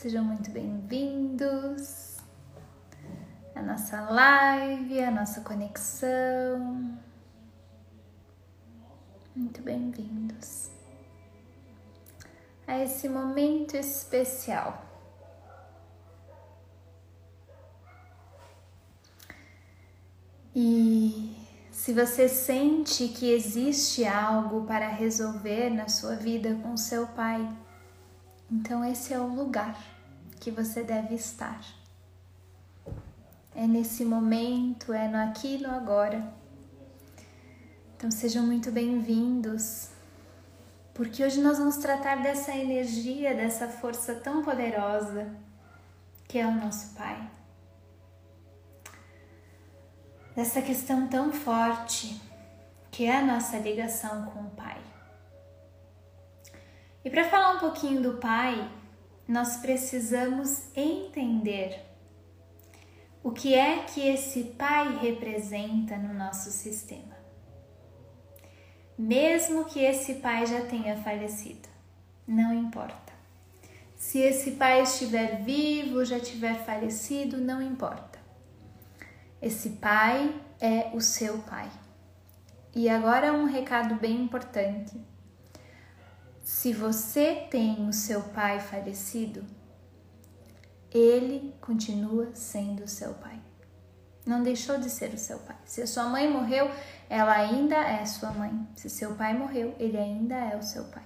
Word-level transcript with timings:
Sejam 0.00 0.22
muito 0.22 0.48
bem-vindos 0.52 2.18
à 3.52 3.60
nossa 3.60 4.00
live, 4.02 5.02
à 5.02 5.10
nossa 5.10 5.40
conexão. 5.40 6.96
Muito 9.34 9.60
bem-vindos 9.60 10.70
a 12.64 12.78
esse 12.78 13.08
momento 13.08 13.76
especial. 13.76 14.86
E 20.54 21.36
se 21.72 21.92
você 21.92 22.28
sente 22.28 23.08
que 23.08 23.32
existe 23.32 24.06
algo 24.06 24.64
para 24.64 24.86
resolver 24.86 25.70
na 25.70 25.88
sua 25.88 26.14
vida 26.14 26.54
com 26.62 26.76
seu 26.76 27.04
pai, 27.08 27.44
então, 28.50 28.82
esse 28.82 29.12
é 29.12 29.18
o 29.18 29.26
lugar 29.26 29.76
que 30.40 30.50
você 30.50 30.82
deve 30.82 31.14
estar. 31.14 31.60
É 33.54 33.66
nesse 33.66 34.04
momento, 34.04 34.92
é 34.92 35.06
no 35.06 35.18
aqui 35.18 35.56
e 35.56 35.58
no 35.58 35.70
agora. 35.70 36.32
Então, 37.94 38.10
sejam 38.10 38.46
muito 38.46 38.70
bem-vindos, 38.70 39.90
porque 40.94 41.22
hoje 41.22 41.42
nós 41.42 41.58
vamos 41.58 41.76
tratar 41.76 42.22
dessa 42.22 42.56
energia, 42.56 43.34
dessa 43.34 43.68
força 43.68 44.14
tão 44.14 44.42
poderosa 44.42 45.28
que 46.26 46.38
é 46.38 46.46
o 46.46 46.54
nosso 46.54 46.94
Pai. 46.94 47.30
Dessa 50.34 50.62
questão 50.62 51.06
tão 51.08 51.32
forte 51.32 52.18
que 52.90 53.04
é 53.04 53.18
a 53.18 53.24
nossa 53.24 53.58
ligação 53.58 54.26
com 54.26 54.40
o 54.40 54.50
Pai. 54.50 54.87
E 57.04 57.10
para 57.10 57.28
falar 57.28 57.54
um 57.54 57.58
pouquinho 57.58 58.02
do 58.02 58.18
Pai, 58.18 58.70
nós 59.26 59.58
precisamos 59.58 60.74
entender 60.74 61.84
o 63.22 63.30
que 63.30 63.54
é 63.54 63.84
que 63.84 64.00
esse 64.00 64.44
Pai 64.44 64.98
representa 64.98 65.96
no 65.96 66.14
nosso 66.14 66.50
sistema. 66.50 67.16
Mesmo 68.98 69.64
que 69.64 69.78
esse 69.78 70.14
pai 70.14 70.44
já 70.44 70.62
tenha 70.62 70.96
falecido, 70.96 71.68
não 72.26 72.52
importa. 72.52 73.12
Se 73.94 74.18
esse 74.18 74.52
pai 74.52 74.82
estiver 74.82 75.40
vivo, 75.44 76.04
já 76.04 76.18
tiver 76.18 76.64
falecido, 76.64 77.36
não 77.36 77.62
importa. 77.62 78.18
Esse 79.40 79.70
pai 79.70 80.34
é 80.60 80.90
o 80.92 81.00
seu 81.00 81.38
pai. 81.38 81.70
E 82.74 82.88
agora 82.88 83.32
um 83.32 83.44
recado 83.44 83.94
bem 83.94 84.20
importante 84.20 85.00
se 86.48 86.72
você 86.72 87.46
tem 87.50 87.86
o 87.86 87.92
seu 87.92 88.22
pai 88.22 88.58
falecido, 88.58 89.44
ele 90.90 91.54
continua 91.60 92.34
sendo 92.34 92.88
seu 92.88 93.12
pai. 93.12 93.38
Não 94.24 94.42
deixou 94.42 94.78
de 94.78 94.88
ser 94.88 95.12
o 95.12 95.18
seu 95.18 95.40
pai. 95.40 95.58
Se 95.66 95.82
a 95.82 95.86
sua 95.86 96.04
mãe 96.04 96.26
morreu, 96.26 96.70
ela 97.10 97.34
ainda 97.34 97.76
é 97.76 98.02
sua 98.06 98.30
mãe. 98.30 98.66
Se 98.74 98.88
seu 98.88 99.14
pai 99.14 99.36
morreu, 99.36 99.76
ele 99.78 99.98
ainda 99.98 100.36
é 100.36 100.56
o 100.56 100.62
seu 100.62 100.84
pai. 100.84 101.04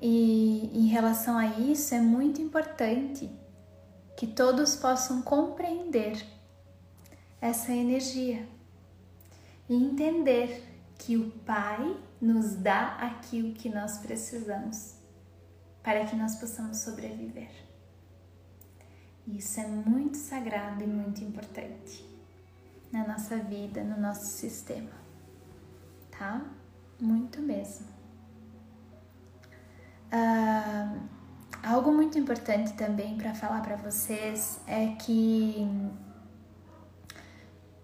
E 0.00 0.70
em 0.72 0.86
relação 0.86 1.36
a 1.36 1.44
isso, 1.46 1.94
é 1.94 2.00
muito 2.00 2.40
importante 2.40 3.30
que 4.16 4.26
todos 4.26 4.76
possam 4.76 5.20
compreender 5.20 6.24
essa 7.38 7.70
energia 7.70 8.48
e 9.68 9.74
entender 9.74 10.66
que 10.98 11.16
o 11.18 11.30
Pai 11.44 11.96
nos 12.20 12.54
dá 12.54 12.96
aquilo 12.96 13.52
que 13.52 13.68
nós 13.68 13.98
precisamos 13.98 14.94
para 15.82 16.04
que 16.04 16.16
nós 16.16 16.36
possamos 16.36 16.78
sobreviver. 16.78 17.50
Isso 19.26 19.60
é 19.60 19.66
muito 19.66 20.16
sagrado 20.16 20.82
e 20.82 20.86
muito 20.86 21.22
importante 21.22 22.04
na 22.92 23.06
nossa 23.06 23.36
vida, 23.36 23.82
no 23.82 24.00
nosso 24.00 24.26
sistema, 24.26 24.90
tá? 26.16 26.42
Muito 27.00 27.40
mesmo. 27.42 27.86
Uh, 30.06 31.00
algo 31.62 31.92
muito 31.92 32.18
importante 32.18 32.72
também 32.74 33.16
para 33.16 33.34
falar 33.34 33.60
para 33.62 33.76
vocês 33.76 34.60
é 34.66 34.94
que 34.94 35.66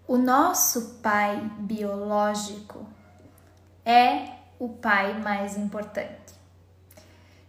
o 0.06 0.16
nosso 0.16 1.00
pai 1.02 1.40
biológico 1.58 2.86
é 3.84 4.28
o 4.58 4.68
pai 4.68 5.20
mais 5.20 5.56
importante. 5.56 6.34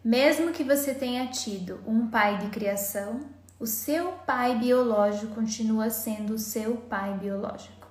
Mesmo 0.03 0.51
que 0.51 0.63
você 0.63 0.93
tenha 0.93 1.27
tido 1.27 1.79
um 1.87 2.09
pai 2.09 2.37
de 2.39 2.49
criação, 2.49 3.21
o 3.59 3.65
seu 3.65 4.11
pai 4.25 4.57
biológico 4.57 5.35
continua 5.35 5.89
sendo 5.89 6.33
o 6.33 6.39
seu 6.39 6.75
pai 6.75 7.17
biológico. 7.17 7.87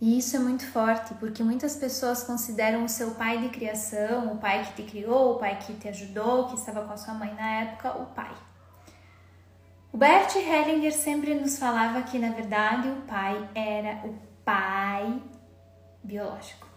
E 0.00 0.18
isso 0.18 0.34
é 0.34 0.38
muito 0.38 0.66
forte, 0.66 1.14
porque 1.14 1.42
muitas 1.42 1.76
pessoas 1.76 2.22
consideram 2.22 2.84
o 2.84 2.88
seu 2.88 3.12
pai 3.12 3.38
de 3.38 3.50
criação, 3.50 4.32
o 4.32 4.38
pai 4.38 4.64
que 4.64 4.82
te 4.82 4.90
criou, 4.90 5.36
o 5.36 5.38
pai 5.38 5.58
que 5.58 5.74
te 5.74 5.88
ajudou, 5.88 6.48
que 6.48 6.56
estava 6.56 6.82
com 6.82 6.92
a 6.92 6.96
sua 6.96 7.14
mãe 7.14 7.32
na 7.34 7.60
época, 7.60 7.96
o 7.96 8.06
pai. 8.06 8.34
O 9.92 9.96
Bert 9.96 10.34
Hellinger 10.36 10.92
sempre 10.92 11.34
nos 11.34 11.58
falava 11.58 12.02
que, 12.02 12.18
na 12.18 12.30
verdade, 12.30 12.88
o 12.88 13.02
pai 13.02 13.48
era 13.54 14.06
o 14.06 14.14
pai 14.44 15.22
biológico 16.02 16.69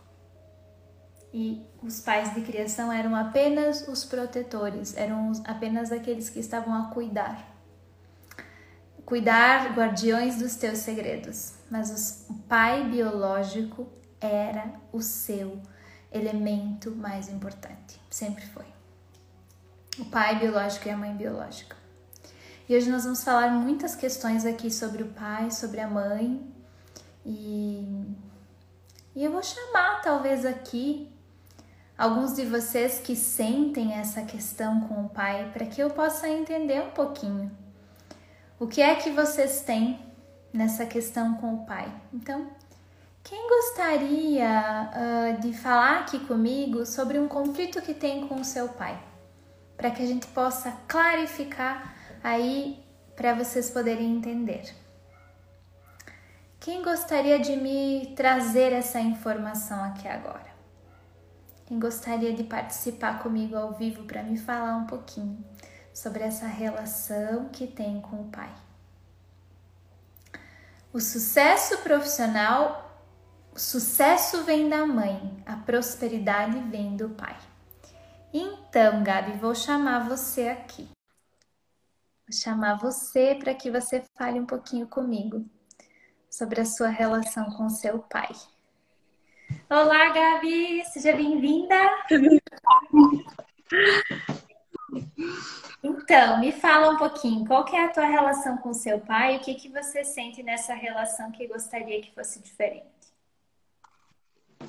e 1.34 1.66
os 1.82 2.00
pais 2.00 2.36
de 2.36 2.42
criação 2.42 2.92
eram 2.92 3.16
apenas 3.16 3.88
os 3.88 4.06
protetores, 4.06 4.96
eram 4.96 5.32
apenas 5.46 5.92
aqueles 5.92 6.30
que 6.30 6.40
estavam 6.40 6.74
a 6.76 6.92
cuidar. 6.92 7.52
Cuidar, 9.04 9.74
guardiões 9.76 10.38
dos 10.38 10.56
teus 10.56 10.78
segredos. 10.78 11.56
Mas 11.72 12.28
o 12.30 12.34
pai 12.48 12.84
biológico 12.84 13.88
era 14.22 14.74
o 14.92 15.02
seu 15.02 15.60
elemento 16.12 16.92
mais 16.92 17.28
importante, 17.28 18.00
sempre 18.10 18.46
foi. 18.46 18.66
O 19.98 20.06
pai 20.06 20.38
biológico 20.40 20.88
e 20.88 20.92
a 20.92 20.98
mãe 20.98 21.16
biológica. 21.16 21.76
E 22.70 22.76
hoje 22.78 22.90
nós 22.90 23.04
vamos 23.04 23.24
falar 23.24 23.52
muitas 23.52 23.96
questões 23.96 24.46
aqui 24.46 24.72
sobre 24.72 25.04
o 25.04 25.08
pai, 25.08 25.52
sobre 25.52 25.82
a 25.82 25.88
mãe. 25.88 26.48
E, 27.26 28.16
e 29.16 29.24
eu 29.24 29.32
vou 29.32 29.44
chamar 29.44 30.02
talvez 30.02 30.46
aqui 30.46 31.13
alguns 31.98 32.36
de 32.36 32.46
vocês 32.46 33.00
que 33.00 33.16
sentem 33.16 33.94
essa 33.94 34.24
questão 34.24 34.82
com 34.82 35.06
o 35.06 35.10
pai, 35.10 35.50
para 35.54 35.66
que 35.66 35.82
eu 35.82 35.90
possa 35.90 36.28
entender 36.28 36.82
um 36.82 36.92
pouquinho. 36.92 37.52
O 38.60 38.68
que 38.68 38.82
é 38.82 38.96
que 38.96 39.12
vocês 39.12 39.62
têm 39.62 40.00
nessa 40.52 40.86
questão 40.86 41.36
com 41.36 41.56
o 41.56 41.66
pai? 41.66 41.92
Então, 42.14 42.48
quem 43.24 43.48
gostaria 43.48 44.92
uh, 44.92 45.42
de 45.42 45.54
falar 45.54 46.00
aqui 46.00 46.20
comigo 46.20 46.86
sobre 46.86 47.18
um 47.20 47.28
conflito 47.28 47.82
que 47.82 47.94
tem 47.94 48.28
com 48.28 48.36
o 48.36 48.46
seu 48.46 48.70
pai? 48.70 49.02
Para 49.78 49.92
que 49.92 50.04
a 50.04 50.06
gente 50.06 50.28
possa 50.28 50.72
clarificar 50.88 51.96
aí 52.24 52.84
para 53.16 53.34
vocês 53.34 53.70
poderem 53.70 54.16
entender. 54.16 54.74
Quem 56.60 56.82
gostaria 56.82 57.40
de 57.40 57.56
me 57.56 58.14
trazer 58.16 58.72
essa 58.72 59.00
informação 59.00 59.84
aqui 59.84 60.08
agora? 60.08 60.53
Quem 61.66 61.80
gostaria 61.80 62.34
de 62.34 62.44
participar 62.44 63.24
comigo 63.24 63.56
ao 63.56 63.74
vivo 63.74 64.04
para 64.04 64.24
me 64.24 64.38
falar 64.38 64.76
um 64.76 64.86
pouquinho 64.86 65.44
sobre 65.94 66.24
essa 66.24 66.48
relação 66.48 67.50
que 67.50 67.68
tem 67.68 68.02
com 68.02 68.22
o 68.22 68.30
pai. 68.30 68.54
O 70.92 71.00
sucesso 71.00 71.78
profissional, 71.80 73.02
o 73.54 73.60
sucesso 73.60 74.44
vem 74.44 74.70
da 74.70 74.86
mãe, 74.86 75.42
a 75.46 75.56
prosperidade 75.56 76.60
vem 76.70 76.96
do 76.96 77.10
pai. 77.10 77.38
Então, 78.34 79.04
Gabi, 79.04 79.38
vou 79.38 79.56
chamar 79.56 80.08
você 80.08 80.50
aqui. 80.50 80.90
Vou 82.28 82.38
chamar 82.38 82.76
você 82.76 83.36
para 83.36 83.54
que 83.54 83.72
você 83.72 84.04
fale 84.18 84.40
um 84.40 84.46
pouquinho 84.46 84.88
comigo 84.88 85.46
sobre 86.30 86.62
a 86.62 86.66
sua 86.66 86.90
relação 86.90 87.46
com 87.52 87.70
seu 87.70 88.00
pai. 88.00 88.32
Olá, 89.70 90.10
Gabi, 90.10 90.84
seja 90.86 91.14
bem-vinda. 91.14 91.76
Então, 95.84 96.40
me 96.40 96.52
fala 96.52 96.92
um 96.92 96.98
pouquinho, 96.98 97.46
qual 97.46 97.66
que 97.66 97.76
é 97.76 97.86
a 97.86 97.90
tua 97.90 98.06
relação 98.06 98.58
com 98.58 98.74
seu 98.74 99.00
pai? 99.00 99.38
O 99.38 99.40
que 99.40 99.56
que 99.56 99.70
você 99.70 100.04
sente 100.04 100.42
nessa 100.44 100.74
relação 100.74 101.32
que 101.32 101.48
gostaria 101.48 102.02
que 102.02 102.14
fosse 102.14 102.42
diferente? 102.42 102.86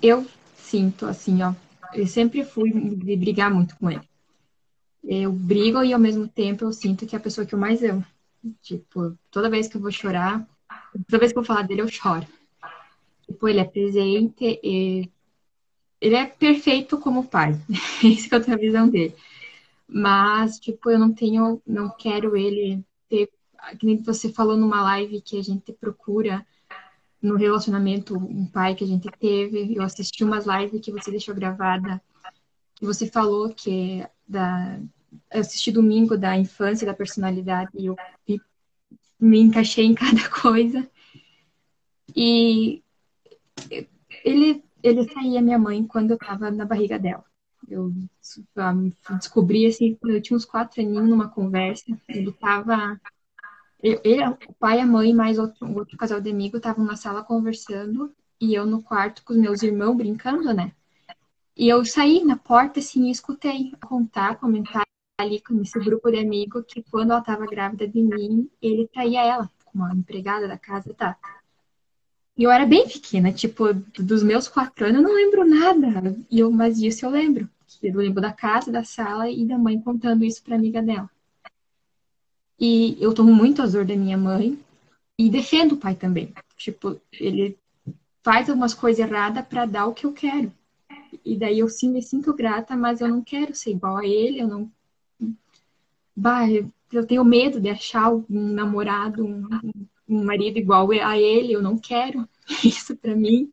Eu 0.02 0.26
sinto 0.56 1.06
assim, 1.06 1.42
ó, 1.42 1.54
eu 1.92 2.06
sempre 2.06 2.44
fui 2.44 2.72
brigar 3.16 3.52
muito 3.52 3.76
com 3.76 3.90
ele. 3.90 4.08
Eu 5.02 5.31
brigo 5.31 5.82
e 5.82 5.92
ao 5.92 6.00
mesmo 6.00 6.26
tempo 6.26 6.64
eu 6.64 6.72
sinto 6.72 7.06
que 7.06 7.14
é 7.14 7.19
a 7.19 7.22
pessoa 7.22 7.46
que 7.46 7.54
eu 7.54 7.58
mais 7.58 7.82
amo. 7.82 8.04
Tipo, 8.62 9.16
toda 9.31 9.50
vez 9.50 9.69
que 9.69 9.76
eu 9.76 9.81
vou 9.81 9.92
chorar, 9.92 10.46
toda 11.06 11.19
vez 11.19 11.32
que 11.32 11.38
eu 11.38 11.42
vou 11.42 11.46
falar 11.46 11.62
dele, 11.66 11.82
eu 11.82 11.88
choro. 11.88 12.26
Tipo, 13.26 13.49
ele 13.49 13.61
é 13.61 13.65
presente, 13.65 14.61
e 14.62 15.11
ele 16.00 16.15
é 16.15 16.26
perfeito 16.26 16.99
como 16.99 17.29
pai. 17.29 17.53
Essa 18.05 18.29
que 18.29 18.35
eu 18.35 18.43
tenho 18.43 18.56
a 18.56 18.61
visão 18.61 18.88
dele. 18.88 19.15
Mas, 19.88 20.59
tipo, 20.59 20.91
eu 20.91 20.99
não 20.99 21.12
tenho, 21.12 21.62
não 21.67 21.88
quero 21.91 22.37
ele 22.37 22.85
ter, 23.09 23.31
que 23.79 23.87
nem 23.87 24.03
você 24.03 24.32
falou 24.32 24.56
numa 24.56 24.82
live 24.82 25.21
que 25.21 25.38
a 25.38 25.43
gente 25.43 25.73
procura 25.73 26.47
no 27.23 27.37
relacionamento, 27.37 28.17
um 28.17 28.47
pai 28.47 28.75
que 28.75 28.85
a 28.85 28.87
gente 28.87 29.11
teve. 29.19 29.75
Eu 29.75 29.82
assisti 29.82 30.23
umas 30.23 30.44
lives 30.47 30.81
que 30.82 30.93
você 30.93 31.11
deixou 31.11 31.35
gravada, 31.35 32.03
que 32.75 32.85
você 32.85 33.06
falou 33.06 33.49
que 33.49 34.06
da. 34.29 34.79
Eu 35.31 35.41
assisti 35.41 35.73
domingo 35.73 36.19
da 36.19 36.37
infância, 36.37 36.87
da 36.87 36.93
personalidade, 36.93 37.70
e 37.75 37.87
eu 37.87 37.97
me 39.19 39.41
encaixei 39.41 39.87
em 39.87 39.94
cada 39.97 40.29
coisa. 40.29 40.87
E 42.15 42.83
ele, 44.25 44.65
ele 44.83 45.12
saía 45.12 45.43
minha 45.43 45.59
mãe 45.59 45.87
quando 45.87 46.12
eu 46.12 46.17
estava 46.17 46.51
na 46.51 46.65
barriga 46.65 46.99
dela. 46.99 47.25
Eu 47.69 47.93
descobri 49.11 49.67
assim, 49.67 49.95
quando 49.95 50.15
eu 50.15 50.23
tinha 50.23 50.37
uns 50.37 50.45
quatro 50.45 50.83
aninhos 50.83 51.09
numa 51.09 51.29
conversa. 51.29 51.99
Ele 52.09 52.31
estava 52.31 53.01
ele, 53.85 54.27
o 54.49 54.55
pai, 54.59 54.81
a 54.81 54.87
mãe, 54.87 55.12
mais 55.12 55.39
outro, 55.39 55.71
outro 55.77 55.97
casal 55.99 56.19
de 56.19 56.31
amigos 56.31 56.56
estavam 56.56 56.85
na 56.87 56.97
sala 56.97 57.23
conversando 57.23 58.15
e 58.41 58.55
eu 58.55 58.65
no 58.65 58.83
quarto 58.83 59.23
com 59.23 59.35
os 59.35 59.39
meus 59.39 59.62
irmãos 59.62 59.95
brincando, 59.95 60.55
né? 60.55 60.73
E 61.55 61.69
eu 61.69 61.85
saí 61.85 62.25
na 62.25 62.37
porta 62.37 62.81
assim 62.81 63.06
e 63.06 63.11
escutei 63.11 63.73
contar, 63.87 64.37
comentar 64.37 64.85
ali 65.21 65.41
com 65.41 65.61
esse 65.61 65.79
grupo 65.79 66.11
de 66.11 66.19
amigos 66.19 66.65
que 66.67 66.83
quando 66.83 67.11
ela 67.11 67.21
estava 67.21 67.47
grávida 67.47 67.87
de 67.87 68.03
mim, 68.03 68.51
ele 68.61 68.89
traía 68.89 69.23
ela 69.23 69.51
como 69.67 69.85
uma 69.85 69.95
empregada 69.95 70.49
da 70.49 70.56
casa, 70.56 70.95
tá? 70.95 71.19
E 72.36 72.42
eu 72.42 72.50
era 72.50 72.66
bem 72.66 72.88
pequena, 72.88 73.32
tipo, 73.32 73.72
dos 73.98 74.22
meus 74.22 74.48
quatro 74.48 74.86
anos 74.86 74.96
eu 74.96 75.08
não 75.08 75.14
lembro 75.14 75.44
nada. 75.44 76.16
E 76.31 76.40
eu, 76.40 76.50
mas 76.50 76.78
disso 76.78 77.06
eu 77.06 77.10
lembro. 77.10 77.48
Eu 77.82 77.96
lembro 77.96 78.20
da 78.20 78.32
casa, 78.32 78.72
da 78.72 78.82
sala 78.82 79.31
e 79.31 79.44
da 79.44 79.56
mãe 79.58 79.81
contando 79.81 80.25
isso 80.25 80.42
pra 80.42 80.56
amiga 80.56 80.82
dela. 80.82 81.08
E 82.58 82.96
eu 83.00 83.12
tomo 83.14 83.32
muito 83.32 83.62
azor 83.62 83.84
da 83.84 83.94
minha 83.94 84.16
mãe 84.16 84.58
e 85.19 85.28
defendo 85.31 85.72
o 85.72 85.76
pai 85.76 85.94
também. 85.94 86.32
Tipo, 86.56 87.00
ele 87.12 87.56
faz 88.22 88.48
algumas 88.48 88.75
coisas 88.75 89.04
erradas 89.04 89.46
para 89.46 89.66
dar 89.66 89.86
o 89.86 89.94
que 89.94 90.06
eu 90.06 90.12
quero. 90.12 90.52
E 91.25 91.36
daí 91.36 91.58
eu 91.58 91.69
sim 91.69 91.90
me 91.90 92.02
sinto 92.02 92.34
grata, 92.34 92.76
mas 92.76 93.00
eu 93.00 93.08
não 93.08 93.22
quero 93.22 93.54
ser 93.54 93.70
igual 93.70 93.98
a 93.98 94.06
ele, 94.06 94.40
eu 94.40 94.48
não. 94.48 94.70
Bah, 96.16 96.46
eu 96.50 97.06
tenho 97.06 97.25
medo 97.25 97.60
de 97.60 97.69
achar 97.69 98.12
um 98.12 98.25
namorado, 98.28 99.25
um, 99.25 99.48
um 100.09 100.25
marido 100.25 100.59
igual 100.59 100.91
a 100.91 101.19
ele, 101.19 101.53
eu 101.53 101.62
não 101.62 101.79
quero 101.79 102.29
isso 102.65 102.97
para 102.97 103.15
mim. 103.17 103.53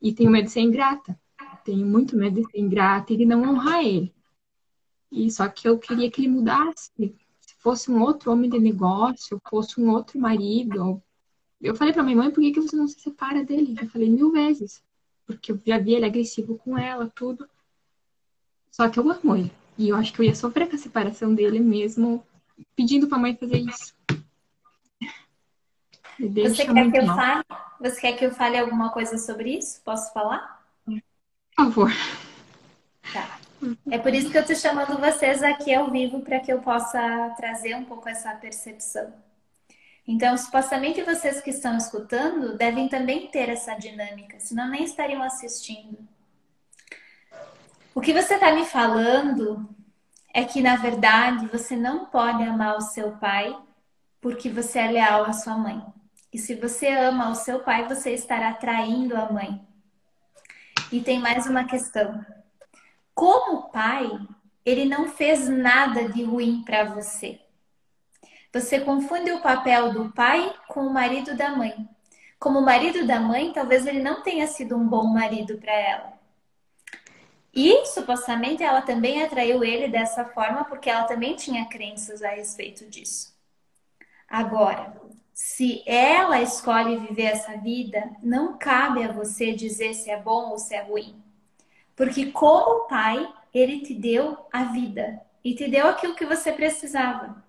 E 0.00 0.12
tenho 0.12 0.30
medo 0.30 0.46
de 0.46 0.52
ser 0.52 0.60
ingrata. 0.60 1.18
Tenho 1.64 1.86
muito 1.86 2.16
medo 2.16 2.40
de 2.40 2.50
ser 2.50 2.60
ingrata 2.60 3.12
e 3.12 3.16
de 3.16 3.24
não 3.24 3.42
honrar 3.42 3.84
ele. 3.84 4.14
E 5.10 5.30
só 5.30 5.48
que 5.48 5.68
eu 5.68 5.78
queria 5.78 6.10
que 6.10 6.20
ele 6.20 6.28
mudasse, 6.28 6.90
fosse 7.58 7.90
um 7.90 8.00
outro 8.00 8.30
homem 8.30 8.48
de 8.48 8.60
negócio, 8.60 9.40
fosse 9.48 9.80
um 9.80 9.90
outro 9.90 10.20
marido. 10.20 11.02
Eu 11.60 11.74
falei 11.74 11.92
para 11.92 12.04
minha 12.04 12.16
mãe, 12.16 12.30
por 12.30 12.40
que, 12.40 12.52
que 12.52 12.60
você 12.60 12.76
não 12.76 12.86
se 12.86 13.00
separa 13.00 13.44
dele? 13.44 13.74
Já 13.74 13.86
falei 13.88 14.08
mil 14.08 14.30
vezes. 14.30 14.80
Porque 15.26 15.50
eu 15.50 15.60
já 15.66 15.76
vi 15.78 15.94
ele 15.94 16.04
agressivo 16.04 16.56
com 16.58 16.78
ela, 16.78 17.10
tudo. 17.12 17.48
Só 18.70 18.88
que 18.88 19.00
eu 19.00 19.10
amo 19.10 19.34
ele. 19.34 19.52
E 19.76 19.88
eu 19.88 19.96
acho 19.96 20.12
que 20.12 20.20
eu 20.20 20.26
ia 20.26 20.34
sofrer 20.34 20.68
com 20.68 20.76
a 20.76 20.78
separação 20.78 21.34
dele 21.34 21.58
mesmo, 21.58 22.24
pedindo 22.76 23.08
pra 23.08 23.18
mãe 23.18 23.34
fazer 23.34 23.58
isso. 23.58 23.95
Você 26.18 26.66
quer 26.66 26.90
que 26.90 26.98
eu 26.98 27.06
fale? 27.06 27.44
Você 27.80 28.00
quer 28.00 28.12
que 28.12 28.24
eu 28.24 28.30
fale 28.32 28.58
alguma 28.58 28.90
coisa 28.90 29.18
sobre 29.18 29.56
isso? 29.58 29.80
Posso 29.84 30.12
falar? 30.12 30.62
Por 30.84 31.02
favor. 31.56 31.92
Tá. 33.12 33.38
É 33.90 33.98
por 33.98 34.12
isso 34.14 34.30
que 34.30 34.36
eu 34.36 34.42
estou 34.42 34.56
chamando 34.56 34.98
vocês 34.98 35.42
aqui 35.42 35.74
ao 35.74 35.90
vivo 35.90 36.20
para 36.20 36.40
que 36.40 36.52
eu 36.52 36.60
possa 36.60 37.34
trazer 37.36 37.74
um 37.74 37.84
pouco 37.84 38.08
essa 38.08 38.34
percepção. 38.34 39.12
Então, 40.06 40.36
supostamente 40.36 41.02
vocês 41.02 41.40
que 41.40 41.50
estão 41.50 41.76
escutando 41.76 42.56
devem 42.56 42.88
também 42.88 43.26
ter 43.28 43.48
essa 43.48 43.74
dinâmica, 43.74 44.38
senão 44.38 44.68
nem 44.68 44.84
estariam 44.84 45.22
assistindo. 45.22 45.98
O 47.94 48.00
que 48.00 48.12
você 48.12 48.34
está 48.34 48.52
me 48.52 48.64
falando 48.64 49.68
é 50.32 50.44
que, 50.44 50.60
na 50.60 50.76
verdade, 50.76 51.46
você 51.48 51.74
não 51.74 52.04
pode 52.06 52.42
amar 52.42 52.76
o 52.76 52.82
seu 52.82 53.12
pai 53.12 53.56
porque 54.20 54.50
você 54.50 54.78
é 54.78 54.90
leal 54.90 55.24
à 55.24 55.32
sua 55.32 55.56
mãe. 55.56 55.82
E 56.36 56.38
se 56.38 56.54
você 56.54 56.88
ama 56.88 57.30
o 57.30 57.34
seu 57.34 57.60
pai, 57.60 57.88
você 57.88 58.12
estará 58.12 58.52
traindo 58.52 59.16
a 59.16 59.32
mãe. 59.32 59.58
E 60.92 61.00
tem 61.00 61.18
mais 61.18 61.46
uma 61.46 61.64
questão 61.64 62.22
como 63.14 63.70
pai, 63.70 64.06
ele 64.62 64.84
não 64.84 65.08
fez 65.08 65.48
nada 65.48 66.10
de 66.10 66.22
ruim 66.24 66.62
para 66.62 66.84
você. 66.84 67.40
Você 68.52 68.80
confunde 68.80 69.32
o 69.32 69.40
papel 69.40 69.94
do 69.94 70.12
pai 70.12 70.54
com 70.68 70.80
o 70.80 70.92
marido 70.92 71.34
da 71.34 71.56
mãe. 71.56 71.88
Como 72.38 72.60
marido 72.60 73.06
da 73.06 73.18
mãe, 73.18 73.50
talvez 73.54 73.86
ele 73.86 74.02
não 74.02 74.22
tenha 74.22 74.46
sido 74.46 74.76
um 74.76 74.86
bom 74.86 75.06
marido 75.06 75.56
para 75.56 75.72
ela. 75.72 76.12
E 77.50 77.86
supostamente 77.86 78.62
ela 78.62 78.82
também 78.82 79.22
atraiu 79.22 79.64
ele 79.64 79.88
dessa 79.88 80.22
forma 80.26 80.66
porque 80.66 80.90
ela 80.90 81.04
também 81.04 81.34
tinha 81.34 81.64
crenças 81.64 82.22
a 82.22 82.28
respeito 82.28 82.84
disso. 82.90 83.34
Agora, 84.28 85.05
se 85.36 85.82
ela 85.84 86.40
escolhe 86.40 86.96
viver 86.96 87.24
essa 87.24 87.58
vida, 87.58 88.10
não 88.22 88.56
cabe 88.56 89.04
a 89.04 89.12
você 89.12 89.52
dizer 89.52 89.92
se 89.92 90.10
é 90.10 90.18
bom 90.18 90.48
ou 90.48 90.58
se 90.58 90.74
é 90.74 90.80
ruim. 90.80 91.14
Porque 91.94 92.32
como 92.32 92.88
pai, 92.88 93.30
ele 93.52 93.82
te 93.82 93.92
deu 93.92 94.38
a 94.50 94.64
vida 94.64 95.20
e 95.44 95.54
te 95.54 95.68
deu 95.68 95.88
aquilo 95.88 96.14
que 96.14 96.24
você 96.24 96.50
precisava. 96.50 97.44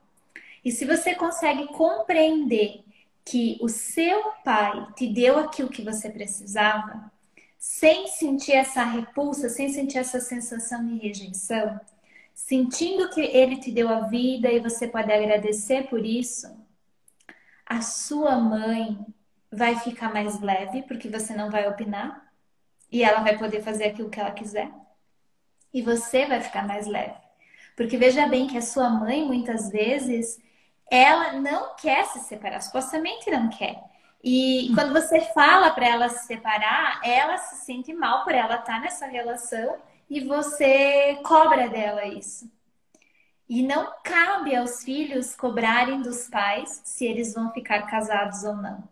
E 0.66 0.70
se 0.70 0.84
você 0.84 1.16
consegue 1.16 1.68
compreender 1.68 2.84
que 3.24 3.58
o 3.62 3.70
seu 3.70 4.34
pai 4.44 4.86
te 4.94 5.08
deu 5.08 5.40
aquilo 5.40 5.70
que 5.70 5.82
você 5.82 6.10
precisava, 6.10 7.10
sem 7.58 8.10
sentir 8.10 8.52
essa 8.52 8.84
repulsa, 8.84 9.48
sem 9.48 9.70
sentir 9.70 10.00
essa 10.00 10.20
sensação 10.20 10.86
de 10.86 10.98
rejeição, 10.98 11.80
sentindo 12.34 13.10
que 13.12 13.22
ele 13.22 13.56
te 13.56 13.72
deu 13.72 13.88
a 13.88 14.02
vida 14.02 14.52
e 14.52 14.60
você 14.60 14.90
pode 14.90 15.10
agradecer 15.10 15.88
por 15.88 16.06
isso, 16.06 16.67
a 17.68 17.82
sua 17.82 18.38
mãe 18.38 18.98
vai 19.52 19.76
ficar 19.78 20.14
mais 20.14 20.40
leve, 20.40 20.84
porque 20.84 21.10
você 21.10 21.34
não 21.36 21.50
vai 21.50 21.68
opinar, 21.68 22.28
e 22.92 23.04
ela 23.04 23.22
vai 23.22 23.38
poder 23.38 23.62
fazer 23.62 23.86
aquilo 23.86 24.10
que 24.10 24.20
ela 24.20 24.32
quiser. 24.32 24.72
E 25.74 25.82
você 25.82 26.26
vai 26.26 26.42
ficar 26.42 26.66
mais 26.66 26.88
leve. 26.88 27.16
Porque 27.76 27.98
veja 27.98 28.28
bem 28.28 28.48
que 28.48 28.58
a 28.58 28.62
sua 28.62 28.90
mãe, 28.90 29.26
muitas 29.26 29.70
vezes, 29.70 30.40
ela 30.90 31.34
não 31.34 31.76
quer 31.76 32.06
se 32.06 32.20
separar, 32.22 32.62
supostamente 32.62 33.30
não 33.30 33.50
quer. 33.50 33.82
E 34.24 34.72
quando 34.74 34.94
você 34.94 35.22
fala 35.34 35.72
para 35.72 35.88
ela 35.88 36.10
se 36.10 36.26
separar, 36.26 37.00
ela 37.04 37.38
se 37.38 37.66
sente 37.66 37.94
mal 37.94 38.24
por 38.24 38.34
ela 38.34 38.56
estar 38.56 38.66
tá 38.66 38.80
nessa 38.80 39.06
relação 39.06 39.78
e 40.10 40.22
você 40.22 41.20
cobra 41.24 41.70
dela 41.70 42.06
isso. 42.06 42.50
E 43.50 43.64
não 43.64 43.94
cabe 44.04 44.56
aos 44.56 44.84
filhos 44.84 45.36
cobrarem 45.36 46.02
dos 46.02 46.28
pais 46.28 46.82
se 46.84 47.06
eles 47.06 47.34
vão 47.34 47.52
ficar 47.52 47.84
casados 47.84 48.44
ou 48.44 48.56
não. 48.56 48.84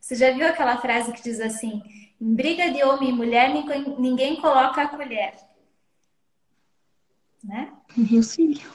Você 0.00 0.14
já 0.14 0.30
viu 0.30 0.46
aquela 0.46 0.78
frase 0.78 1.12
que 1.12 1.22
diz 1.22 1.38
assim: 1.40 1.82
em 2.20 2.34
briga 2.34 2.70
de 2.70 2.82
homem 2.82 3.10
e 3.10 3.12
mulher, 3.12 3.52
ninguém 3.98 4.40
coloca 4.40 4.82
a 4.82 4.88
colher. 4.88 5.34
Né? 7.44 7.72
Meu 7.96 8.22
filho. 8.22 8.68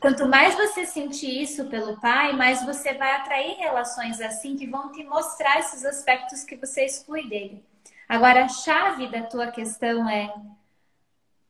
Quanto 0.00 0.28
mais 0.28 0.54
você 0.54 0.86
sentir 0.86 1.42
isso 1.42 1.64
pelo 1.66 2.00
pai, 2.00 2.32
mais 2.32 2.64
você 2.64 2.94
vai 2.94 3.12
atrair 3.12 3.56
relações 3.58 4.20
assim 4.20 4.56
que 4.56 4.66
vão 4.66 4.92
te 4.92 5.02
mostrar 5.04 5.58
esses 5.58 5.84
aspectos 5.84 6.44
que 6.44 6.56
você 6.56 6.84
exclui 6.84 7.28
dele. 7.28 7.64
Agora, 8.08 8.44
a 8.44 8.48
chave 8.48 9.08
da 9.08 9.22
tua 9.22 9.48
questão 9.48 10.08
é: 10.08 10.32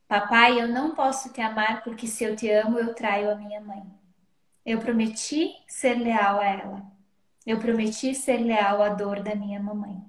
Papai, 0.09 0.59
eu 0.59 0.67
não 0.67 0.95
posso 0.95 1.31
te 1.31 1.39
amar 1.39 1.83
porque 1.83 2.07
se 2.07 2.23
eu 2.23 2.35
te 2.35 2.49
amo, 2.49 2.79
eu 2.79 2.95
traio 2.95 3.29
a 3.29 3.35
minha 3.35 3.61
mãe. 3.61 3.85
Eu 4.65 4.79
prometi 4.79 5.53
ser 5.67 5.99
leal 5.99 6.39
a 6.39 6.45
ela. 6.45 6.91
Eu 7.45 7.59
prometi 7.59 8.15
ser 8.15 8.37
leal 8.37 8.81
à 8.81 8.89
dor 8.89 9.21
da 9.21 9.35
minha 9.35 9.59
mamãe. 9.59 10.03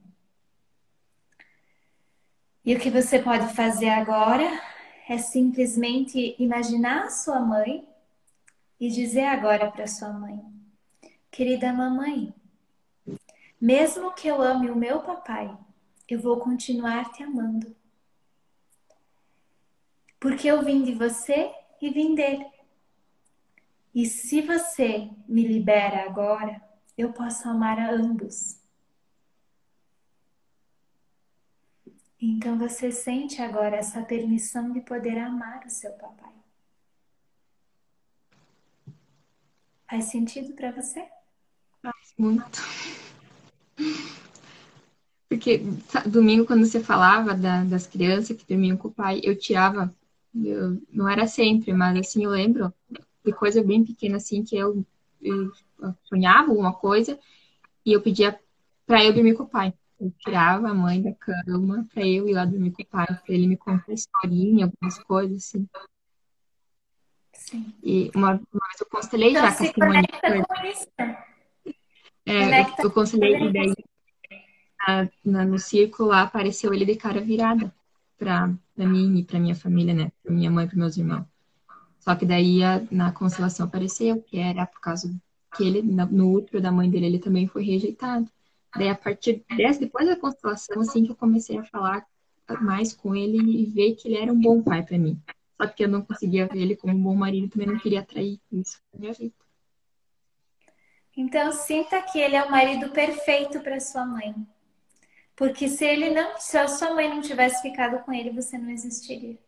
E 2.64 2.74
o 2.74 2.80
que 2.80 2.88
você 2.88 3.18
pode 3.18 3.52
fazer 3.52 3.90
agora 3.90 4.48
é 5.06 5.18
simplesmente 5.18 6.34
imaginar 6.38 7.04
a 7.04 7.10
sua 7.10 7.38
mãe 7.38 7.86
e 8.80 8.88
dizer 8.88 9.26
agora 9.26 9.70
para 9.70 9.86
sua 9.86 10.14
mãe: 10.14 10.42
Querida 11.30 11.74
mamãe, 11.74 12.32
mesmo 13.60 14.14
que 14.14 14.28
eu 14.28 14.40
ame 14.40 14.70
o 14.70 14.76
meu 14.76 15.00
papai, 15.00 15.54
eu 16.08 16.18
vou 16.18 16.38
continuar 16.38 17.12
te 17.12 17.22
amando. 17.22 17.78
Porque 20.20 20.46
eu 20.46 20.62
vim 20.62 20.84
de 20.84 20.92
você 20.92 21.50
e 21.80 21.90
vim 21.90 22.14
dele. 22.14 22.46
E 23.94 24.06
se 24.06 24.42
você 24.42 25.10
me 25.26 25.44
libera 25.48 26.04
agora, 26.04 26.62
eu 26.96 27.12
posso 27.12 27.48
amar 27.48 27.78
a 27.78 27.90
ambos. 27.90 28.60
Então 32.20 32.58
você 32.58 32.92
sente 32.92 33.40
agora 33.40 33.76
essa 33.76 34.02
permissão 34.02 34.72
de 34.72 34.82
poder 34.82 35.16
amar 35.18 35.64
o 35.64 35.70
seu 35.70 35.90
papai. 35.92 36.34
Faz 39.88 40.04
sentido 40.04 40.52
para 40.52 40.70
você? 40.70 41.08
Faz 41.82 42.14
muito. 42.18 42.60
Porque 45.28 45.62
domingo, 46.06 46.44
quando 46.44 46.66
você 46.66 46.78
falava 46.78 47.34
da, 47.34 47.64
das 47.64 47.86
crianças 47.86 48.36
que 48.36 48.46
dormiam 48.46 48.76
com 48.76 48.88
o 48.88 48.92
pai, 48.92 49.20
eu 49.24 49.36
tirava, 49.36 49.94
eu, 50.34 50.80
não 50.90 51.08
era 51.08 51.26
sempre, 51.26 51.72
mas 51.72 51.98
assim, 51.98 52.24
eu 52.24 52.30
lembro 52.30 52.72
de 53.24 53.32
coisa 53.32 53.62
bem 53.62 53.84
pequena 53.84 54.16
assim, 54.16 54.42
que 54.42 54.56
eu, 54.56 54.84
eu 55.20 55.52
sonhava 56.04 56.50
alguma 56.50 56.72
coisa 56.72 57.18
e 57.84 57.92
eu 57.92 58.00
pedia 58.00 58.38
para 58.86 59.04
eu 59.04 59.12
dormir 59.12 59.34
com 59.34 59.42
o 59.42 59.48
pai. 59.48 59.74
Eu 60.00 60.10
tirava 60.18 60.70
a 60.70 60.74
mãe 60.74 61.02
da 61.02 61.12
cama 61.12 61.86
para 61.92 62.06
eu 62.06 62.28
ir 62.28 62.32
lá 62.32 62.44
dormir 62.44 62.70
com 62.70 62.82
o 62.82 62.86
pai, 62.86 63.06
para 63.06 63.34
ele 63.34 63.46
me 63.46 63.56
contar 63.56 63.92
historinha, 63.92 64.66
algumas 64.66 64.98
coisas 65.04 65.36
assim. 65.36 65.68
Sim. 67.34 67.74
E 67.82 68.10
uma, 68.14 68.32
uma 68.52 68.66
vez 68.68 68.80
eu 68.80 68.86
conselhei 68.86 69.30
então, 69.30 69.42
já 69.42 69.56
com 69.56 69.64
a 69.64 69.66
Simone. 69.66 70.06
É, 72.26 72.60
eu, 72.60 72.66
eu 72.84 72.90
conselhei 72.90 73.52
daí 73.52 73.74
na, 74.86 75.08
na, 75.24 75.44
no 75.44 75.58
círculo 75.58 76.10
lá 76.10 76.22
apareceu 76.22 76.72
ele 76.72 76.84
de 76.84 76.96
cara 76.96 77.20
virada 77.20 77.74
para 78.20 78.54
mim 78.76 79.18
e 79.18 79.24
para 79.24 79.40
minha 79.40 79.54
família, 79.54 79.94
né? 79.94 80.12
Para 80.22 80.34
minha 80.34 80.50
mãe 80.50 80.68
para 80.68 80.76
meus 80.76 80.98
irmãos. 80.98 81.24
Só 81.98 82.14
que 82.14 82.26
daí 82.26 82.62
a, 82.62 82.82
na 82.90 83.12
constelação 83.12 83.66
apareceu 83.66 84.20
que 84.20 84.38
era 84.38 84.66
por 84.66 84.80
causa 84.80 85.10
que 85.56 85.64
ele 85.64 85.82
no 85.82 86.32
útero 86.32 86.62
da 86.62 86.70
mãe 86.70 86.88
dele 86.90 87.06
ele 87.06 87.18
também 87.18 87.46
foi 87.46 87.64
rejeitado. 87.64 88.30
Daí 88.76 88.90
a 88.90 88.94
partir 88.94 89.42
dessa, 89.56 89.80
depois 89.80 90.06
da 90.06 90.16
constelação, 90.16 90.80
assim 90.82 91.04
que 91.04 91.10
eu 91.10 91.16
comecei 91.16 91.58
a 91.58 91.64
falar 91.64 92.06
mais 92.60 92.92
com 92.92 93.16
ele 93.16 93.38
e 93.38 93.64
ver 93.64 93.94
que 93.94 94.08
ele 94.08 94.18
era 94.18 94.32
um 94.32 94.38
bom 94.38 94.62
pai 94.62 94.82
para 94.82 94.98
mim. 94.98 95.20
Só 95.56 95.66
que 95.66 95.84
eu 95.84 95.88
não 95.88 96.02
conseguia 96.02 96.46
ver 96.46 96.60
ele 96.60 96.76
como 96.76 96.94
um 96.94 97.02
bom 97.02 97.14
marido, 97.14 97.48
também 97.48 97.66
não 97.66 97.78
queria 97.78 98.00
atrair 98.00 98.38
isso 98.52 98.78
na 98.92 99.00
minha 99.00 99.12
vida. 99.12 99.34
Então 101.16 101.52
sinta 101.52 102.00
que 102.02 102.18
ele 102.18 102.36
é 102.36 102.42
o 102.42 102.50
marido 102.50 102.90
perfeito 102.90 103.60
para 103.60 103.80
sua 103.80 104.04
mãe. 104.04 104.34
Porque 105.40 105.68
se 105.68 105.86
ele 105.86 106.10
não, 106.10 106.38
se 106.38 106.58
a 106.58 106.68
sua 106.68 106.92
mãe 106.92 107.08
não 107.08 107.22
tivesse 107.22 107.62
ficado 107.62 108.04
com 108.04 108.12
ele, 108.12 108.28
você 108.28 108.58
não 108.58 108.68
existiria. 108.68 109.38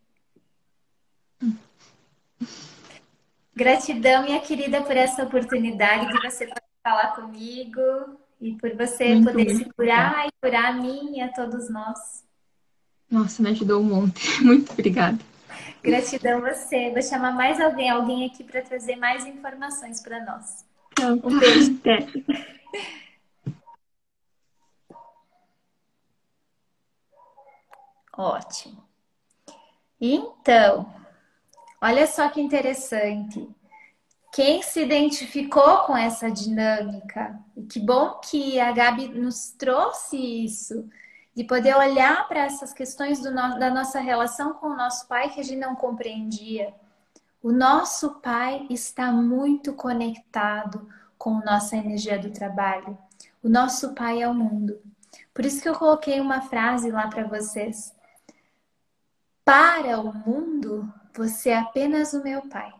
Gratidão, 3.55 4.23
minha 4.23 4.39
querida, 4.39 4.81
por 4.81 4.97
essa 4.97 5.21
oportunidade 5.21 6.07
de 6.07 6.19
você 6.19 6.51
falar 6.81 7.09
comigo 7.09 7.79
e 8.41 8.53
por 8.53 8.75
você 8.75 9.13
muito, 9.13 9.29
poder 9.29 9.55
se 9.55 9.65
curar 9.65 10.25
e 10.25 10.31
curar 10.41 10.71
a 10.71 10.73
mim 10.73 11.17
e 11.17 11.21
a 11.21 11.31
todos 11.31 11.69
nós. 11.69 12.23
Nossa, 13.07 13.43
me 13.43 13.51
ajudou 13.51 13.79
um 13.79 13.83
monte. 13.83 14.27
Muito 14.41 14.73
obrigada. 14.73 15.19
Gratidão 15.83 16.43
a 16.43 16.55
você. 16.55 16.89
Vou 16.89 17.03
chamar 17.03 17.33
mais 17.33 17.61
alguém, 17.61 17.91
alguém 17.91 18.25
aqui 18.25 18.43
para 18.43 18.63
trazer 18.63 18.95
mais 18.95 19.27
informações 19.27 20.01
para 20.01 20.25
nós. 20.25 20.65
Então, 20.93 21.21
um 21.23 21.37
beijo. 21.37 21.79
Ótimo. 28.17 28.83
Então, 29.99 30.93
olha 31.81 32.05
só 32.05 32.29
que 32.29 32.41
interessante. 32.41 33.49
Quem 34.33 34.61
se 34.63 34.81
identificou 34.81 35.79
com 35.85 35.95
essa 35.95 36.29
dinâmica, 36.29 37.39
e 37.55 37.63
que 37.63 37.79
bom 37.79 38.19
que 38.19 38.59
a 38.59 38.71
Gabi 38.71 39.07
nos 39.07 39.51
trouxe 39.51 40.17
isso, 40.17 40.89
de 41.35 41.43
poder 41.43 41.75
olhar 41.75 42.27
para 42.27 42.41
essas 42.41 42.73
questões 42.73 43.21
no, 43.21 43.31
da 43.31 43.69
nossa 43.69 43.99
relação 43.99 44.53
com 44.53 44.67
o 44.67 44.75
nosso 44.75 45.07
pai 45.07 45.29
que 45.29 45.39
a 45.39 45.43
gente 45.43 45.59
não 45.59 45.75
compreendia. 45.75 46.73
O 47.41 47.51
nosso 47.51 48.15
pai 48.21 48.67
está 48.69 49.11
muito 49.11 49.73
conectado 49.73 50.87
com 51.17 51.43
nossa 51.45 51.75
energia 51.75 52.19
do 52.19 52.31
trabalho. 52.31 52.97
O 53.41 53.49
nosso 53.49 53.93
pai 53.93 54.21
é 54.21 54.27
o 54.27 54.33
mundo. 54.33 54.79
Por 55.33 55.45
isso 55.45 55.61
que 55.61 55.69
eu 55.69 55.75
coloquei 55.75 56.19
uma 56.19 56.41
frase 56.41 56.91
lá 56.91 57.07
para 57.07 57.25
vocês. 57.25 57.93
Para 59.45 59.99
o 59.99 60.13
mundo, 60.13 60.91
você 61.13 61.49
é 61.49 61.57
apenas 61.57 62.13
o 62.13 62.23
meu 62.23 62.47
pai. 62.47 62.73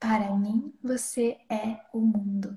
Para 0.00 0.34
mim, 0.34 0.72
você 0.82 1.36
é 1.50 1.78
o 1.92 2.00
mundo. 2.00 2.56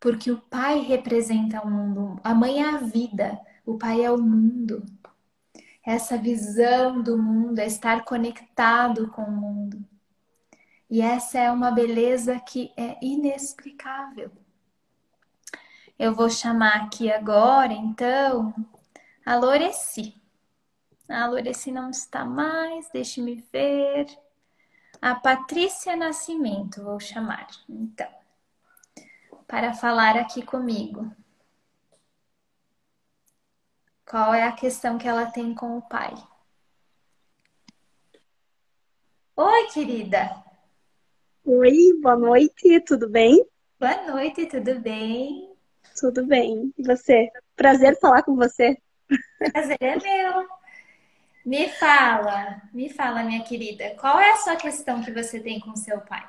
Porque 0.00 0.30
o 0.32 0.40
pai 0.40 0.80
representa 0.80 1.62
o 1.62 1.70
mundo, 1.70 2.20
a 2.24 2.34
mãe 2.34 2.62
é 2.62 2.68
a 2.68 2.78
vida, 2.78 3.40
o 3.64 3.78
pai 3.78 4.02
é 4.02 4.10
o 4.10 4.18
mundo. 4.18 4.84
Essa 5.84 6.18
visão 6.18 7.00
do 7.00 7.16
mundo 7.16 7.60
é 7.60 7.66
estar 7.66 8.04
conectado 8.04 9.08
com 9.12 9.22
o 9.22 9.30
mundo. 9.30 9.84
E 10.90 11.00
essa 11.00 11.38
é 11.38 11.52
uma 11.52 11.70
beleza 11.70 12.40
que 12.40 12.72
é 12.76 12.96
inexplicável. 13.00 14.30
Eu 15.96 16.14
vou 16.14 16.28
chamar 16.28 16.82
aqui 16.82 17.12
agora, 17.12 17.72
então, 17.72 18.52
a 19.24 19.36
Loreci. 19.36 20.23
A 21.08 21.26
Loreci 21.26 21.70
não 21.70 21.90
está 21.90 22.24
mais, 22.24 22.88
deixe-me 22.90 23.36
ver. 23.52 24.06
A 25.00 25.14
Patrícia 25.14 25.94
Nascimento, 25.96 26.82
vou 26.82 26.98
chamar, 26.98 27.46
então, 27.68 28.08
para 29.46 29.74
falar 29.74 30.16
aqui 30.16 30.42
comigo. 30.42 31.10
Qual 34.06 34.32
é 34.32 34.44
a 34.44 34.52
questão 34.52 34.96
que 34.96 35.06
ela 35.06 35.26
tem 35.26 35.54
com 35.54 35.76
o 35.76 35.82
pai? 35.82 36.14
Oi, 39.36 39.66
querida. 39.72 40.42
Oi, 41.44 41.92
boa 42.00 42.16
noite, 42.16 42.80
tudo 42.80 43.08
bem? 43.10 43.44
Boa 43.78 44.06
noite, 44.06 44.46
tudo 44.46 44.80
bem? 44.80 45.54
Tudo 45.98 46.24
bem. 46.24 46.72
E 46.78 46.82
você? 46.82 47.30
Prazer 47.54 47.98
falar 47.98 48.22
com 48.22 48.36
você. 48.36 48.80
Prazer 49.52 49.76
é 49.80 49.96
meu. 49.96 50.63
Me 51.44 51.68
fala, 51.68 52.62
me 52.72 52.88
fala, 52.88 53.22
minha 53.22 53.44
querida, 53.44 53.94
qual 54.00 54.18
é 54.18 54.32
a 54.32 54.36
sua 54.38 54.56
questão 54.56 55.02
que 55.02 55.12
você 55.12 55.38
tem 55.38 55.60
com 55.60 55.76
seu 55.76 56.00
pai? 56.00 56.26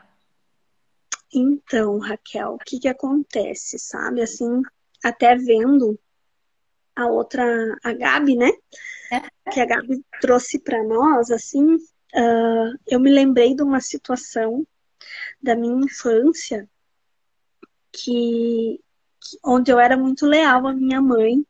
Então, 1.34 2.00
Raquel, 2.00 2.56
o 2.56 2.58
que 2.58 2.80
que 2.80 2.88
acontece, 2.90 3.80
sabe? 3.80 4.22
Assim, 4.22 4.62
até 5.02 5.36
vendo 5.36 5.98
a 6.94 7.08
outra, 7.08 7.44
a 7.82 7.94
Gabi, 7.94 8.36
né? 8.36 8.52
É. 9.10 9.52
Que 9.52 9.62
a 9.62 9.66
Gabi 9.66 10.04
trouxe 10.20 10.60
para 10.60 10.84
nós, 10.84 11.32
assim, 11.32 11.76
uh, 11.76 12.78
eu 12.86 13.00
me 13.00 13.10
lembrei 13.10 13.56
de 13.56 13.64
uma 13.64 13.80
situação 13.80 14.68
da 15.42 15.56
minha 15.56 15.86
infância 15.86 16.70
que, 17.92 18.82
que 19.22 19.38
onde 19.46 19.72
eu 19.72 19.80
era 19.80 19.96
muito 19.96 20.26
leal 20.26 20.68
à 20.68 20.74
minha 20.74 21.02
mãe 21.02 21.46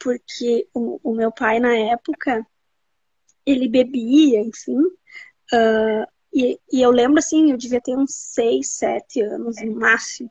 porque 0.00 0.66
o, 0.74 0.98
o 1.10 1.14
meu 1.14 1.30
pai, 1.30 1.60
na 1.60 1.76
época, 1.76 2.44
ele 3.46 3.68
bebia, 3.68 4.40
enfim. 4.40 4.78
Uh, 5.52 6.06
e, 6.32 6.60
e, 6.72 6.80
eu 6.80 6.90
lembro, 6.90 7.18
assim, 7.18 7.50
eu 7.50 7.56
devia 7.56 7.80
ter 7.80 7.96
uns 7.96 8.14
seis, 8.14 8.70
sete 8.70 9.20
anos 9.20 9.56
no 9.62 9.74
máximo, 9.74 10.30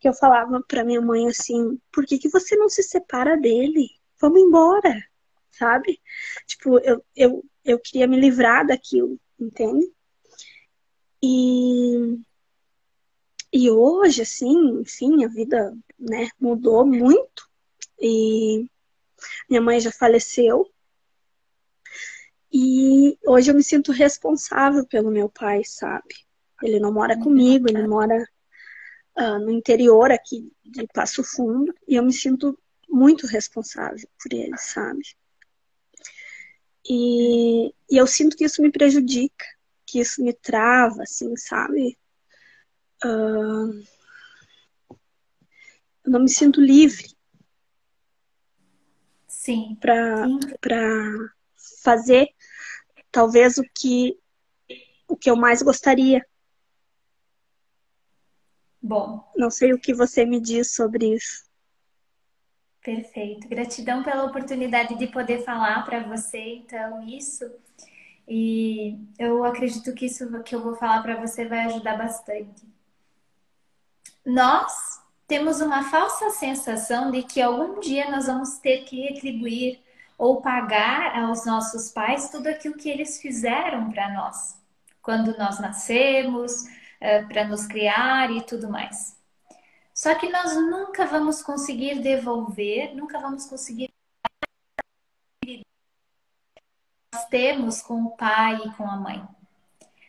que 0.00 0.08
eu 0.08 0.12
falava 0.14 0.62
pra 0.66 0.84
minha 0.84 1.00
mãe 1.00 1.28
assim: 1.28 1.80
por 1.92 2.04
que, 2.06 2.18
que 2.18 2.28
você 2.28 2.56
não 2.56 2.68
se 2.68 2.82
separa 2.82 3.36
dele? 3.36 3.88
Vamos 4.20 4.40
embora, 4.40 5.02
sabe? 5.50 6.00
Tipo, 6.46 6.78
eu, 6.80 7.04
eu, 7.14 7.44
eu 7.64 7.78
queria 7.78 8.06
me 8.06 8.18
livrar 8.18 8.66
daquilo, 8.66 9.18
entende? 9.38 9.86
E, 11.22 12.18
e 13.52 13.70
hoje, 13.70 14.22
assim, 14.22 14.80
enfim, 14.80 15.24
a 15.24 15.28
vida 15.28 15.76
né, 15.98 16.28
mudou 16.40 16.84
muito. 16.84 17.48
E 18.00 18.68
minha 19.48 19.60
mãe 19.60 19.80
já 19.80 19.90
faleceu. 19.92 20.68
E 22.52 23.18
hoje 23.26 23.50
eu 23.50 23.54
me 23.54 23.62
sinto 23.62 23.92
responsável 23.92 24.86
pelo 24.86 25.10
meu 25.10 25.28
pai, 25.28 25.62
sabe? 25.64 26.14
Ele 26.62 26.80
não 26.80 26.92
mora 26.92 27.18
comigo, 27.18 27.68
ele 27.68 27.86
mora 27.86 28.26
uh, 29.16 29.38
no 29.38 29.50
interior 29.50 30.10
aqui 30.10 30.50
de 30.64 30.86
Passo 30.88 31.22
Fundo. 31.22 31.74
E 31.86 31.96
eu 31.96 32.02
me 32.02 32.12
sinto 32.12 32.58
muito 32.88 33.26
responsável 33.26 34.08
por 34.22 34.32
ele, 34.32 34.56
sabe? 34.56 35.02
E, 36.88 37.68
e 37.90 37.96
eu 37.96 38.06
sinto 38.06 38.36
que 38.36 38.44
isso 38.44 38.62
me 38.62 38.70
prejudica, 38.70 39.44
que 39.86 40.00
isso 40.00 40.24
me 40.24 40.32
trava, 40.32 41.02
assim, 41.02 41.36
sabe? 41.36 41.98
Uh, 43.04 43.82
eu 46.04 46.10
não 46.12 46.20
me 46.20 46.28
sinto 46.28 46.60
livre 46.60 47.18
Sim. 49.48 49.78
Para 49.80 50.26
fazer 51.82 52.28
talvez 53.18 53.58
o 53.58 53.64
que 53.74 54.16
o 55.08 55.16
que 55.16 55.28
eu 55.28 55.34
mais 55.34 55.60
gostaria. 55.60 56.24
Bom. 58.80 59.28
Não 59.36 59.50
sei 59.50 59.72
o 59.72 59.80
que 59.80 59.92
você 59.92 60.24
me 60.24 60.40
diz 60.40 60.72
sobre 60.72 61.14
isso. 61.16 61.44
Perfeito. 62.80 63.48
Gratidão 63.48 64.04
pela 64.04 64.24
oportunidade 64.24 64.94
de 64.94 65.08
poder 65.08 65.42
falar 65.42 65.84
para 65.84 66.04
você, 66.04 66.38
então, 66.38 67.02
isso. 67.08 67.44
E 68.28 68.96
eu 69.18 69.42
acredito 69.42 69.92
que 69.94 70.06
isso 70.06 70.42
que 70.44 70.54
eu 70.54 70.62
vou 70.62 70.76
falar 70.76 71.02
para 71.02 71.20
você 71.20 71.44
vai 71.44 71.64
ajudar 71.64 71.96
bastante. 71.96 72.62
nós 74.24 75.02
temos 75.26 75.60
uma 75.60 75.90
falsa 75.90 76.30
sensação 76.30 77.10
de 77.10 77.24
que 77.24 77.40
algum 77.40 77.80
dia 77.80 78.10
nós 78.10 78.26
vamos 78.26 78.58
ter 78.58 78.84
que 78.84 79.00
retribuir 79.00 79.80
ou 80.18 80.42
pagar 80.42 81.16
aos 81.16 81.46
nossos 81.46 81.90
pais 81.92 82.28
tudo 82.28 82.48
aquilo 82.48 82.76
que 82.76 82.90
eles 82.90 83.22
fizeram 83.22 83.90
para 83.90 84.12
nós, 84.12 84.60
quando 85.00 85.38
nós 85.38 85.60
nascemos, 85.60 86.64
eh, 87.00 87.22
para 87.22 87.44
nos 87.44 87.66
criar 87.66 88.30
e 88.32 88.42
tudo 88.44 88.68
mais. 88.68 89.16
Só 89.94 90.14
que 90.16 90.28
nós 90.28 90.54
nunca 90.56 91.06
vamos 91.06 91.42
conseguir 91.42 92.00
devolver, 92.00 92.94
nunca 92.94 93.18
vamos 93.20 93.46
conseguir 93.46 93.88
nós 97.14 97.24
temos 97.26 97.82
com 97.82 98.04
o 98.04 98.16
pai 98.16 98.56
e 98.56 98.72
com 98.74 98.88
a 98.88 98.96
mãe. 98.96 99.26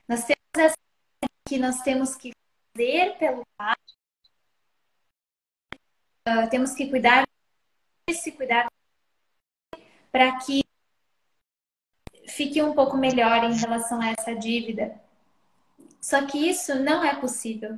Nós 0.08 0.26
temos 0.26 0.40
essa 0.58 0.78
que 1.48 1.58
nós 1.58 1.82
temos 1.82 2.16
que 2.16 2.32
fazer 2.76 3.18
pelo 3.18 3.44
pai, 3.58 3.76
uh, 6.28 6.50
temos 6.50 6.74
que 6.74 6.90
cuidar, 6.90 7.28
se 8.12 8.32
cuidar 8.32 8.69
para 10.12 10.38
que 10.40 10.64
fique 12.28 12.62
um 12.62 12.74
pouco 12.74 12.98
melhor 12.98 13.44
em 13.44 13.54
relação 13.54 14.02
a 14.02 14.12
essa 14.12 14.36
dívida. 14.36 15.00
Só 16.02 16.26
que 16.26 16.38
isso 16.38 16.76
não 16.76 17.04
é 17.04 17.16
possível. 17.16 17.78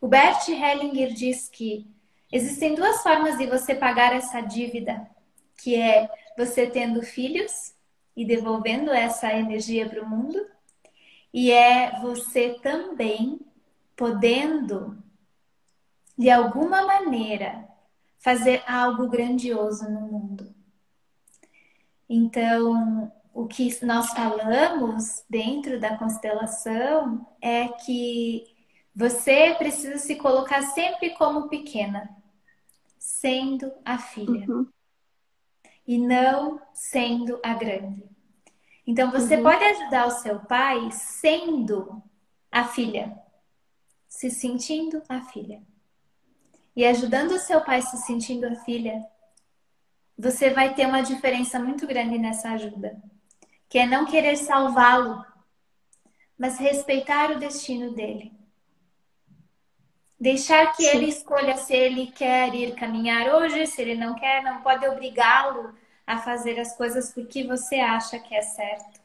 O 0.00 0.08
Bert 0.08 0.48
Hellinger 0.48 1.12
diz 1.12 1.48
que 1.48 1.86
existem 2.30 2.74
duas 2.74 3.02
formas 3.02 3.38
de 3.38 3.46
você 3.46 3.74
pagar 3.74 4.14
essa 4.14 4.40
dívida, 4.40 5.08
que 5.56 5.76
é 5.76 6.10
você 6.36 6.66
tendo 6.66 7.02
filhos 7.02 7.74
e 8.16 8.24
devolvendo 8.24 8.92
essa 8.92 9.32
energia 9.32 9.88
para 9.88 10.02
o 10.02 10.08
mundo, 10.08 10.44
e 11.32 11.50
é 11.50 11.98
você 12.00 12.58
também 12.62 13.40
podendo, 13.96 14.96
de 16.16 16.30
alguma 16.30 16.84
maneira, 16.86 17.68
fazer 18.18 18.62
algo 18.66 19.08
grandioso 19.08 19.88
no 19.90 20.00
mundo. 20.00 20.53
Então, 22.08 23.12
o 23.32 23.46
que 23.46 23.84
nós 23.84 24.10
falamos 24.12 25.24
dentro 25.28 25.80
da 25.80 25.96
constelação 25.96 27.26
é 27.40 27.68
que 27.68 28.54
você 28.94 29.54
precisa 29.54 29.98
se 29.98 30.14
colocar 30.16 30.62
sempre 30.62 31.10
como 31.10 31.48
pequena, 31.48 32.16
sendo 32.96 33.72
a 33.84 33.98
filha. 33.98 34.48
Uhum. 34.48 34.68
E 35.86 35.98
não 35.98 36.62
sendo 36.72 37.40
a 37.42 37.52
grande. 37.54 38.08
Então 38.86 39.10
você 39.10 39.36
uhum. 39.36 39.42
pode 39.42 39.64
ajudar 39.64 40.06
o 40.06 40.10
seu 40.12 40.38
pai 40.40 40.90
sendo 40.92 42.02
a 42.50 42.64
filha, 42.64 43.18
se 44.08 44.30
sentindo 44.30 45.02
a 45.08 45.20
filha. 45.22 45.60
E 46.76 46.84
ajudando 46.84 47.32
o 47.32 47.38
seu 47.38 47.60
pai 47.60 47.82
se 47.82 47.96
sentindo 47.98 48.46
a 48.46 48.54
filha, 48.56 49.04
você 50.16 50.50
vai 50.50 50.74
ter 50.74 50.86
uma 50.86 51.02
diferença 51.02 51.58
muito 51.58 51.86
grande 51.86 52.18
nessa 52.18 52.50
ajuda, 52.50 52.96
que 53.68 53.78
é 53.78 53.86
não 53.86 54.06
querer 54.06 54.36
salvá-lo, 54.36 55.24
mas 56.38 56.58
respeitar 56.58 57.32
o 57.32 57.38
destino 57.38 57.92
dele. 57.92 58.32
Deixar 60.18 60.72
que 60.74 60.84
Sim. 60.84 60.96
ele 60.96 61.08
escolha 61.08 61.56
se 61.56 61.74
ele 61.74 62.06
quer 62.06 62.54
ir 62.54 62.74
caminhar 62.74 63.34
hoje, 63.34 63.66
se 63.66 63.82
ele 63.82 63.94
não 63.94 64.14
quer, 64.14 64.42
não 64.42 64.62
pode 64.62 64.86
obrigá-lo 64.86 65.74
a 66.06 66.18
fazer 66.18 66.58
as 66.60 66.76
coisas 66.76 67.12
porque 67.12 67.44
você 67.44 67.76
acha 67.76 68.18
que 68.18 68.34
é 68.34 68.42
certo. 68.42 69.02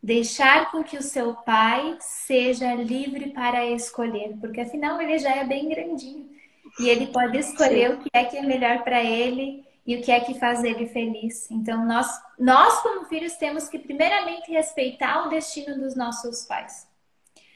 Deixar 0.00 0.70
com 0.70 0.84
que 0.84 0.96
o 0.96 1.02
seu 1.02 1.34
pai 1.34 1.96
seja 2.00 2.72
livre 2.74 3.30
para 3.30 3.66
escolher, 3.66 4.36
porque 4.40 4.60
afinal 4.60 5.00
ele 5.00 5.18
já 5.18 5.34
é 5.34 5.44
bem 5.44 5.68
grandinho 5.68 6.30
e 6.78 6.88
ele 6.88 7.08
pode 7.08 7.36
escolher 7.36 7.90
Sim. 7.90 7.94
o 7.94 7.98
que 7.98 8.08
é 8.12 8.24
que 8.24 8.36
é 8.36 8.42
melhor 8.42 8.84
para 8.84 9.02
ele 9.02 9.67
e 9.88 9.96
o 9.96 10.02
que 10.02 10.12
é 10.12 10.20
que 10.20 10.38
faz 10.38 10.62
ele 10.62 10.86
feliz. 10.86 11.50
Então 11.50 11.86
nós, 11.86 12.06
nós 12.38 12.78
como 12.82 13.06
filhos 13.06 13.36
temos 13.36 13.70
que 13.70 13.78
primeiramente 13.78 14.52
respeitar 14.52 15.26
o 15.26 15.30
destino 15.30 15.78
dos 15.78 15.96
nossos 15.96 16.44
pais. 16.44 16.86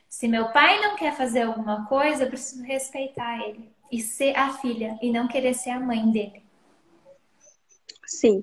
Se 0.08 0.26
meu 0.26 0.50
pai 0.50 0.80
não 0.80 0.96
quer 0.96 1.14
fazer 1.14 1.42
alguma 1.42 1.84
coisa, 1.86 2.24
eu 2.24 2.28
preciso 2.28 2.64
respeitar 2.64 3.38
ele 3.46 3.70
e 3.90 4.00
ser 4.00 4.34
a 4.34 4.54
filha 4.54 4.98
e 5.02 5.12
não 5.12 5.28
querer 5.28 5.52
ser 5.52 5.70
a 5.70 5.80
mãe 5.80 6.10
dele. 6.10 6.42
Sim. 8.06 8.42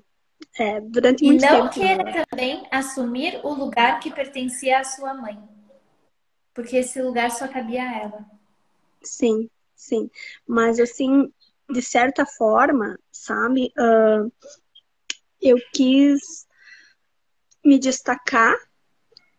É, 0.60 0.80
durante 0.82 1.23
muito 1.23 1.41
tempo. 1.41 1.56
E 1.56 1.58
não 1.58 1.69
queira 1.69 2.04
né? 2.04 2.25
também 2.30 2.67
assumir 2.69 3.39
o 3.43 3.52
lugar 3.56 3.99
que 3.99 4.13
pertencia 4.13 4.78
à 4.78 4.84
sua 4.84 5.15
mãe. 5.15 5.41
Porque 6.54 6.78
esse 6.78 7.02
lugar 7.02 7.32
só 7.32 7.47
cabia 7.47 7.82
a 7.82 7.97
ela. 7.97 8.25
Sim, 9.02 9.49
sim. 9.73 10.12
Mas 10.45 10.80
assim, 10.80 11.34
de 11.69 11.82
certa 11.82 12.25
forma, 12.25 12.99
sabe, 13.12 13.71
uh, 13.77 14.32
eu 15.41 15.58
quis 15.71 16.47
me 17.63 17.77
destacar 17.77 18.55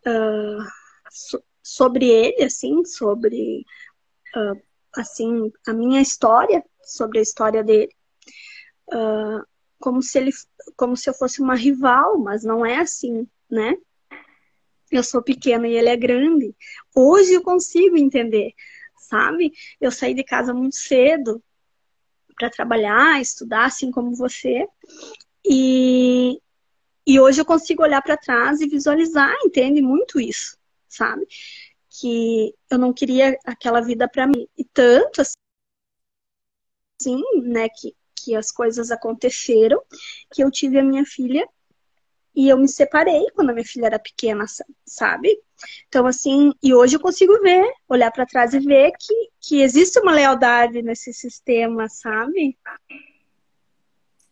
uh, 0.07 0.65
so 1.11 1.43
sobre 1.63 2.09
ele, 2.09 2.43
assim, 2.43 2.85
sobre 2.85 3.65
uh, 4.35 4.61
assim 4.97 5.53
a 5.69 5.73
minha 5.73 6.01
história, 6.01 6.65
sobre 6.83 7.21
a 7.21 7.23
história 7.23 7.63
dele, 7.63 7.95
como 9.79 10.03
se 10.03 10.19
ele, 10.19 10.33
como 10.77 10.97
se 10.97 11.09
eu 11.09 11.15
fosse 11.15 11.41
uma 11.41 11.55
rival, 11.55 12.19
mas 12.19 12.43
não 12.43 12.67
é 12.67 12.79
assim, 12.79 13.29
né? 13.49 13.77
Eu 14.91 15.05
sou 15.05 15.23
pequena 15.23 15.69
e 15.69 15.77
ele 15.77 15.89
é 15.89 15.97
grande. 15.97 16.57
Hoje 16.93 17.35
eu 17.35 17.43
consigo 17.43 17.97
entender, 17.97 18.53
sabe? 18.97 19.53
Eu 19.81 19.93
saí 19.93 20.13
de 20.13 20.25
casa 20.25 20.53
muito 20.53 20.75
cedo, 20.75 21.41
para 22.41 22.49
trabalhar, 22.49 23.21
estudar, 23.21 23.67
assim 23.67 23.91
como 23.91 24.15
você. 24.15 24.67
E, 25.45 26.41
e 27.07 27.21
hoje 27.21 27.39
eu 27.39 27.45
consigo 27.45 27.83
olhar 27.83 28.01
para 28.01 28.17
trás 28.17 28.63
e 28.63 28.67
visualizar, 28.67 29.31
entende 29.45 29.83
muito 29.83 30.19
isso, 30.19 30.57
sabe? 30.89 31.27
Que 31.91 32.55
eu 32.71 32.79
não 32.79 32.95
queria 32.95 33.39
aquela 33.45 33.83
vida 33.83 34.09
para 34.09 34.27
mim. 34.27 34.49
E 34.57 34.65
tanto 34.65 35.21
assim, 36.99 37.23
né, 37.43 37.69
que, 37.69 37.95
que 38.15 38.35
as 38.35 38.51
coisas 38.51 38.91
aconteceram, 38.91 39.83
que 40.33 40.43
eu 40.43 40.51
tive 40.51 40.79
a 40.79 40.85
minha 40.85 41.05
filha 41.05 41.47
e 42.41 42.49
eu 42.49 42.57
me 42.57 42.67
separei 42.67 43.27
quando 43.35 43.51
a 43.51 43.53
minha 43.53 43.67
filha 43.67 43.85
era 43.85 43.99
pequena, 43.99 44.47
sabe? 44.87 45.39
Então, 45.89 46.07
assim, 46.07 46.55
e 46.63 46.73
hoje 46.73 46.97
eu 46.97 47.01
consigo 47.01 47.39
ver, 47.43 47.71
olhar 47.87 48.11
para 48.11 48.25
trás 48.25 48.55
e 48.55 48.59
ver 48.59 48.93
que, 48.99 49.31
que 49.39 49.61
existe 49.61 50.01
uma 50.01 50.13
lealdade 50.13 50.81
nesse 50.81 51.13
sistema, 51.13 51.87
sabe? 51.91 52.57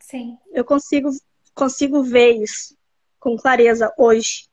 Sim. 0.00 0.38
Eu 0.52 0.64
consigo, 0.64 1.10
consigo 1.54 2.02
ver 2.02 2.42
isso 2.42 2.74
com 3.20 3.36
clareza 3.36 3.92
hoje. 3.98 4.48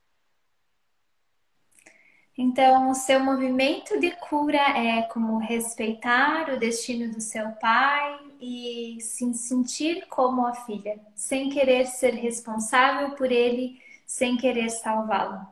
Então, 2.36 2.90
o 2.90 2.94
seu 2.94 3.18
movimento 3.20 3.98
de 3.98 4.10
cura 4.16 4.58
é 4.58 5.00
como 5.04 5.38
respeitar 5.38 6.52
o 6.52 6.58
destino 6.58 7.10
do 7.10 7.22
seu 7.22 7.52
pai 7.52 8.25
e 8.40 9.00
se 9.00 9.32
sentir 9.34 10.06
como 10.08 10.46
a 10.46 10.54
filha, 10.54 11.00
sem 11.14 11.50
querer 11.50 11.86
ser 11.86 12.14
responsável 12.14 13.14
por 13.14 13.30
ele, 13.30 13.80
sem 14.06 14.36
querer 14.36 14.70
salvá-lo. 14.70 15.46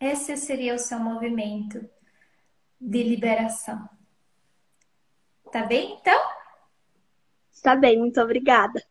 Esse 0.00 0.36
seria 0.36 0.74
o 0.74 0.78
seu 0.78 0.98
movimento 0.98 1.88
de 2.80 3.02
liberação. 3.02 3.88
Tá 5.50 5.64
bem, 5.64 5.96
então? 6.00 6.20
Está 7.52 7.74
bem, 7.74 7.98
muito 7.98 8.20
obrigada. 8.20 8.82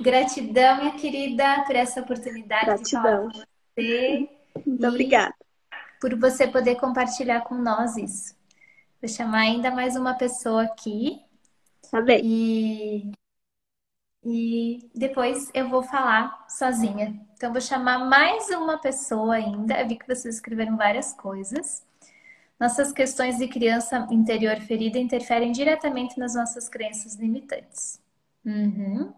Gratidão, 0.00 0.78
minha 0.78 0.92
querida, 0.92 1.64
por 1.64 1.76
essa 1.76 2.00
oportunidade 2.00 2.66
Gratidão. 2.66 2.82
de 2.82 2.90
falar 2.90 3.18
com 3.18 3.30
você. 3.76 4.30
Muito 4.66 4.86
obrigada 4.86 5.34
por 6.04 6.14
você 6.18 6.46
poder 6.46 6.74
compartilhar 6.74 7.40
com 7.40 7.54
nós 7.54 7.96
isso. 7.96 8.36
Vou 9.00 9.08
chamar 9.08 9.38
ainda 9.38 9.70
mais 9.70 9.96
uma 9.96 10.12
pessoa 10.12 10.64
aqui. 10.64 11.23
Tá 11.90 12.00
bem. 12.00 12.22
E, 12.24 13.12
e 14.24 14.90
depois 14.94 15.50
eu 15.54 15.68
vou 15.68 15.82
falar 15.82 16.46
sozinha. 16.48 17.14
Então, 17.34 17.52
vou 17.52 17.60
chamar 17.60 17.98
mais 17.98 18.48
uma 18.50 18.80
pessoa 18.80 19.34
ainda. 19.34 19.80
Eu 19.80 19.88
vi 19.88 19.96
que 19.96 20.06
vocês 20.06 20.36
escreveram 20.36 20.76
várias 20.76 21.12
coisas. 21.12 21.84
Nossas 22.58 22.92
questões 22.92 23.38
de 23.38 23.48
criança 23.48 24.06
interior 24.10 24.56
ferida 24.60 24.98
interferem 24.98 25.52
diretamente 25.52 26.18
nas 26.18 26.34
nossas 26.34 26.68
crenças 26.68 27.16
limitantes. 27.16 28.00
Uhum. 28.44 29.12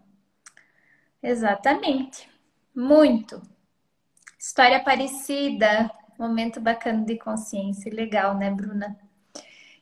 Exatamente. 1.21 2.29
Muito. 2.75 3.41
História 4.37 4.83
parecida. 4.83 5.89
Momento 6.17 6.59
bacana 6.59 7.05
de 7.05 7.17
consciência. 7.17 7.93
Legal, 7.93 8.35
né, 8.37 8.49
Bruna? 8.49 8.97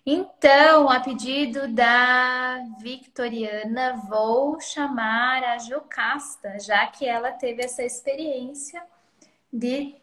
Então, 0.08 0.88
a 0.88 1.00
pedido 1.00 1.68
da 1.68 2.60
Victoriana, 2.80 3.96
vou 4.08 4.60
chamar 4.60 5.44
a 5.44 5.58
Jocasta, 5.58 6.60
já 6.60 6.86
que 6.86 7.08
ela 7.08 7.32
teve 7.32 7.64
essa 7.64 7.82
experiência 7.82 8.86
de 9.52 9.96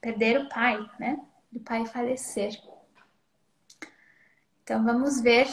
perder 0.00 0.40
o 0.40 0.48
pai, 0.48 0.84
né? 0.98 1.24
Do 1.52 1.60
pai 1.60 1.86
falecer. 1.86 2.60
Então 4.64 4.84
vamos 4.84 5.20
ver 5.20 5.46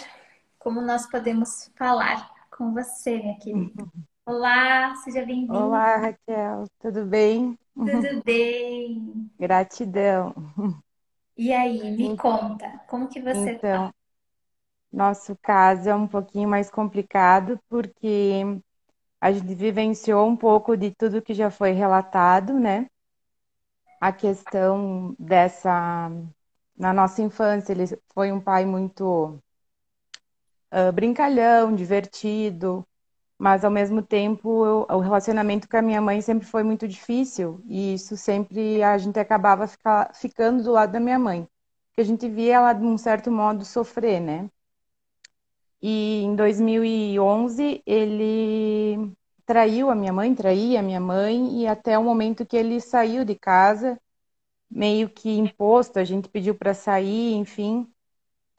como 0.58 0.82
nós 0.82 1.06
podemos 1.08 1.72
falar 1.76 2.28
com 2.50 2.74
você, 2.74 3.20
minha 3.20 3.38
querida. 3.38 3.86
Olá, 4.26 4.96
seja 5.04 5.24
bem-vinda. 5.24 5.54
Olá, 5.54 5.98
Raquel, 5.98 6.64
tudo 6.80 7.06
bem? 7.06 7.56
Tudo 7.76 8.22
bem. 8.26 9.30
Gratidão. 9.40 10.34
E 11.38 11.54
aí, 11.54 11.92
me 11.92 12.14
conta, 12.18 12.80
como 12.90 13.08
que 13.08 13.22
você 13.22 13.58
Então, 13.60 13.70
tá? 13.70 13.94
nosso 14.92 15.36
caso 15.44 15.88
é 15.90 15.94
um 15.96 16.08
pouquinho 16.08 16.50
mais 16.50 16.72
complicado 16.72 17.60
porque 17.70 18.42
a 19.22 19.32
gente 19.34 19.56
vivenciou 19.56 20.28
um 20.28 20.36
pouco 20.38 20.78
de 20.78 20.92
tudo 20.96 21.22
que 21.22 21.34
já 21.34 21.52
foi 21.52 21.72
relatado, 21.72 22.60
né? 22.60 22.88
A 24.00 24.12
questão 24.14 25.16
dessa. 25.20 26.10
Na 26.78 26.94
nossa 26.94 27.22
infância, 27.22 27.72
ele 27.74 27.86
foi 28.14 28.32
um 28.32 28.40
pai 28.42 28.66
muito 28.66 29.40
ah, 30.72 30.92
brincalhão, 30.92 31.74
divertido, 31.76 32.86
mas 33.38 33.66
ao 33.66 33.72
mesmo 33.72 34.02
tempo 34.02 34.66
eu- 34.66 34.88
o 34.90 35.00
relacionamento 35.00 35.68
com 35.70 35.78
a 35.78 35.82
minha 35.82 36.02
mãe 36.02 36.22
sempre 36.22 36.48
foi 36.48 36.64
muito 36.64 36.88
difícil 36.88 37.62
e 37.68 37.94
isso 37.96 38.18
sempre 38.18 38.82
a 38.84 38.98
gente 38.98 39.20
acabava 39.20 39.68
fica- 39.68 40.12
ficando 40.14 40.64
do 40.64 40.72
lado 40.72 40.92
da 40.94 41.00
minha 41.00 41.20
mãe, 41.20 41.48
porque 41.90 42.02
a 42.02 42.06
gente 42.06 42.28
via 42.30 42.56
ela 42.56 42.74
de 42.74 42.86
um 42.86 42.98
certo 42.98 43.32
modo 43.32 43.66
sofrer, 43.66 44.20
né? 44.22 44.50
E 45.82 46.24
em 46.24 46.36
2011 46.36 47.82
ele 47.86 49.12
traiu 49.46 49.90
a 49.90 49.96
minha 49.96 50.12
mãe, 50.14 50.34
traía 50.34 50.80
a 50.80 50.84
minha 50.84 51.00
mãe 51.00 51.62
e 51.62 51.68
até 51.68 51.98
o 51.98 52.04
momento 52.04 52.46
que 52.46 52.58
ele 52.58 52.80
saiu 52.82 53.24
de 53.24 53.36
casa, 53.36 54.00
meio 54.72 55.10
que 55.10 55.30
imposto, 55.38 56.00
a 56.00 56.06
gente 56.06 56.30
pediu 56.30 56.56
para 56.56 56.74
sair, 56.76 57.34
enfim. 57.36 57.88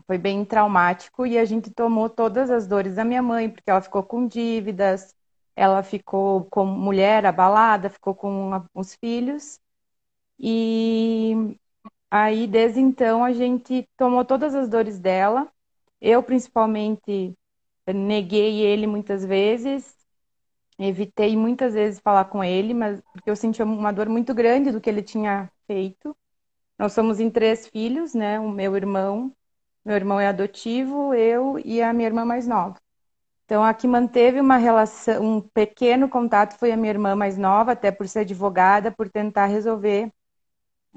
Foi 0.07 0.19
bem 0.19 0.45
traumático 0.45 1.27
e 1.27 1.37
a 1.39 1.45
gente 1.45 1.71
tomou 1.71 2.09
todas 2.09 2.51
as 2.51 2.67
dores 2.67 2.95
da 2.97 3.05
minha 3.05 3.23
mãe, 3.23 3.51
porque 3.51 3.71
ela 3.71 3.83
ficou 3.83 4.03
com 4.05 4.27
dívidas, 4.29 5.15
ela 5.57 5.83
ficou 5.83 6.45
como 6.47 6.73
mulher 6.79 7.27
abalada, 7.27 7.91
ficou 7.91 8.15
com 8.15 8.51
os 8.75 8.95
filhos. 8.95 9.61
E 10.39 11.59
aí, 12.11 12.47
desde 12.47 12.81
então, 12.81 13.25
a 13.25 13.33
gente 13.33 13.89
tomou 13.97 14.25
todas 14.25 14.55
as 14.55 14.69
dores 14.69 14.99
dela. 15.01 15.51
Eu, 16.01 16.23
principalmente, 16.23 17.35
neguei 17.95 18.61
ele 18.63 18.87
muitas 18.87 19.25
vezes, 19.25 19.97
evitei 20.79 21.37
muitas 21.37 21.75
vezes 21.75 22.01
falar 22.01 22.27
com 22.27 22.43
ele, 22.45 22.75
mas 22.75 23.01
porque 23.13 23.31
eu 23.31 23.37
sentia 23.37 23.65
uma 23.65 23.93
dor 23.93 24.09
muito 24.09 24.35
grande 24.35 24.71
do 24.73 24.81
que 24.81 24.91
ele 24.91 25.03
tinha 25.03 25.51
feito. 25.67 26.17
Nós 26.79 26.93
somos 26.95 27.21
em 27.21 27.31
três 27.31 27.69
filhos, 27.69 28.15
né? 28.15 28.41
O 28.41 28.51
meu 28.51 28.77
irmão. 28.77 29.35
Meu 29.87 29.95
irmão 29.95 30.19
é 30.19 30.27
adotivo, 30.27 31.15
eu 31.15 31.61
e 31.65 31.81
a 31.81 31.93
minha 31.93 32.09
irmã 32.09 32.25
mais 32.25 32.45
nova. 32.45 32.75
Então, 33.45 33.63
a 33.63 33.73
que 33.73 33.87
manteve 33.87 34.41
uma 34.41 34.57
relação, 34.57 35.23
um 35.23 35.41
pequeno 35.41 36.09
contato 36.09 36.59
foi 36.59 36.73
a 36.73 36.77
minha 36.77 36.91
irmã 36.91 37.15
mais 37.15 37.39
nova, 37.39 37.71
até 37.71 37.93
por 37.93 38.09
ser 38.09 38.21
advogada, 38.21 38.91
por 38.91 39.09
tentar 39.09 39.47
resolver 39.47 40.11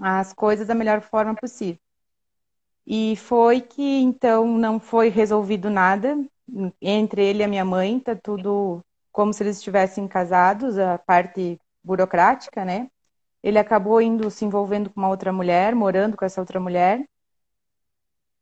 as 0.02 0.34
coisas 0.34 0.66
da 0.68 0.74
melhor 0.74 1.02
forma 1.02 1.36
possível. 1.36 1.80
E 2.84 3.16
foi 3.16 3.62
que 3.62 4.02
então 4.02 4.48
não 4.58 4.80
foi 4.80 5.10
resolvido 5.10 5.70
nada 5.70 6.18
entre 6.82 7.24
ele 7.24 7.42
e 7.42 7.44
a 7.44 7.48
minha 7.48 7.64
mãe, 7.64 8.00
tá 8.00 8.16
tudo 8.16 8.84
como 9.12 9.32
se 9.32 9.44
eles 9.44 9.58
estivessem 9.58 10.08
casados, 10.08 10.80
a 10.80 10.98
parte 10.98 11.60
burocrática, 11.84 12.66
né? 12.66 12.90
Ele 13.44 13.60
acabou 13.60 14.02
indo 14.02 14.32
se 14.32 14.46
envolvendo 14.46 14.90
com 14.90 15.00
uma 15.00 15.10
outra 15.10 15.32
mulher, 15.32 15.76
morando 15.76 16.18
com 16.18 16.26
essa 16.26 16.42
outra 16.42 16.60
mulher. 16.60 17.06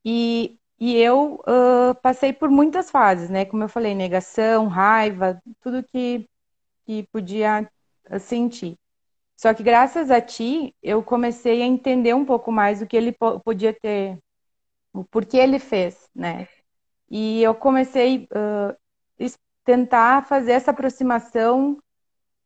E, 0.07 0.59
e 0.79 0.97
eu 0.97 1.41
ah, 1.47 1.95
passei 2.01 2.33
por 2.33 2.49
muitas 2.51 2.91
fases, 2.91 3.29
né? 3.29 3.45
Como 3.45 3.63
eu 3.63 3.69
falei, 3.69 3.95
negação, 3.95 4.67
raiva, 4.69 5.41
tudo 5.61 5.83
que, 5.83 6.29
que 6.85 7.03
podia 7.11 7.69
sentir. 8.19 8.77
Só 9.37 9.53
que 9.53 9.63
graças 9.63 10.11
a 10.11 10.21
ti, 10.21 10.75
eu 10.83 11.03
comecei 11.03 11.61
a 11.63 11.65
entender 11.65 12.13
um 12.15 12.25
pouco 12.25 12.51
mais 12.51 12.81
o 12.81 12.87
que 12.87 12.97
ele 12.97 13.11
po- 13.13 13.39
podia 13.41 13.73
ter, 13.73 14.19
o 14.93 15.03
porquê 15.05 15.37
ele 15.37 15.59
fez, 15.59 16.09
né? 16.15 16.47
E 17.09 17.41
eu 17.43 17.55
comecei 17.55 18.27
a 18.33 18.75
tentar 19.63 20.25
fazer 20.25 20.53
essa 20.53 20.71
aproximação 20.71 21.77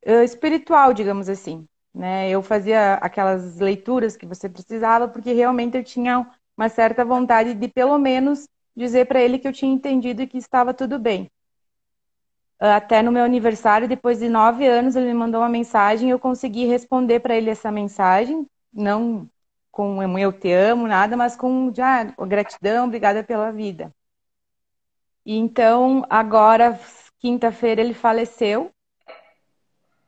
ah, 0.05 0.23
espiritual, 0.23 0.93
digamos 0.93 1.29
assim, 1.29 1.67
né? 1.93 2.29
Eu 2.29 2.41
fazia 2.43 2.95
aquelas 2.95 3.59
leituras 3.59 4.17
que 4.17 4.25
você 4.25 4.49
precisava, 4.49 5.07
porque 5.07 5.33
realmente 5.33 5.77
eu 5.77 5.83
tinha 5.83 6.29
uma 6.61 6.69
certa 6.69 7.03
vontade 7.03 7.55
de, 7.55 7.67
pelo 7.67 7.97
menos, 7.97 8.47
dizer 8.75 9.07
para 9.07 9.19
ele 9.19 9.39
que 9.39 9.47
eu 9.47 9.51
tinha 9.51 9.73
entendido 9.73 10.21
e 10.21 10.27
que 10.27 10.37
estava 10.37 10.75
tudo 10.75 10.99
bem. 10.99 11.27
Até 12.59 13.01
no 13.01 13.11
meu 13.11 13.23
aniversário, 13.23 13.87
depois 13.87 14.19
de 14.19 14.29
nove 14.29 14.67
anos, 14.67 14.95
ele 14.95 15.07
me 15.07 15.15
mandou 15.15 15.41
uma 15.41 15.49
mensagem 15.49 16.07
e 16.07 16.11
eu 16.11 16.19
consegui 16.19 16.65
responder 16.65 17.19
para 17.19 17.35
ele 17.35 17.49
essa 17.49 17.71
mensagem, 17.71 18.45
não 18.71 19.27
com 19.71 20.19
eu 20.19 20.31
te 20.31 20.51
amo, 20.51 20.85
nada, 20.85 21.17
mas 21.17 21.35
com 21.35 21.73
já 21.73 22.03
gratidão, 22.03 22.85
obrigada 22.85 23.23
pela 23.23 23.51
vida. 23.51 23.91
E 25.25 25.35
então, 25.35 26.05
agora, 26.07 26.79
quinta-feira, 27.19 27.81
ele 27.81 27.95
faleceu 27.95 28.69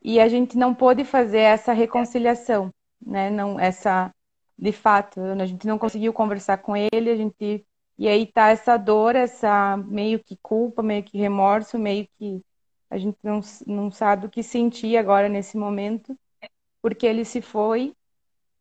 e 0.04 0.20
a 0.20 0.28
gente 0.28 0.56
não 0.56 0.76
pôde 0.76 1.04
fazer 1.04 1.40
essa 1.40 1.74
reconciliação, 1.74 2.70
né? 3.02 3.32
Não, 3.32 3.60
essa, 3.60 4.12
de 4.64 4.72
fato, 4.72 5.20
a 5.20 5.46
gente 5.46 5.68
não 5.68 5.78
conseguiu 5.78 6.14
conversar 6.14 6.58
com 6.60 6.74
ele, 6.76 7.10
a 7.12 7.16
gente 7.18 7.66
e 7.98 8.08
aí 8.08 8.26
tá 8.26 8.50
essa 8.50 8.78
dor, 8.78 9.14
essa 9.14 9.76
meio 9.78 10.24
que 10.24 10.38
culpa, 10.42 10.82
meio 10.82 11.04
que 11.04 11.18
remorso, 11.18 11.78
meio 11.78 12.08
que 12.18 12.42
a 12.90 12.98
gente 12.98 13.18
não, 13.22 13.42
não 13.68 13.92
sabe 13.92 14.26
o 14.26 14.30
que 14.30 14.42
sentir 14.42 14.96
agora 14.98 15.28
nesse 15.28 15.58
momento, 15.58 16.18
porque 16.82 17.06
ele 17.06 17.26
se 17.26 17.42
foi. 17.42 17.94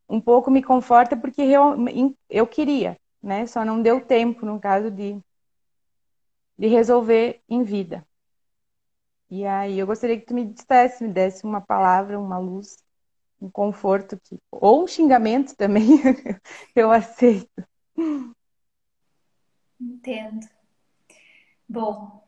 Um 0.09 0.21
pouco 0.21 0.51
me 0.51 0.63
conforta 0.63 1.17
porque 1.17 1.43
eu, 1.43 1.77
eu 2.29 2.47
queria, 2.49 2.99
né? 3.23 3.47
Só 3.47 3.65
não 3.65 3.81
deu 3.81 4.01
tempo, 4.05 4.45
no 4.45 4.61
caso, 4.61 4.91
de, 4.91 5.21
de 6.59 6.67
resolver 6.67 7.41
em 7.49 7.63
vida. 7.63 8.05
E 9.31 9.47
aí 9.47 9.79
eu 9.79 9.87
gostaria 9.87 10.19
que 10.19 10.27
tu 10.27 10.35
me 10.35 10.45
dissesse, 10.45 11.05
me 11.05 11.13
desse 11.13 11.45
uma 11.45 11.61
palavra, 11.61 12.19
uma 12.19 12.39
luz, 12.39 12.77
um 13.43 13.51
conforto, 13.51 14.19
que, 14.23 14.39
ou 14.51 14.85
um 14.85 14.87
xingamento 14.87 15.57
também, 15.57 15.85
eu 16.75 16.91
aceito. 16.91 17.67
Entendo. 19.81 20.49
Bom, 21.69 22.25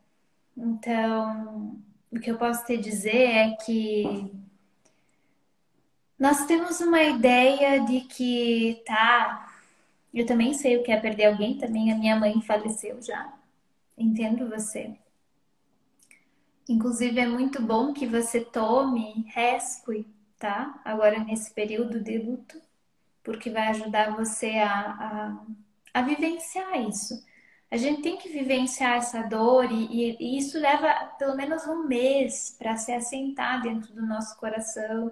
então, 0.56 1.76
o 2.10 2.18
que 2.18 2.30
eu 2.30 2.36
posso 2.38 2.64
te 2.66 2.76
dizer 2.76 3.16
é 3.16 3.50
que 3.56 4.32
nós 6.18 6.46
temos 6.46 6.80
uma 6.80 7.02
ideia 7.02 7.84
de 7.84 8.00
que, 8.02 8.82
tá, 8.84 9.52
eu 10.12 10.26
também 10.26 10.54
sei 10.54 10.76
o 10.76 10.82
que 10.82 10.90
é 10.90 10.98
perder 10.98 11.26
alguém, 11.26 11.58
também 11.58 11.92
a 11.92 11.96
minha 11.96 12.16
mãe 12.16 12.40
faleceu 12.42 13.00
já. 13.00 13.32
Entendo 13.96 14.48
você. 14.48 14.96
Inclusive, 16.68 17.20
é 17.20 17.26
muito 17.26 17.60
bom 17.62 17.92
que 17.92 18.06
você 18.06 18.40
tome 18.40 19.26
rescue, 19.28 20.06
tá? 20.44 20.78
Agora, 20.84 21.24
nesse 21.24 21.54
período 21.54 21.98
de 22.00 22.18
luto, 22.18 22.60
porque 23.22 23.48
vai 23.48 23.68
ajudar 23.68 24.14
você 24.14 24.58
a, 24.58 24.74
a, 24.74 25.44
a 25.94 26.02
vivenciar 26.02 26.86
isso. 26.86 27.24
A 27.70 27.78
gente 27.78 28.02
tem 28.02 28.18
que 28.18 28.28
vivenciar 28.28 28.98
essa 28.98 29.22
dor 29.22 29.72
e, 29.72 30.18
e 30.20 30.36
isso 30.36 30.58
leva 30.58 30.92
pelo 31.18 31.34
menos 31.34 31.66
um 31.66 31.86
mês 31.86 32.54
para 32.58 32.76
se 32.76 32.92
assentar 32.92 33.62
dentro 33.62 33.94
do 33.94 34.04
nosso 34.04 34.36
coração. 34.36 35.10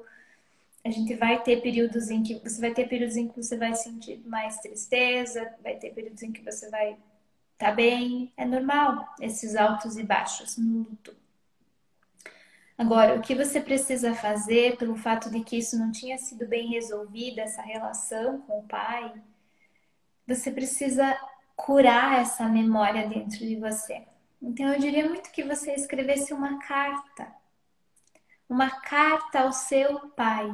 A 0.85 0.91
gente 0.91 1.15
vai 1.15 1.43
ter 1.43 1.63
períodos 1.63 2.11
em 2.11 2.23
que 2.23 2.35
você 2.35 2.61
vai 2.61 2.75
ter 2.75 2.87
períodos 2.87 3.17
em 3.17 3.27
que 3.27 3.43
você 3.43 3.57
vai 3.57 3.75
sentir 3.75 4.21
mais 4.27 4.59
tristeza, 4.59 5.51
vai 5.63 5.77
ter 5.77 5.95
períodos 5.95 6.23
em 6.23 6.31
que 6.31 6.43
você 6.43 6.69
vai 6.69 6.91
estar 6.91 7.71
tá 7.71 7.73
bem. 7.73 8.31
É 8.37 8.45
normal 8.45 9.09
esses 9.19 9.57
altos 9.57 9.97
e 9.97 10.03
baixos 10.03 10.59
no 10.59 10.81
luto. 10.81 11.22
Agora, 12.77 13.15
o 13.15 13.21
que 13.21 13.35
você 13.35 13.61
precisa 13.61 14.15
fazer 14.15 14.77
pelo 14.77 14.97
fato 14.97 15.31
de 15.31 15.41
que 15.41 15.59
isso 15.59 15.79
não 15.79 15.93
tinha 15.93 16.17
sido 16.19 16.47
bem 16.47 16.69
resolvida, 16.69 17.43
essa 17.43 17.63
relação 17.63 18.41
com 18.43 18.61
o 18.61 18.67
pai, 18.67 19.13
você 20.27 20.51
precisa 20.51 21.17
curar 21.55 22.21
essa 22.21 22.49
memória 22.49 23.07
dentro 23.07 23.39
de 23.39 23.57
você. 23.57 24.03
Então, 24.41 24.73
eu 24.73 24.81
diria 24.81 25.09
muito 25.09 25.31
que 25.31 25.45
você 25.45 25.75
escrevesse 25.75 26.33
uma 26.33 26.59
carta, 26.59 27.33
uma 28.49 28.71
carta 28.71 29.41
ao 29.41 29.53
seu 29.53 30.09
pai, 30.11 30.53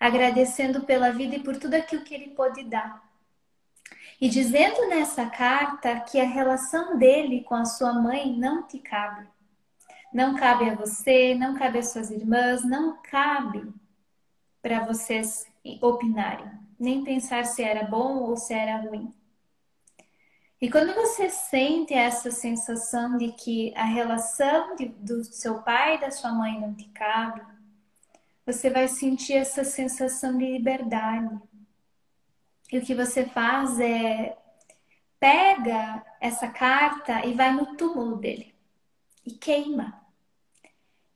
agradecendo 0.00 0.82
pela 0.84 1.12
vida 1.12 1.36
e 1.36 1.42
por 1.42 1.56
tudo 1.56 1.74
aquilo 1.74 2.02
que 2.02 2.14
ele 2.14 2.30
pôde 2.30 2.64
dar. 2.64 3.06
E 4.20 4.28
dizendo 4.28 4.88
nessa 4.88 5.26
carta 5.26 6.00
que 6.00 6.18
a 6.18 6.26
relação 6.26 6.98
dele 6.98 7.44
com 7.44 7.54
a 7.54 7.64
sua 7.64 7.92
mãe 7.92 8.36
não 8.36 8.66
te 8.66 8.78
cabe. 8.80 9.28
Não 10.12 10.34
cabe 10.34 10.70
a 10.70 10.74
você, 10.74 11.34
não 11.34 11.54
cabe 11.54 11.78
às 11.78 11.92
suas 11.92 12.10
irmãs, 12.10 12.64
não 12.64 12.96
cabe 13.02 13.72
para 14.62 14.84
vocês 14.84 15.46
opinarem, 15.80 16.50
nem 16.78 17.04
pensar 17.04 17.44
se 17.44 17.62
era 17.62 17.84
bom 17.84 18.18
ou 18.18 18.36
se 18.36 18.54
era 18.54 18.78
ruim. 18.78 19.12
E 20.60 20.68
quando 20.68 20.92
você 20.94 21.30
sente 21.30 21.94
essa 21.94 22.30
sensação 22.30 23.16
de 23.16 23.30
que 23.32 23.72
a 23.76 23.84
relação 23.84 24.74
de, 24.74 24.86
do 24.86 25.22
seu 25.22 25.62
pai 25.62 25.96
e 25.96 26.00
da 26.00 26.10
sua 26.10 26.32
mãe 26.32 26.58
não 26.58 26.74
te 26.74 26.88
cabe, 26.88 27.40
você 28.44 28.68
vai 28.68 28.88
sentir 28.88 29.34
essa 29.34 29.62
sensação 29.62 30.36
de 30.36 30.52
liberdade. 30.52 31.38
E 32.72 32.78
o 32.78 32.82
que 32.82 32.94
você 32.94 33.24
faz 33.26 33.78
é 33.78 34.36
pega 35.20 36.04
essa 36.20 36.48
carta 36.48 37.24
e 37.24 37.34
vai 37.34 37.52
no 37.52 37.76
túmulo 37.76 38.16
dele 38.16 38.54
e 39.24 39.32
queima. 39.32 39.97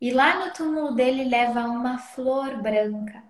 E 0.03 0.11
lá 0.11 0.45
no 0.45 0.53
túmulo 0.53 0.97
dele 0.97 1.23
leva 1.23 1.61
uma 1.61 1.97
flor 1.97 2.61
branca. 2.61 3.23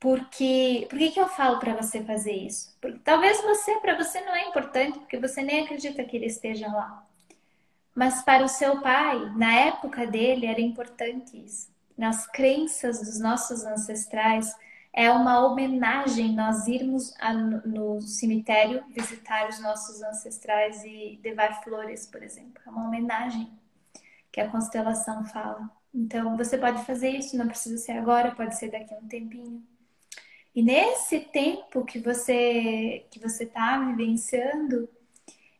Porque, 0.00 0.84
por 0.90 0.98
que, 0.98 1.12
que 1.12 1.20
eu 1.20 1.28
falo 1.28 1.60
para 1.60 1.76
você 1.76 2.02
fazer 2.02 2.32
isso? 2.32 2.76
Porque 2.80 2.98
talvez 3.04 3.40
você, 3.40 3.76
para 3.76 3.96
você 3.96 4.20
não 4.22 4.34
é 4.34 4.48
importante, 4.48 4.98
porque 4.98 5.16
você 5.16 5.42
nem 5.42 5.62
acredita 5.62 6.02
que 6.02 6.16
ele 6.16 6.26
esteja 6.26 6.66
lá. 6.66 7.06
Mas 7.94 8.20
para 8.22 8.42
o 8.44 8.48
seu 8.48 8.80
pai, 8.80 9.32
na 9.36 9.54
época 9.54 10.04
dele, 10.08 10.46
era 10.46 10.60
importante 10.60 11.44
isso. 11.44 11.72
Nas 11.96 12.26
crenças 12.26 12.98
dos 12.98 13.20
nossos 13.20 13.64
ancestrais, 13.64 14.52
é 14.92 15.08
uma 15.12 15.46
homenagem 15.46 16.32
nós 16.32 16.66
irmos 16.66 17.14
a, 17.20 17.32
no 17.32 18.00
cemitério 18.00 18.82
visitar 18.88 19.48
os 19.48 19.60
nossos 19.60 20.02
ancestrais 20.02 20.82
e 20.82 21.20
levar 21.22 21.62
flores, 21.62 22.08
por 22.08 22.24
exemplo. 22.24 22.60
É 22.66 22.70
uma 22.70 22.88
homenagem 22.88 23.48
que 24.34 24.40
a 24.40 24.50
constelação 24.50 25.24
fala. 25.26 25.70
Então, 25.94 26.36
você 26.36 26.58
pode 26.58 26.84
fazer 26.84 27.10
isso, 27.10 27.36
não 27.36 27.46
precisa 27.46 27.78
ser 27.78 27.92
agora, 27.92 28.34
pode 28.34 28.56
ser 28.58 28.68
daqui 28.68 28.92
a 28.92 28.98
um 28.98 29.06
tempinho. 29.06 29.62
E 30.52 30.60
nesse 30.60 31.20
tempo 31.20 31.84
que 31.84 32.00
você 32.00 33.06
que 33.12 33.20
você 33.20 33.44
está 33.44 33.78
vivenciando, 33.78 34.88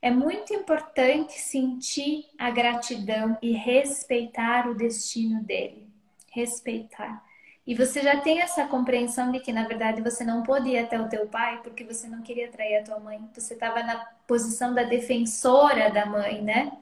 é 0.02 0.10
muito 0.10 0.52
importante 0.52 1.34
sentir 1.34 2.26
a 2.36 2.50
gratidão 2.50 3.38
e 3.40 3.52
respeitar 3.52 4.68
o 4.68 4.74
destino 4.74 5.40
dele. 5.44 5.88
Respeitar. 6.32 7.24
E 7.64 7.76
você 7.76 8.02
já 8.02 8.20
tem 8.20 8.40
essa 8.40 8.66
compreensão 8.66 9.30
de 9.30 9.38
que, 9.38 9.52
na 9.52 9.68
verdade, 9.68 10.02
você 10.02 10.24
não 10.24 10.42
pôde 10.42 10.70
ir 10.70 10.78
até 10.78 11.00
o 11.00 11.08
teu 11.08 11.28
pai 11.28 11.60
porque 11.62 11.84
você 11.84 12.08
não 12.08 12.22
queria 12.22 12.50
trair 12.50 12.78
a 12.78 12.82
tua 12.82 12.98
mãe. 12.98 13.20
Você 13.34 13.54
estava 13.54 13.84
na 13.84 14.04
posição 14.26 14.74
da 14.74 14.82
defensora 14.82 15.90
da 15.92 16.04
mãe, 16.04 16.42
né? 16.42 16.72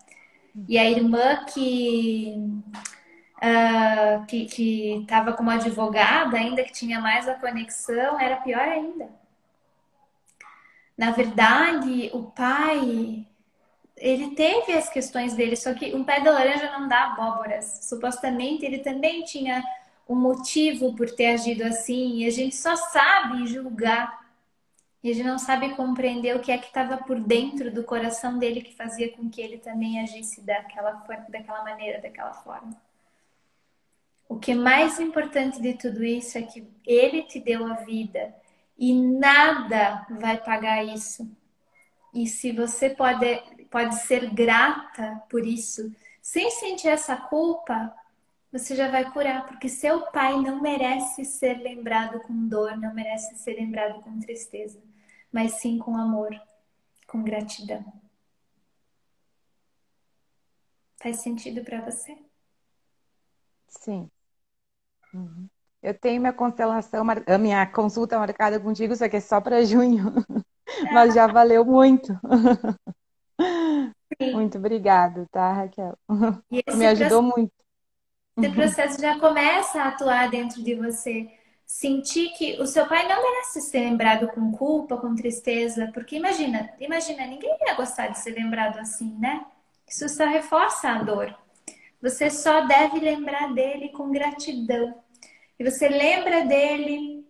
E 0.68 0.78
a 0.78 0.90
irmã 0.90 1.44
que 1.46 2.34
uh, 3.42 4.26
que 4.26 5.00
estava 5.02 5.32
como 5.32 5.50
advogada, 5.50 6.36
ainda 6.36 6.62
que 6.62 6.72
tinha 6.72 7.00
mais 7.00 7.28
a 7.28 7.34
conexão, 7.34 8.20
era 8.20 8.36
pior 8.36 8.60
ainda. 8.60 9.08
Na 10.96 11.10
verdade, 11.10 12.10
o 12.12 12.24
pai 12.24 13.26
ele 13.96 14.34
teve 14.34 14.72
as 14.72 14.88
questões 14.88 15.34
dele, 15.34 15.56
só 15.56 15.72
que 15.74 15.94
um 15.94 16.02
pé 16.02 16.20
da 16.20 16.32
laranja 16.32 16.70
não 16.72 16.88
dá 16.88 17.04
abóboras. 17.04 17.80
Supostamente 17.88 18.64
ele 18.64 18.78
também 18.78 19.22
tinha 19.22 19.62
um 20.08 20.16
motivo 20.16 20.94
por 20.94 21.10
ter 21.10 21.34
agido 21.34 21.62
assim, 21.62 22.18
e 22.18 22.26
a 22.26 22.30
gente 22.30 22.56
só 22.56 22.74
sabe 22.76 23.46
julgar 23.46 24.21
e 25.02 25.10
a 25.10 25.14
gente 25.14 25.26
não 25.26 25.38
sabe 25.38 25.74
compreender 25.74 26.36
o 26.36 26.40
que 26.40 26.52
é 26.52 26.58
que 26.58 26.66
estava 26.66 26.96
por 26.96 27.18
dentro 27.18 27.72
do 27.72 27.82
coração 27.82 28.38
dele 28.38 28.62
que 28.62 28.74
fazia 28.74 29.10
com 29.10 29.28
que 29.28 29.40
ele 29.40 29.58
também 29.58 30.00
agisse 30.00 30.40
daquela, 30.42 30.92
daquela 31.28 31.64
maneira, 31.64 32.00
daquela 32.00 32.32
forma. 32.32 32.80
O 34.28 34.38
que 34.38 34.52
é 34.52 34.54
mais 34.54 35.00
importante 35.00 35.60
de 35.60 35.74
tudo 35.74 36.04
isso 36.04 36.38
é 36.38 36.42
que 36.42 36.66
ele 36.86 37.24
te 37.24 37.40
deu 37.40 37.66
a 37.66 37.74
vida 37.74 38.32
e 38.78 38.94
nada 38.94 40.06
vai 40.08 40.38
pagar 40.38 40.84
isso. 40.84 41.28
E 42.14 42.26
se 42.26 42.52
você 42.52 42.88
pode, 42.88 43.42
pode 43.70 43.96
ser 43.96 44.30
grata 44.32 45.20
por 45.28 45.44
isso, 45.44 45.92
sem 46.20 46.48
sentir 46.50 46.88
essa 46.88 47.16
culpa, 47.16 47.92
você 48.52 48.76
já 48.76 48.88
vai 48.88 49.10
curar, 49.10 49.46
porque 49.46 49.68
seu 49.68 50.02
pai 50.12 50.38
não 50.40 50.62
merece 50.62 51.24
ser 51.24 51.54
lembrado 51.58 52.20
com 52.20 52.46
dor, 52.46 52.76
não 52.76 52.94
merece 52.94 53.34
ser 53.36 53.54
lembrado 53.54 54.00
com 54.02 54.20
tristeza 54.20 54.78
mas 55.32 55.60
sim 55.60 55.78
com 55.78 55.96
amor, 55.96 56.30
com 57.06 57.22
gratidão. 57.22 57.84
Faz 61.02 61.16
sentido 61.20 61.64
para 61.64 61.80
você? 61.80 62.16
Sim. 63.68 64.08
Uhum. 65.12 65.48
Eu 65.82 65.98
tenho 65.98 66.20
minha 66.20 66.32
constelação, 66.32 67.04
a 67.26 67.38
minha 67.38 67.66
consulta 67.66 68.18
marcada 68.18 68.60
contigo, 68.60 68.94
só 68.94 69.08
que 69.08 69.16
é 69.16 69.20
só 69.20 69.40
para 69.40 69.64
junho. 69.66 70.12
Mas 70.92 71.14
já 71.14 71.26
valeu 71.26 71.64
muito. 71.64 72.12
Sim. 74.20 74.32
Muito 74.32 74.58
obrigada, 74.58 75.26
tá, 75.32 75.52
Raquel? 75.52 75.98
Me 76.48 76.86
ajudou 76.86 77.22
processo, 77.22 77.22
muito. 77.22 77.52
Esse 78.38 78.54
processo 78.54 79.00
já 79.00 79.18
começa 79.18 79.82
a 79.82 79.88
atuar 79.88 80.30
dentro 80.30 80.62
de 80.62 80.76
você 80.76 81.28
sentir 81.72 82.28
que 82.36 82.60
o 82.60 82.66
seu 82.66 82.86
pai 82.86 83.08
não 83.08 83.22
merece 83.22 83.62
ser 83.62 83.80
lembrado 83.80 84.28
com 84.28 84.52
culpa, 84.52 84.98
com 84.98 85.14
tristeza, 85.14 85.90
porque 85.94 86.16
imagina, 86.16 86.70
imagina, 86.78 87.26
ninguém 87.26 87.56
ia 87.66 87.74
gostar 87.74 88.08
de 88.08 88.18
ser 88.18 88.32
lembrado 88.32 88.78
assim, 88.78 89.16
né? 89.18 89.46
Isso 89.88 90.06
só 90.10 90.26
reforça 90.26 90.90
a 90.90 91.02
dor. 91.02 91.34
Você 92.02 92.28
só 92.28 92.66
deve 92.66 93.00
lembrar 93.00 93.54
dele 93.54 93.88
com 93.88 94.12
gratidão. 94.12 94.94
E 95.58 95.64
você 95.64 95.88
lembra 95.88 96.44
dele, 96.44 97.26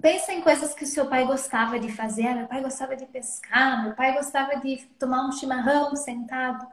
pensa 0.00 0.34
em 0.34 0.42
coisas 0.42 0.74
que 0.74 0.84
o 0.84 0.86
seu 0.86 1.06
pai 1.06 1.24
gostava 1.24 1.80
de 1.80 1.90
fazer. 1.90 2.34
Meu 2.34 2.46
pai 2.46 2.60
gostava 2.60 2.94
de 2.94 3.06
pescar, 3.06 3.82
meu 3.82 3.94
pai 3.94 4.12
gostava 4.12 4.56
de 4.56 4.76
tomar 4.98 5.26
um 5.26 5.32
chimarrão 5.32 5.96
sentado. 5.96 6.66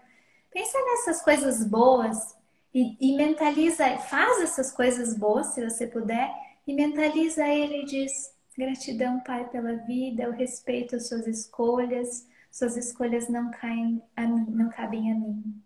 Pensa 0.52 0.78
nessas 0.78 1.22
coisas 1.22 1.66
boas 1.66 2.36
e, 2.74 2.98
e 3.00 3.16
mentaliza, 3.16 3.98
faz 3.98 4.42
essas 4.42 4.74
coisas 4.74 5.18
boas 5.18 5.48
se 5.48 5.64
você 5.64 5.88
puder 5.88 6.47
e 6.68 6.74
mentaliza 6.74 7.48
ele 7.48 7.84
e 7.84 7.86
diz: 7.86 8.36
gratidão, 8.58 9.22
Pai, 9.22 9.50
pela 9.50 9.74
vida, 9.74 10.24
eu 10.24 10.34
respeito 10.34 10.98
as 10.98 11.08
suas 11.08 11.26
escolhas, 11.26 12.28
suas 12.52 12.76
escolhas 12.76 13.30
não 13.30 13.50
caem 13.52 14.04
a 14.16 14.28
mim, 14.28 14.46
não 14.50 14.70
cabem 14.70 15.12
a 15.12 15.16
mim. 15.16 15.64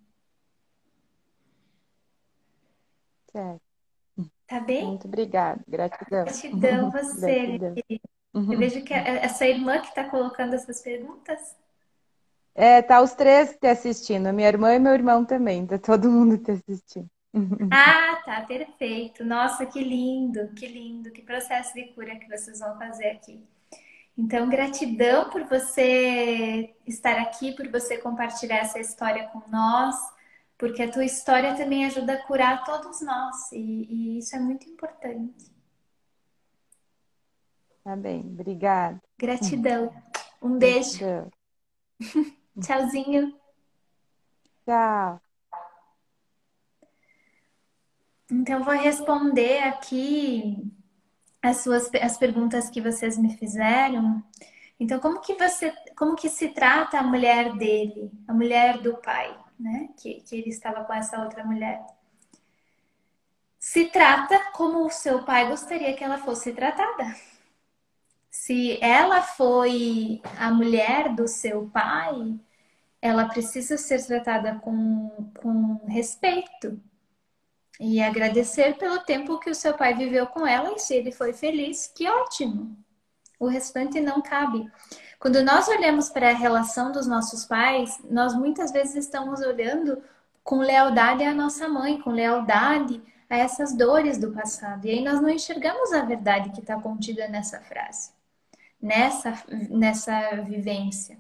Certo. 3.32 3.62
Tá 4.46 4.60
bem? 4.60 4.86
Muito 4.86 5.08
obrigada, 5.08 5.64
gratidão. 5.68 6.26
Gratidão 6.26 6.92
você. 6.92 7.58
gratidão. 7.58 8.04
Eu 8.34 8.58
vejo 8.58 8.84
que 8.84 8.94
essa 8.94 9.46
irmã 9.48 9.80
que 9.80 9.88
está 9.88 10.10
colocando 10.10 10.54
essas 10.54 10.82
perguntas. 10.82 11.56
É, 12.54 12.82
tá 12.82 13.02
os 13.02 13.14
três 13.14 13.58
te 13.58 13.68
assistindo, 13.68 14.32
minha 14.34 14.48
irmã 14.48 14.74
e 14.76 14.80
meu 14.80 14.94
irmão 14.94 15.26
também, 15.26 15.66
tá 15.66 15.78
todo 15.80 16.12
mundo 16.12 16.38
te 16.38 16.52
assistindo. 16.52 17.10
Ah, 17.72 18.22
tá, 18.26 18.42
perfeito. 18.42 19.24
Nossa, 19.24 19.66
que 19.66 19.82
lindo, 19.82 20.50
que 20.50 20.68
lindo, 20.68 21.12
que 21.12 21.22
processo 21.22 21.74
de 21.74 21.86
cura 21.94 22.18
que 22.18 22.28
vocês 22.28 22.60
vão 22.60 22.78
fazer 22.78 23.08
aqui. 23.08 23.42
Então, 24.18 24.50
gratidão 24.50 25.30
por 25.30 25.44
você 25.46 26.76
estar 26.86 27.18
aqui, 27.18 27.54
por 27.56 27.68
você 27.70 27.98
compartilhar 27.98 28.58
essa 28.58 28.80
história 28.80 29.28
com 29.30 29.42
nós, 29.50 29.96
porque 30.58 30.84
a 30.84 30.92
tua 30.92 31.06
história 31.06 31.56
também 31.56 31.86
ajuda 31.86 32.14
a 32.14 32.28
curar 32.28 32.64
todos 32.64 33.02
nós, 33.02 33.52
e, 33.52 33.58
e 33.58 34.18
isso 34.20 34.36
é 34.36 34.40
muito 34.40 34.70
importante. 34.70 35.52
Tá 37.84 37.96
bem, 37.96 38.20
obrigada. 38.20 39.02
Gratidão. 39.18 39.92
Um 40.42 40.58
beijo. 40.58 41.00
Gratidão. 41.00 41.32
Tchauzinho. 42.62 43.34
Tchau. 44.66 45.22
Então, 48.32 48.64
vou 48.64 48.74
responder 48.74 49.60
aqui 49.64 50.58
as 51.42 51.58
suas 51.58 51.90
as 52.02 52.18
perguntas 52.18 52.70
que 52.70 52.80
vocês 52.80 53.18
me 53.18 53.36
fizeram. 53.36 54.24
Então, 54.80 55.00
como 55.00 55.20
que 55.20 55.36
você, 55.36 55.74
como 55.98 56.16
que 56.16 56.30
se 56.30 56.50
trata 56.50 56.98
a 56.98 57.04
mulher 57.04 57.54
dele, 57.58 58.10
a 58.28 58.34
mulher 58.34 58.80
do 58.80 58.96
pai, 58.98 59.38
né? 59.60 59.90
Que, 59.98 60.22
que 60.22 60.38
ele 60.38 60.50
estava 60.50 60.84
com 60.86 60.94
essa 60.94 61.22
outra 61.22 61.44
mulher. 61.44 61.86
Se 63.60 63.86
trata 63.90 64.52
como 64.54 64.86
o 64.86 64.90
seu 64.90 65.24
pai 65.24 65.48
gostaria 65.50 65.94
que 65.94 66.04
ela 66.04 66.18
fosse 66.18 66.54
tratada. 66.54 67.16
Se 68.30 68.80
ela 68.82 69.22
foi 69.22 70.22
a 70.40 70.50
mulher 70.50 71.14
do 71.14 71.28
seu 71.28 71.70
pai, 71.70 72.40
ela 73.02 73.28
precisa 73.28 73.78
ser 73.78 74.06
tratada 74.06 74.56
com, 74.60 75.32
com 75.42 75.86
respeito, 75.86 76.82
e 77.82 78.00
agradecer 78.00 78.78
pelo 78.78 79.00
tempo 79.00 79.40
que 79.40 79.50
o 79.50 79.56
seu 79.56 79.74
pai 79.74 79.96
viveu 79.96 80.28
com 80.28 80.46
ela 80.46 80.72
e 80.76 80.78
se 80.78 80.94
ele 80.94 81.12
foi 81.12 81.34
feliz, 81.34 81.92
que 81.96 82.08
ótimo. 82.08 82.78
O 83.40 83.48
restante 83.48 84.00
não 84.00 84.22
cabe. 84.22 84.72
Quando 85.18 85.44
nós 85.44 85.68
olhamos 85.68 86.08
para 86.08 86.30
a 86.30 86.34
relação 86.34 86.92
dos 86.92 87.08
nossos 87.08 87.44
pais, 87.44 88.00
nós 88.08 88.36
muitas 88.36 88.72
vezes 88.72 88.94
estamos 88.94 89.42
olhando 89.42 90.00
com 90.44 90.60
lealdade 90.60 91.24
à 91.24 91.34
nossa 91.34 91.68
mãe, 91.68 92.00
com 92.00 92.12
lealdade 92.12 93.02
a 93.28 93.36
essas 93.36 93.76
dores 93.76 94.20
do 94.20 94.32
passado. 94.32 94.86
E 94.86 94.92
aí 94.92 95.04
nós 95.04 95.20
não 95.20 95.30
enxergamos 95.30 95.92
a 95.92 96.04
verdade 96.04 96.52
que 96.52 96.60
está 96.60 96.80
contida 96.80 97.28
nessa 97.30 97.62
frase, 97.62 98.12
nessa, 98.80 99.34
nessa 99.72 100.36
vivência. 100.44 101.18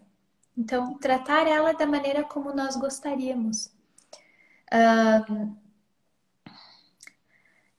Então, 0.55 0.93
tratar 0.99 1.47
ela 1.47 1.73
da 1.73 1.87
maneira 1.87 2.23
como 2.23 2.53
nós 2.53 2.75
gostaríamos. 2.75 3.71
Um, 4.71 5.60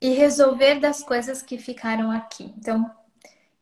e 0.03 0.09
resolver 0.09 0.81
das 0.81 1.01
coisas 1.01 1.41
que 1.41 1.57
ficaram 1.57 2.11
aqui. 2.11 2.53
Então, 2.57 2.91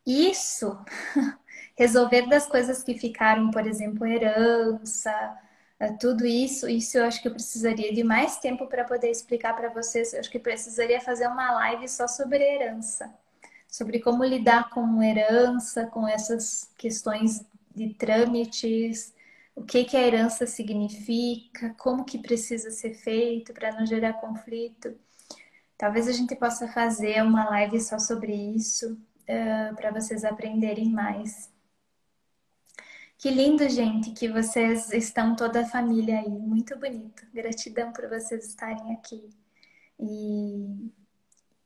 isso, 0.03 0.75
resolver 1.77 2.23
das 2.27 2.47
coisas 2.47 2.81
que 2.81 2.95
ficaram, 2.97 3.51
por 3.51 3.67
exemplo, 3.67 4.07
herança, 4.07 5.11
eh, 5.79 5.91
tudo 5.99 6.25
isso, 6.25 6.67
isso 6.67 6.97
eu 6.97 7.05
acho 7.05 7.21
que 7.21 7.27
eu 7.27 7.33
precisaria 7.33 7.93
de 7.93 8.03
mais 8.03 8.39
tempo 8.39 8.65
para 8.65 8.83
poder 8.83 9.11
explicar 9.11 9.55
para 9.55 9.69
vocês. 9.69 10.13
Eu 10.13 10.19
acho 10.19 10.31
que 10.31 10.39
precisaria 10.39 10.99
fazer 10.99 11.27
uma 11.27 11.51
live 11.51 11.87
só 11.87 12.07
sobre 12.07 12.43
herança, 12.43 13.13
sobre 13.67 13.99
como 13.99 14.23
lidar 14.25 14.71
com 14.71 15.03
herança, 15.03 15.85
com 15.87 16.07
essas 16.07 16.71
questões 16.75 17.45
de 17.75 17.93
trâmites, 17.93 19.13
o 19.55 19.63
que 19.63 19.83
que 19.85 19.95
a 19.95 20.01
herança 20.07 20.47
significa, 20.47 21.75
como 21.77 22.03
que 22.05 22.17
precisa 22.17 22.71
ser 22.71 22.95
feito 22.95 23.53
para 23.53 23.71
não 23.73 23.85
gerar 23.85 24.13
conflito. 24.13 24.95
Talvez 25.81 26.07
a 26.07 26.11
gente 26.11 26.35
possa 26.35 26.67
fazer 26.67 27.23
uma 27.23 27.49
live 27.49 27.81
só 27.81 27.97
sobre 27.97 28.35
isso, 28.35 28.93
uh, 28.93 29.75
para 29.75 29.89
vocês 29.89 30.23
aprenderem 30.23 30.91
mais. 30.91 31.51
Que 33.17 33.31
lindo, 33.31 33.67
gente, 33.67 34.11
que 34.11 34.29
vocês 34.29 34.93
estão 34.93 35.35
toda 35.35 35.61
a 35.61 35.65
família 35.65 36.19
aí. 36.19 36.29
Muito 36.29 36.77
bonito. 36.77 37.25
Gratidão 37.33 37.91
por 37.91 38.07
vocês 38.07 38.45
estarem 38.45 38.93
aqui. 38.93 39.27
E, 39.99 40.91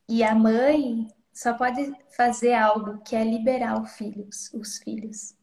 e 0.07 0.23
a 0.23 0.33
mãe 0.33 1.09
só 1.33 1.53
pode 1.53 1.93
fazer 2.15 2.53
algo 2.53 3.03
que 3.03 3.17
é 3.17 3.23
liberar 3.25 3.81
os 3.81 3.91
filhos, 3.97 4.49
os 4.53 4.77
filhos, 4.77 5.35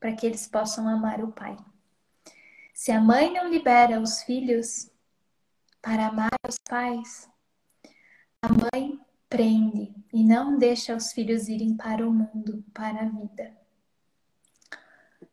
para 0.00 0.12
que 0.12 0.26
eles 0.26 0.48
possam 0.48 0.88
amar 0.88 1.22
o 1.22 1.30
pai. 1.30 1.56
Se 2.74 2.90
a 2.90 3.00
mãe 3.00 3.32
não 3.32 3.48
libera 3.48 4.00
os 4.00 4.24
filhos 4.24 4.90
para 5.80 6.08
amar 6.08 6.34
os 6.48 6.56
pais, 6.68 7.28
a 8.46 8.76
mãe 8.76 9.00
prende 9.28 9.92
e 10.12 10.22
não 10.22 10.56
deixa 10.56 10.94
os 10.94 11.12
filhos 11.12 11.48
irem 11.48 11.76
para 11.76 12.06
o 12.06 12.12
mundo, 12.12 12.64
para 12.72 13.02
a 13.02 13.08
vida. 13.08 13.52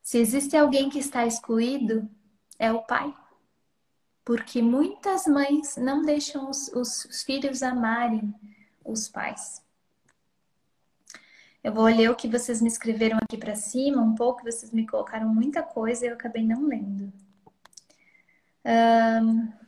Se 0.02 0.18
existe 0.18 0.58
alguém 0.58 0.90
que 0.90 0.98
está 0.98 1.26
excluído, 1.26 2.10
é 2.58 2.72
o 2.72 2.82
pai. 2.82 3.16
Porque 4.26 4.62
muitas 4.62 5.28
mães 5.28 5.78
não 5.78 6.02
deixam 6.02 6.50
os, 6.50 6.70
os 6.70 7.22
filhos 7.24 7.62
amarem 7.62 8.34
os 8.84 9.08
pais. 9.08 9.62
Eu 11.64 11.72
vou 11.72 11.86
ler 11.86 12.10
o 12.10 12.16
que 12.16 12.28
vocês 12.28 12.62
me 12.62 12.68
escreveram 12.68 13.18
aqui 13.22 13.38
para 13.38 13.56
cima, 13.56 14.02
um 14.02 14.16
pouco, 14.16 14.44
vocês 14.44 14.72
me 14.72 14.88
colocaram 14.88 15.30
muita 15.30 15.62
coisa 15.62 16.06
e 16.06 16.10
eu 16.10 16.14
acabei 16.14 16.46
não 16.46 16.68
lendo. 16.68 17.14
Um, 18.66 19.63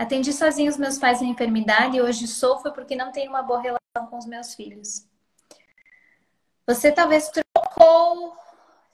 Atendi 0.00 0.32
sozinho 0.32 0.70
os 0.70 0.78
meus 0.78 0.96
pais 0.96 1.20
em 1.20 1.28
enfermidade 1.28 1.98
e 1.98 2.00
hoje 2.00 2.26
sofro 2.26 2.72
porque 2.72 2.96
não 2.96 3.12
tenho 3.12 3.28
uma 3.28 3.42
boa 3.42 3.60
relação 3.60 4.06
com 4.08 4.16
os 4.16 4.24
meus 4.24 4.54
filhos. 4.54 5.06
Você 6.66 6.90
talvez 6.90 7.28
trocou 7.28 8.34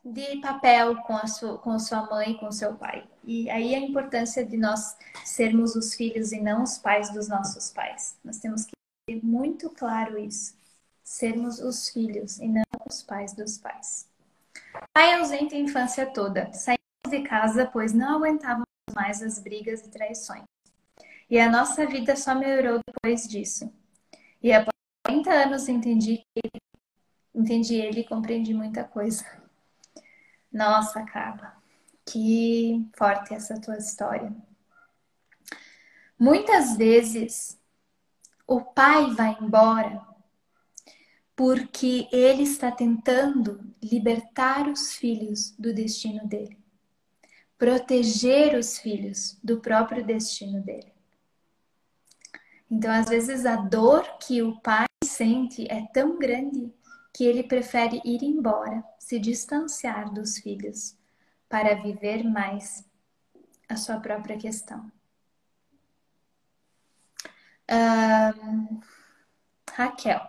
de 0.05 0.38
papel 0.38 0.97
com 1.03 1.16
a 1.16 1.29
sua, 1.29 1.59
com 1.59 1.71
a 1.71 1.79
sua 1.79 2.03
mãe, 2.07 2.35
com 2.35 2.51
seu 2.51 2.75
pai. 2.75 3.07
E 3.23 3.49
aí 3.51 3.73
a 3.77 3.79
importância 3.79 4.45
de 4.45 4.57
nós 4.57 4.97
sermos 5.25 5.77
os 5.77 5.95
filhos 5.95 6.33
e 6.33 6.40
não 6.40 6.64
os 6.64 6.77
pais 6.77 7.09
dos 7.11 7.29
nossos 7.29 7.71
pais. 7.71 8.19
Nós 8.25 8.38
temos 8.38 8.64
que 8.64 8.73
ter 9.07 9.25
muito 9.25 9.71
claro 9.71 10.19
isso. 10.19 10.57
Sermos 11.05 11.61
os 11.61 11.88
filhos 11.88 12.40
e 12.40 12.49
não 12.49 12.64
os 12.85 13.05
pais 13.05 13.33
dos 13.33 13.57
pais. 13.59 14.09
Pai 14.92 15.14
ausente 15.14 15.55
a 15.55 15.59
infância 15.61 16.05
toda. 16.05 16.53
Saímos 16.53 16.81
de 17.09 17.23
casa 17.23 17.71
pois 17.73 17.92
não 17.92 18.16
aguentávamos 18.16 18.66
mais 18.92 19.23
as 19.23 19.38
brigas 19.38 19.83
e 19.83 19.88
traições. 19.88 20.42
E 21.28 21.38
a 21.38 21.50
nossa 21.50 21.86
vida 21.86 22.14
só 22.14 22.34
melhorou 22.34 22.80
depois 22.86 23.26
disso. 23.28 23.72
E 24.42 24.52
após 24.52 24.74
40 25.04 25.30
anos 25.30 25.68
entendi 25.68 26.24
ele, 26.34 26.62
entendi 27.34 27.74
ele 27.74 28.00
e 28.00 28.04
compreendi 28.04 28.54
muita 28.54 28.84
coisa. 28.84 29.24
Nossa, 30.52 31.04
Carla, 31.04 31.56
que 32.04 32.88
forte 32.96 33.34
essa 33.34 33.60
tua 33.60 33.76
história. 33.76 34.34
Muitas 36.18 36.76
vezes 36.76 37.60
o 38.46 38.60
pai 38.60 39.10
vai 39.10 39.36
embora 39.40 40.06
porque 41.34 42.08
ele 42.10 42.44
está 42.44 42.72
tentando 42.72 43.60
libertar 43.82 44.66
os 44.68 44.94
filhos 44.94 45.50
do 45.58 45.74
destino 45.74 46.26
dele, 46.26 46.58
proteger 47.58 48.56
os 48.56 48.78
filhos 48.78 49.38
do 49.44 49.60
próprio 49.60 50.02
destino 50.02 50.62
dele. 50.62 50.95
Então, 52.70 52.90
às 52.90 53.09
vezes, 53.09 53.46
a 53.46 53.57
dor 53.57 54.18
que 54.18 54.42
o 54.42 54.61
pai 54.61 54.87
sente 55.05 55.66
é 55.70 55.87
tão 55.92 56.18
grande 56.18 56.72
que 57.14 57.24
ele 57.24 57.42
prefere 57.42 58.00
ir 58.05 58.22
embora, 58.22 58.85
se 58.98 59.18
distanciar 59.18 60.12
dos 60.12 60.38
filhos, 60.38 60.96
para 61.48 61.74
viver 61.74 62.22
mais 62.24 62.85
a 63.68 63.76
sua 63.76 63.98
própria 64.00 64.37
questão. 64.37 64.90
Raquel, 69.72 70.20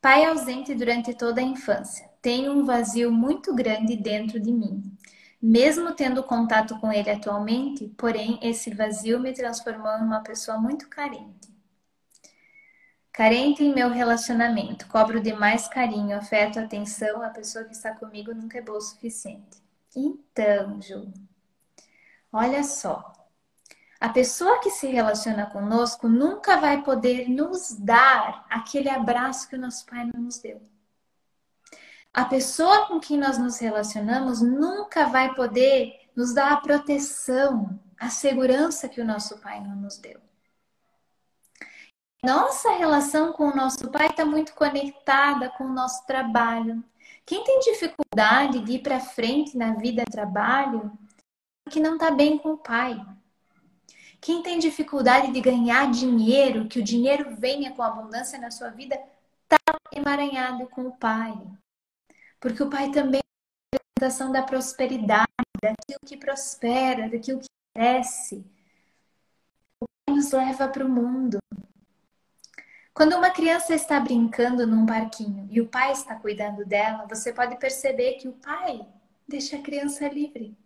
pai 0.00 0.24
ausente 0.24 0.74
durante 0.74 1.14
toda 1.14 1.40
a 1.40 1.44
infância. 1.44 2.08
Tenho 2.22 2.52
um 2.52 2.64
vazio 2.64 3.10
muito 3.12 3.54
grande 3.54 3.96
dentro 3.96 4.40
de 4.40 4.52
mim. 4.52 4.96
Mesmo 5.40 5.94
tendo 5.94 6.22
contato 6.22 6.78
com 6.80 6.92
ele 6.92 7.10
atualmente, 7.10 7.88
porém, 7.96 8.38
esse 8.42 8.74
vazio 8.74 9.20
me 9.20 9.32
transformou 9.32 9.92
em 9.92 10.02
uma 10.02 10.22
pessoa 10.22 10.58
muito 10.58 10.88
carente. 10.88 11.55
Carente 13.16 13.64
em 13.64 13.72
meu 13.72 13.88
relacionamento, 13.88 14.86
cobro 14.88 15.22
demais 15.22 15.66
carinho, 15.66 16.18
afeto, 16.18 16.60
atenção, 16.60 17.22
a 17.22 17.30
pessoa 17.30 17.64
que 17.64 17.72
está 17.72 17.94
comigo 17.94 18.34
nunca 18.34 18.58
é 18.58 18.60
boa 18.60 18.76
o 18.76 18.80
suficiente. 18.82 19.56
Então, 19.96 20.82
Ju, 20.82 21.10
olha 22.30 22.62
só. 22.62 23.10
A 23.98 24.10
pessoa 24.10 24.60
que 24.60 24.68
se 24.68 24.88
relaciona 24.88 25.46
conosco 25.46 26.10
nunca 26.10 26.58
vai 26.58 26.82
poder 26.82 27.26
nos 27.30 27.72
dar 27.72 28.44
aquele 28.50 28.90
abraço 28.90 29.48
que 29.48 29.56
o 29.56 29.60
nosso 29.60 29.86
pai 29.86 30.10
não 30.12 30.20
nos 30.20 30.38
deu. 30.38 30.60
A 32.12 32.26
pessoa 32.26 32.86
com 32.86 33.00
quem 33.00 33.16
nós 33.16 33.38
nos 33.38 33.58
relacionamos 33.58 34.42
nunca 34.42 35.06
vai 35.06 35.34
poder 35.34 36.10
nos 36.14 36.34
dar 36.34 36.52
a 36.52 36.60
proteção, 36.60 37.80
a 37.98 38.10
segurança 38.10 38.90
que 38.90 39.00
o 39.00 39.06
nosso 39.06 39.38
pai 39.38 39.58
não 39.62 39.74
nos 39.74 39.96
deu. 39.96 40.25
Nossa 42.26 42.72
relação 42.72 43.32
com 43.32 43.44
o 43.44 43.54
nosso 43.54 43.88
pai 43.88 44.08
está 44.08 44.24
muito 44.24 44.52
conectada 44.52 45.48
com 45.50 45.62
o 45.62 45.72
nosso 45.72 46.04
trabalho. 46.06 46.82
Quem 47.24 47.44
tem 47.44 47.60
dificuldade 47.60 48.58
de 48.62 48.72
ir 48.72 48.82
para 48.82 48.98
frente 48.98 49.56
na 49.56 49.74
vida 49.74 50.02
trabalho, 50.10 50.90
que 51.70 51.78
não 51.78 51.94
está 51.94 52.10
bem 52.10 52.36
com 52.36 52.54
o 52.54 52.58
pai. 52.58 53.00
Quem 54.20 54.42
tem 54.42 54.58
dificuldade 54.58 55.30
de 55.30 55.40
ganhar 55.40 55.88
dinheiro, 55.88 56.66
que 56.66 56.80
o 56.80 56.82
dinheiro 56.82 57.36
venha 57.36 57.72
com 57.72 57.80
abundância 57.84 58.40
na 58.40 58.50
sua 58.50 58.70
vida, 58.70 59.00
está 59.44 59.58
emaranhado 59.92 60.66
com 60.66 60.88
o 60.88 60.96
pai. 60.96 61.32
Porque 62.40 62.60
o 62.60 62.68
pai 62.68 62.90
também 62.90 63.20
é 63.20 63.76
a 63.76 63.78
representação 64.00 64.32
da 64.32 64.42
prosperidade, 64.42 65.28
daquilo 65.62 66.00
que 66.04 66.16
prospera, 66.16 67.08
daquilo 67.08 67.38
que 67.38 67.46
cresce. 67.72 68.44
O 69.80 69.86
pai 70.04 70.16
nos 70.16 70.32
leva 70.32 70.66
para 70.66 70.84
o 70.84 70.88
mundo. 70.88 71.38
Quando 72.96 73.14
uma 73.14 73.28
criança 73.28 73.74
está 73.74 74.00
brincando 74.00 74.66
num 74.66 74.86
parquinho 74.86 75.46
e 75.50 75.60
o 75.60 75.68
pai 75.68 75.92
está 75.92 76.14
cuidando 76.14 76.64
dela, 76.64 77.04
você 77.06 77.30
pode 77.30 77.54
perceber 77.58 78.14
que 78.14 78.26
o 78.26 78.32
pai 78.32 78.86
deixa 79.28 79.56
a 79.56 79.60
criança 79.60 80.08
livre. 80.08 80.56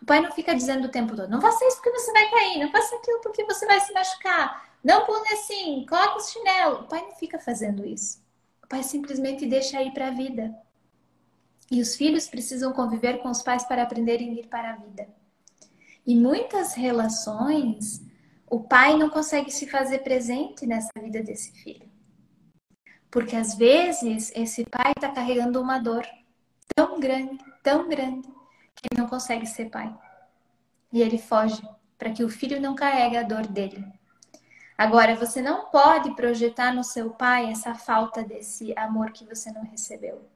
O 0.00 0.06
pai 0.06 0.20
não 0.20 0.30
fica 0.30 0.54
dizendo 0.54 0.84
o 0.86 0.90
tempo 0.92 1.16
todo: 1.16 1.28
não 1.28 1.40
faça 1.40 1.66
isso 1.66 1.78
porque 1.78 1.90
você 1.90 2.12
vai 2.12 2.30
cair, 2.30 2.60
não 2.60 2.70
faça 2.70 2.94
aquilo 2.94 3.20
porque 3.20 3.44
você 3.46 3.66
vai 3.66 3.80
se 3.80 3.92
machucar, 3.92 4.70
não 4.84 5.04
pule 5.04 5.26
assim, 5.32 5.84
coloque 5.88 6.18
o 6.18 6.24
chinelo. 6.24 6.82
O 6.82 6.84
pai 6.84 7.02
não 7.02 7.16
fica 7.16 7.40
fazendo 7.40 7.84
isso. 7.84 8.22
O 8.62 8.68
pai 8.68 8.84
simplesmente 8.84 9.44
deixa 9.44 9.82
ir 9.82 9.90
para 9.90 10.06
a 10.06 10.12
vida. 10.12 10.54
E 11.68 11.80
os 11.80 11.96
filhos 11.96 12.28
precisam 12.28 12.72
conviver 12.72 13.18
com 13.18 13.28
os 13.28 13.42
pais 13.42 13.64
para 13.64 13.82
aprenderem 13.82 14.30
a 14.30 14.34
ir 14.34 14.46
para 14.46 14.70
a 14.70 14.76
vida. 14.76 15.08
E 16.06 16.14
muitas 16.14 16.74
relações 16.74 18.00
o 18.52 18.60
pai 18.60 18.98
não 18.98 19.08
consegue 19.08 19.50
se 19.50 19.66
fazer 19.66 20.00
presente 20.00 20.66
nessa 20.66 20.90
vida 21.00 21.22
desse 21.22 21.50
filho. 21.52 21.90
Porque 23.10 23.34
às 23.34 23.54
vezes 23.54 24.30
esse 24.34 24.66
pai 24.66 24.92
está 24.94 25.10
carregando 25.10 25.58
uma 25.58 25.78
dor 25.78 26.06
tão 26.76 27.00
grande, 27.00 27.42
tão 27.62 27.88
grande, 27.88 28.28
que 28.74 28.88
ele 28.90 29.00
não 29.00 29.08
consegue 29.08 29.46
ser 29.46 29.70
pai. 29.70 29.96
E 30.92 31.00
ele 31.00 31.16
foge 31.16 31.62
para 31.96 32.10
que 32.10 32.22
o 32.22 32.28
filho 32.28 32.60
não 32.60 32.74
carregue 32.74 33.16
a 33.16 33.22
dor 33.22 33.46
dele. 33.46 33.82
Agora, 34.76 35.16
você 35.16 35.40
não 35.40 35.70
pode 35.70 36.14
projetar 36.14 36.74
no 36.74 36.84
seu 36.84 37.08
pai 37.08 37.50
essa 37.50 37.74
falta 37.74 38.22
desse 38.22 38.76
amor 38.76 39.12
que 39.12 39.24
você 39.24 39.50
não 39.50 39.62
recebeu. 39.62 40.28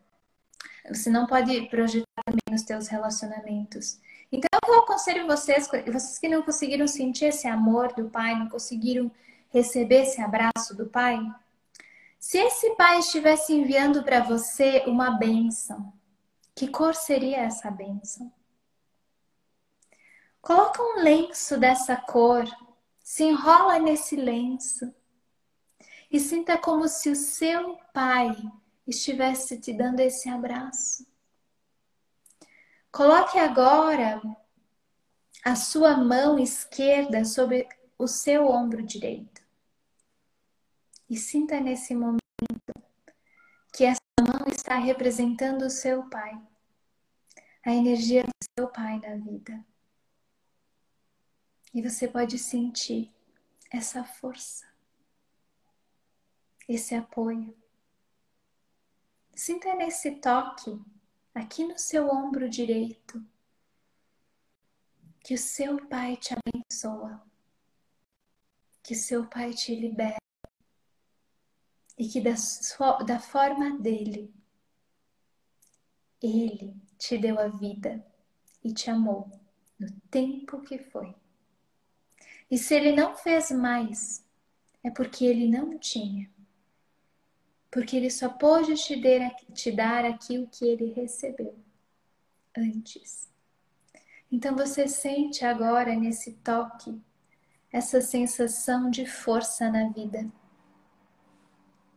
Você 0.88 1.10
não 1.10 1.26
pode 1.26 1.68
projetar 1.68 2.06
também 2.24 2.40
nos 2.50 2.62
teus 2.62 2.88
relacionamentos. 2.88 4.00
Então, 4.30 4.48
eu 4.66 4.80
aconselho 4.80 5.26
vocês, 5.26 5.68
vocês 5.68 6.18
que 6.18 6.28
não 6.28 6.42
conseguiram 6.42 6.86
sentir 6.86 7.26
esse 7.26 7.46
amor 7.46 7.92
do 7.94 8.08
pai, 8.10 8.34
não 8.34 8.48
conseguiram 8.48 9.10
receber 9.50 10.02
esse 10.02 10.20
abraço 10.20 10.76
do 10.76 10.86
pai, 10.86 11.18
se 12.18 12.38
esse 12.38 12.74
pai 12.74 12.98
estivesse 12.98 13.52
enviando 13.52 14.02
para 14.02 14.20
você 14.20 14.82
uma 14.86 15.12
bênção, 15.12 15.92
que 16.54 16.66
cor 16.66 16.94
seria 16.94 17.38
essa 17.38 17.70
bênção? 17.70 18.32
Coloca 20.40 20.82
um 20.82 21.02
lenço 21.02 21.58
dessa 21.58 21.96
cor, 21.96 22.44
se 22.98 23.24
enrola 23.24 23.78
nesse 23.78 24.16
lenço 24.16 24.92
e 26.10 26.18
sinta 26.18 26.56
como 26.58 26.88
se 26.88 27.10
o 27.10 27.16
seu 27.16 27.78
pai 27.92 28.34
estivesse 28.86 29.60
te 29.60 29.72
dando 29.72 30.00
esse 30.00 30.28
abraço. 30.28 31.06
Coloque 32.96 33.38
agora 33.38 34.22
a 35.44 35.54
sua 35.54 35.98
mão 35.98 36.38
esquerda 36.38 37.26
sobre 37.26 37.68
o 37.98 38.06
seu 38.06 38.48
ombro 38.48 38.82
direito. 38.82 39.42
E 41.06 41.14
sinta 41.14 41.60
nesse 41.60 41.94
momento 41.94 42.22
que 43.70 43.84
essa 43.84 44.00
mão 44.18 44.48
está 44.48 44.76
representando 44.78 45.66
o 45.66 45.70
seu 45.70 46.08
pai, 46.08 46.40
a 47.66 47.70
energia 47.70 48.22
do 48.22 48.30
seu 48.58 48.66
pai 48.66 48.98
na 48.98 49.16
vida. 49.16 49.62
E 51.74 51.82
você 51.82 52.08
pode 52.08 52.38
sentir 52.38 53.14
essa 53.70 54.04
força, 54.04 54.66
esse 56.66 56.94
apoio. 56.94 57.54
Sinta 59.34 59.74
nesse 59.74 60.12
toque, 60.12 60.82
aqui 61.36 61.66
no 61.66 61.78
seu 61.78 62.08
ombro 62.08 62.48
direito, 62.48 63.22
que 65.20 65.34
o 65.34 65.38
seu 65.38 65.86
Pai 65.86 66.16
te 66.16 66.34
abençoa, 66.34 67.22
que 68.82 68.94
o 68.94 68.96
seu 68.96 69.26
Pai 69.28 69.52
te 69.52 69.74
libera 69.74 70.16
e 71.98 72.08
que 72.08 72.22
da, 72.22 72.36
sua, 72.36 73.02
da 73.02 73.20
forma 73.20 73.78
dele, 73.78 74.34
ele 76.22 76.74
te 76.96 77.18
deu 77.18 77.38
a 77.38 77.48
vida 77.48 78.04
e 78.64 78.72
te 78.72 78.88
amou 78.88 79.30
no 79.78 79.90
tempo 80.10 80.62
que 80.62 80.78
foi. 80.78 81.14
E 82.50 82.56
se 82.56 82.74
ele 82.74 82.92
não 82.92 83.14
fez 83.14 83.50
mais, 83.50 84.24
é 84.82 84.90
porque 84.90 85.26
ele 85.26 85.48
não 85.48 85.78
tinha 85.78 86.30
porque 87.76 87.94
ele 87.94 88.08
só 88.08 88.30
pôde 88.30 88.74
te, 88.74 88.98
te 89.52 89.70
dar 89.70 90.02
aquilo 90.06 90.48
que 90.48 90.64
ele 90.64 90.94
recebeu 90.94 91.54
antes. 92.56 93.30
Então 94.32 94.56
você 94.56 94.88
sente 94.88 95.44
agora 95.44 95.94
nesse 95.94 96.32
toque 96.36 96.98
essa 97.70 98.00
sensação 98.00 98.88
de 98.88 99.04
força 99.04 99.70
na 99.70 99.90
vida 99.90 100.26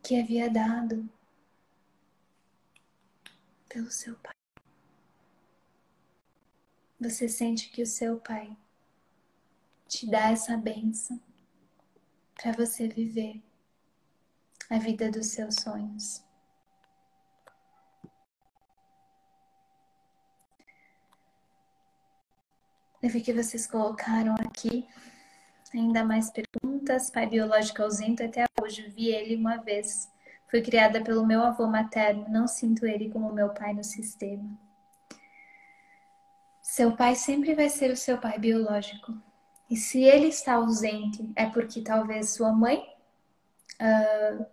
que 0.04 0.20
havia 0.20 0.50
dado 0.50 1.10
pelo 3.70 3.90
seu 3.90 4.16
pai. 4.18 4.34
Você 7.00 7.30
sente 7.30 7.70
que 7.70 7.82
o 7.82 7.88
seu 7.88 8.20
pai 8.20 8.54
te 9.88 10.06
dá 10.06 10.30
essa 10.30 10.58
benção 10.58 11.22
para 12.36 12.52
você 12.52 12.86
viver 12.90 13.42
a 14.70 14.78
vida 14.78 15.10
dos 15.10 15.28
seus 15.28 15.56
sonhos. 15.56 16.24
Eu 23.02 23.10
vi 23.10 23.22
que 23.22 23.34
vocês 23.34 23.66
colocaram 23.66 24.36
aqui 24.36 24.86
ainda 25.74 26.04
mais 26.04 26.30
perguntas. 26.30 27.10
Pai 27.10 27.26
biológico 27.28 27.82
ausente 27.82 28.22
até 28.22 28.46
hoje. 28.62 28.90
Vi 28.90 29.10
ele 29.10 29.36
uma 29.38 29.58
vez. 29.58 30.12
Fui 30.48 30.62
criada 30.62 31.02
pelo 31.02 31.26
meu 31.26 31.42
avô 31.42 31.66
materno. 31.66 32.28
Não 32.30 32.46
sinto 32.48 32.86
ele 32.86 33.10
como 33.10 33.32
meu 33.34 33.50
pai 33.50 33.74
no 33.74 33.84
sistema. 33.84 34.50
Seu 36.62 36.96
pai 36.96 37.16
sempre 37.16 37.56
vai 37.56 37.70
ser 37.70 37.90
o 37.90 37.98
seu 37.98 38.18
pai 38.18 38.38
biológico. 38.38 39.14
E 39.70 39.78
se 39.78 40.04
ele 40.04 40.28
está 40.28 40.56
ausente, 40.56 41.32
é 41.36 41.46
porque 41.46 41.82
talvez 41.82 42.32
sua 42.32 42.52
mãe 42.52 42.84
uh, 43.82 44.46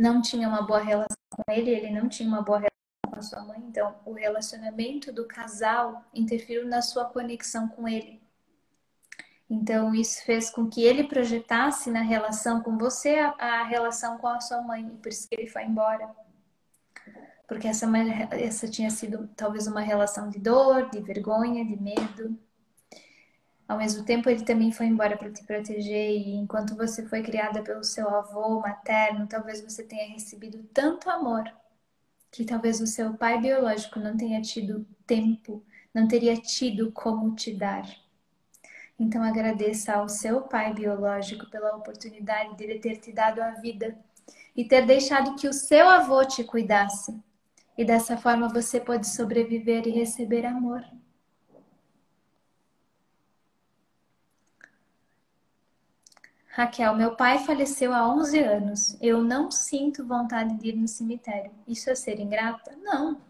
não 0.00 0.22
tinha 0.22 0.48
uma 0.48 0.62
boa 0.62 0.80
relação 0.80 1.16
com 1.28 1.52
ele, 1.52 1.70
ele 1.70 1.90
não 1.90 2.08
tinha 2.08 2.26
uma 2.26 2.40
boa 2.40 2.58
relação 2.58 2.70
com 3.06 3.16
a 3.16 3.22
sua 3.22 3.44
mãe, 3.44 3.62
então 3.68 3.94
o 4.06 4.12
relacionamento 4.14 5.12
do 5.12 5.26
casal 5.26 6.02
interferiu 6.14 6.66
na 6.66 6.80
sua 6.80 7.04
conexão 7.04 7.68
com 7.68 7.86
ele. 7.86 8.18
Então 9.48 9.94
isso 9.94 10.24
fez 10.24 10.48
com 10.48 10.70
que 10.70 10.82
ele 10.82 11.04
projetasse 11.04 11.90
na 11.90 12.00
relação 12.00 12.62
com 12.62 12.78
você 12.78 13.18
a, 13.18 13.34
a 13.38 13.64
relação 13.64 14.16
com 14.16 14.28
a 14.28 14.40
sua 14.40 14.62
mãe, 14.62 14.86
e 14.86 14.96
por 14.96 15.08
isso 15.08 15.28
que 15.28 15.34
ele 15.34 15.46
foi 15.46 15.64
embora. 15.64 16.08
Porque 17.46 17.68
essa, 17.68 17.86
essa 18.30 18.68
tinha 18.70 18.90
sido 18.90 19.28
talvez 19.36 19.66
uma 19.66 19.80
relação 19.80 20.30
de 20.30 20.38
dor, 20.38 20.88
de 20.88 21.02
vergonha, 21.02 21.62
de 21.64 21.76
medo. 21.76 22.38
Ao 23.70 23.78
mesmo 23.78 24.04
tempo, 24.04 24.28
ele 24.28 24.44
também 24.44 24.72
foi 24.72 24.86
embora 24.86 25.16
para 25.16 25.30
te 25.30 25.44
proteger, 25.44 26.10
e 26.10 26.34
enquanto 26.34 26.74
você 26.74 27.06
foi 27.06 27.22
criada 27.22 27.62
pelo 27.62 27.84
seu 27.84 28.08
avô 28.08 28.58
materno, 28.58 29.28
talvez 29.28 29.60
você 29.60 29.84
tenha 29.84 30.12
recebido 30.12 30.64
tanto 30.74 31.08
amor 31.08 31.44
que 32.32 32.44
talvez 32.44 32.80
o 32.80 32.86
seu 32.88 33.14
pai 33.14 33.40
biológico 33.40 34.00
não 34.00 34.16
tenha 34.16 34.42
tido 34.42 34.84
tempo, 35.06 35.64
não 35.94 36.08
teria 36.08 36.36
tido 36.36 36.90
como 36.90 37.32
te 37.36 37.54
dar. 37.54 37.84
Então 38.98 39.22
agradeça 39.22 39.92
ao 39.92 40.08
seu 40.08 40.40
pai 40.42 40.74
biológico 40.74 41.48
pela 41.48 41.76
oportunidade 41.76 42.56
de 42.56 42.64
ele 42.64 42.80
ter 42.80 42.96
te 42.96 43.12
dado 43.12 43.40
a 43.40 43.52
vida 43.52 43.96
e 44.56 44.64
ter 44.64 44.84
deixado 44.84 45.36
que 45.36 45.46
o 45.46 45.52
seu 45.52 45.88
avô 45.88 46.24
te 46.24 46.42
cuidasse. 46.42 47.16
E 47.78 47.84
dessa 47.84 48.16
forma 48.16 48.48
você 48.48 48.80
pode 48.80 49.06
sobreviver 49.06 49.86
e 49.86 49.90
receber 49.90 50.44
amor. 50.44 50.84
Raquel, 56.52 56.96
meu 56.96 57.14
pai 57.14 57.38
faleceu 57.38 57.92
há 57.92 58.12
11 58.12 58.38
anos. 58.40 58.96
Eu 59.00 59.22
não 59.22 59.50
sinto 59.50 60.06
vontade 60.06 60.56
de 60.56 60.70
ir 60.70 60.76
no 60.76 60.88
cemitério. 60.88 61.52
Isso 61.66 61.88
é 61.88 61.94
ser 61.94 62.18
ingrata? 62.18 62.76
Não. 62.82 63.20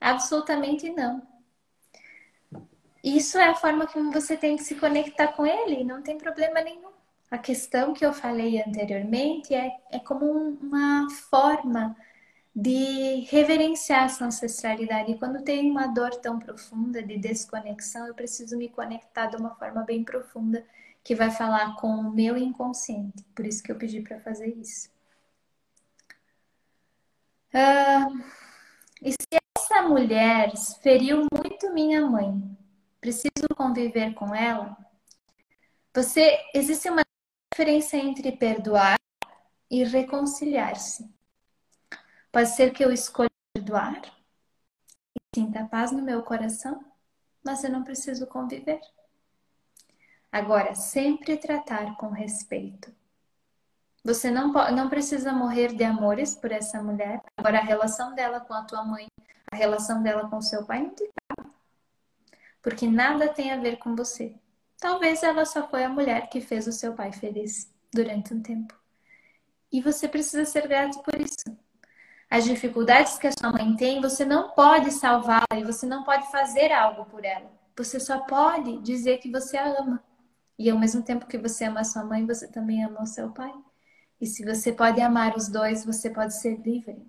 Absolutamente 0.00 0.90
não. 0.90 1.22
Isso 3.02 3.36
é 3.36 3.48
a 3.48 3.54
forma 3.54 3.86
como 3.86 4.10
você 4.10 4.34
tem 4.34 4.56
que 4.56 4.64
se 4.64 4.76
conectar 4.76 5.28
com 5.28 5.44
ele, 5.44 5.84
não 5.84 6.02
tem 6.02 6.16
problema 6.16 6.62
nenhum. 6.62 6.90
A 7.30 7.36
questão 7.36 7.92
que 7.92 8.04
eu 8.04 8.14
falei 8.14 8.62
anteriormente 8.62 9.54
é, 9.54 9.76
é 9.90 9.98
como 9.98 10.24
uma 10.24 11.10
forma 11.10 11.94
de 12.56 13.26
reverenciar 13.28 14.04
essa 14.04 14.24
ancestralidade. 14.24 15.12
E 15.12 15.18
quando 15.18 15.42
tem 15.42 15.70
uma 15.70 15.88
dor 15.88 16.14
tão 16.16 16.38
profunda 16.38 17.02
de 17.02 17.18
desconexão, 17.18 18.06
eu 18.06 18.14
preciso 18.14 18.56
me 18.56 18.70
conectar 18.70 19.26
de 19.26 19.36
uma 19.36 19.54
forma 19.56 19.82
bem 19.82 20.02
profunda 20.02 20.64
que 21.04 21.14
vai 21.14 21.30
falar 21.30 21.76
com 21.76 21.88
o 21.88 22.10
meu 22.10 22.36
inconsciente. 22.36 23.22
Por 23.34 23.46
isso 23.46 23.62
que 23.62 23.70
eu 23.70 23.76
pedi 23.76 24.00
para 24.00 24.18
fazer 24.20 24.48
isso. 24.56 24.88
Uh, 27.52 28.24
e 29.02 29.12
se 29.12 29.40
essa 29.56 29.82
mulher 29.82 30.50
feriu 30.82 31.26
muito 31.32 31.72
minha 31.72 32.04
mãe, 32.06 32.42
preciso 33.00 33.46
conviver 33.54 34.14
com 34.14 34.34
ela? 34.34 34.76
Você 35.94 36.40
existe 36.54 36.88
uma 36.88 37.02
diferença 37.52 37.96
entre 37.96 38.32
perdoar 38.32 38.98
e 39.70 39.84
reconciliar-se. 39.84 41.08
Pode 42.32 42.48
ser 42.48 42.72
que 42.72 42.84
eu 42.84 42.90
escolha 42.90 43.30
perdoar 43.52 44.02
e 45.14 45.20
sinta 45.38 45.64
paz 45.66 45.92
no 45.92 46.02
meu 46.02 46.22
coração, 46.22 46.84
mas 47.44 47.62
eu 47.62 47.70
não 47.70 47.84
preciso 47.84 48.26
conviver. 48.26 48.80
Agora, 50.34 50.74
sempre 50.74 51.36
tratar 51.36 51.96
com 51.96 52.08
respeito. 52.08 52.92
Você 54.02 54.32
não, 54.32 54.52
não 54.52 54.88
precisa 54.88 55.32
morrer 55.32 55.72
de 55.76 55.84
amores 55.84 56.34
por 56.34 56.50
essa 56.50 56.82
mulher. 56.82 57.22
Agora, 57.36 57.58
a 57.58 57.62
relação 57.62 58.16
dela 58.16 58.40
com 58.40 58.52
a 58.52 58.64
tua 58.64 58.84
mãe, 58.84 59.06
a 59.48 59.54
relação 59.54 60.02
dela 60.02 60.28
com 60.28 60.42
seu 60.42 60.66
pai 60.66 60.82
não 60.82 60.90
tem 60.90 61.08
nada. 61.38 61.50
Porque 62.60 62.88
nada 62.88 63.28
tem 63.28 63.52
a 63.52 63.58
ver 63.58 63.76
com 63.76 63.94
você. 63.94 64.34
Talvez 64.76 65.22
ela 65.22 65.44
só 65.44 65.68
foi 65.68 65.84
a 65.84 65.88
mulher 65.88 66.28
que 66.28 66.40
fez 66.40 66.66
o 66.66 66.72
seu 66.72 66.94
pai 66.94 67.12
feliz 67.12 67.72
durante 67.92 68.34
um 68.34 68.42
tempo. 68.42 68.74
E 69.70 69.80
você 69.80 70.08
precisa 70.08 70.44
ser 70.44 70.66
grato 70.66 71.00
por 71.04 71.14
isso. 71.20 71.44
As 72.28 72.42
dificuldades 72.42 73.18
que 73.18 73.28
a 73.28 73.32
sua 73.38 73.52
mãe 73.52 73.76
tem, 73.76 74.00
você 74.00 74.24
não 74.24 74.50
pode 74.50 74.90
salvá-la 74.90 75.56
e 75.56 75.62
você 75.62 75.86
não 75.86 76.02
pode 76.02 76.28
fazer 76.32 76.72
algo 76.72 77.04
por 77.04 77.24
ela. 77.24 77.52
Você 77.76 78.00
só 78.00 78.18
pode 78.18 78.78
dizer 78.78 79.18
que 79.18 79.30
você 79.30 79.56
a 79.56 79.78
ama. 79.78 80.02
E 80.58 80.70
ao 80.70 80.78
mesmo 80.78 81.02
tempo 81.02 81.26
que 81.26 81.38
você 81.38 81.64
ama 81.64 81.84
sua 81.84 82.04
mãe, 82.04 82.26
você 82.26 82.48
também 82.48 82.84
ama 82.84 83.02
o 83.02 83.06
seu 83.06 83.30
pai. 83.30 83.52
E 84.20 84.26
se 84.26 84.44
você 84.44 84.72
pode 84.72 85.00
amar 85.00 85.36
os 85.36 85.48
dois, 85.48 85.84
você 85.84 86.08
pode 86.10 86.34
ser 86.34 86.56
livre. 86.60 87.04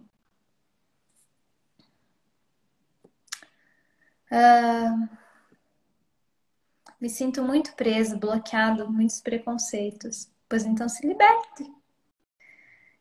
Uh, 4.32 5.08
me 7.00 7.10
sinto 7.10 7.43
muito 7.43 7.74
preso, 7.76 8.18
bloqueado, 8.18 8.91
muitos 8.91 9.22
preconceitos. 9.22 10.30
Pois 10.50 10.66
então 10.66 10.89
se 10.89 11.06
liberte. 11.06 11.72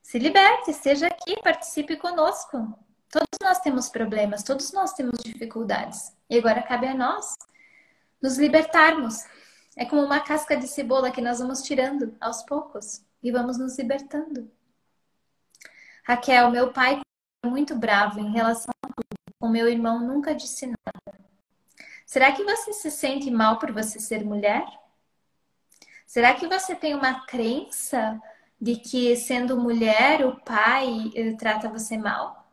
Se 0.02 0.18
liberte, 0.18 0.70
esteja 0.70 1.06
aqui, 1.06 1.34
participe 1.42 1.96
conosco. 1.96 2.78
Todos 3.10 3.38
nós 3.42 3.60
temos 3.60 3.88
problemas, 3.88 4.42
todos 4.42 4.72
nós 4.72 4.92
temos 4.92 5.22
dificuldades. 5.22 6.14
E 6.28 6.38
agora 6.38 6.62
cabe 6.62 6.86
a 6.86 6.94
nós 6.94 7.34
nos 8.20 8.36
libertarmos. 8.36 9.24
É 9.76 9.84
como 9.84 10.02
uma 10.02 10.20
casca 10.20 10.56
de 10.56 10.68
cebola 10.68 11.10
que 11.10 11.20
nós 11.20 11.40
vamos 11.40 11.62
tirando 11.62 12.16
aos 12.20 12.42
poucos 12.42 13.04
e 13.22 13.32
vamos 13.32 13.58
nos 13.58 13.76
libertando. 13.76 14.50
Raquel, 16.04 16.50
meu 16.50 16.72
pai 16.72 17.00
é 17.44 17.48
muito 17.48 17.74
bravo 17.74 18.20
em 18.20 18.30
relação 18.30 18.72
a 18.84 18.88
tudo. 18.88 19.34
O 19.40 19.48
meu 19.48 19.68
irmão 19.68 20.00
nunca 20.00 20.34
disse 20.34 20.66
nada. 20.66 21.18
Será 22.06 22.32
que 22.32 22.44
você 22.44 22.72
se 22.72 22.90
sente 22.90 23.30
mal 23.30 23.58
por 23.58 23.72
você 23.72 23.98
ser 23.98 24.24
mulher? 24.24 24.64
Será 26.06 26.34
que 26.34 26.46
você 26.46 26.76
tem 26.76 26.94
uma 26.94 27.26
crença 27.26 28.20
de 28.60 28.76
que 28.76 29.16
sendo 29.16 29.58
mulher 29.60 30.24
o 30.24 30.40
pai 30.40 31.10
eh, 31.14 31.32
trata 31.32 31.68
você 31.68 31.98
mal? 31.98 32.43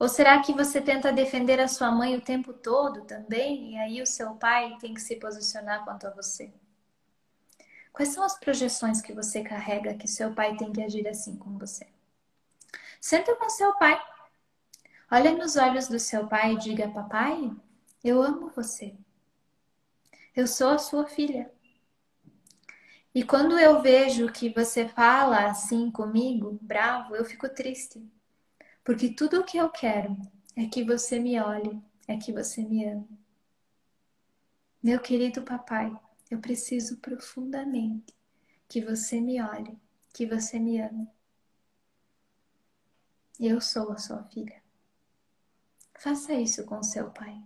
Ou 0.00 0.08
será 0.08 0.40
que 0.40 0.54
você 0.54 0.80
tenta 0.80 1.12
defender 1.12 1.60
a 1.60 1.68
sua 1.68 1.92
mãe 1.92 2.16
o 2.16 2.22
tempo 2.22 2.54
todo 2.54 3.02
também 3.02 3.74
e 3.74 3.78
aí 3.78 4.00
o 4.00 4.06
seu 4.06 4.34
pai 4.34 4.78
tem 4.80 4.94
que 4.94 5.00
se 5.00 5.16
posicionar 5.16 5.84
quanto 5.84 6.06
a 6.06 6.10
você? 6.10 6.50
Quais 7.92 8.08
são 8.08 8.24
as 8.24 8.38
projeções 8.38 9.02
que 9.02 9.12
você 9.12 9.42
carrega 9.42 9.94
que 9.94 10.08
seu 10.08 10.34
pai 10.34 10.56
tem 10.56 10.72
que 10.72 10.82
agir 10.82 11.06
assim 11.06 11.36
com 11.36 11.58
você? 11.58 11.86
Senta 12.98 13.36
com 13.36 13.50
seu 13.50 13.74
pai. 13.74 14.00
Olha 15.12 15.32
nos 15.32 15.56
olhos 15.56 15.86
do 15.86 15.98
seu 15.98 16.26
pai 16.26 16.54
e 16.54 16.58
diga: 16.58 16.88
Papai, 16.88 17.52
eu 18.02 18.22
amo 18.22 18.48
você. 18.48 18.96
Eu 20.34 20.46
sou 20.46 20.70
a 20.70 20.78
sua 20.78 21.06
filha. 21.06 21.52
E 23.14 23.22
quando 23.22 23.58
eu 23.58 23.82
vejo 23.82 24.32
que 24.32 24.48
você 24.48 24.88
fala 24.88 25.44
assim 25.50 25.90
comigo, 25.90 26.58
bravo, 26.62 27.14
eu 27.14 27.24
fico 27.26 27.46
triste. 27.50 28.02
Porque 28.90 29.08
tudo 29.08 29.38
o 29.38 29.44
que 29.44 29.56
eu 29.56 29.70
quero 29.70 30.16
é 30.56 30.66
que 30.66 30.82
você 30.82 31.20
me 31.20 31.40
olhe, 31.40 31.80
é 32.08 32.16
que 32.16 32.32
você 32.32 32.64
me 32.64 32.84
ame. 32.84 33.08
Meu 34.82 34.98
querido 34.98 35.42
papai, 35.42 35.96
eu 36.28 36.40
preciso 36.40 36.96
profundamente 36.96 38.12
que 38.68 38.84
você 38.84 39.20
me 39.20 39.40
olhe, 39.40 39.78
que 40.12 40.26
você 40.26 40.58
me 40.58 40.80
ame. 40.80 41.08
Eu 43.38 43.60
sou 43.60 43.92
a 43.92 43.96
sua 43.96 44.24
filha. 44.24 44.60
Faça 45.96 46.34
isso 46.34 46.64
com 46.64 46.82
seu 46.82 47.12
pai. 47.12 47.40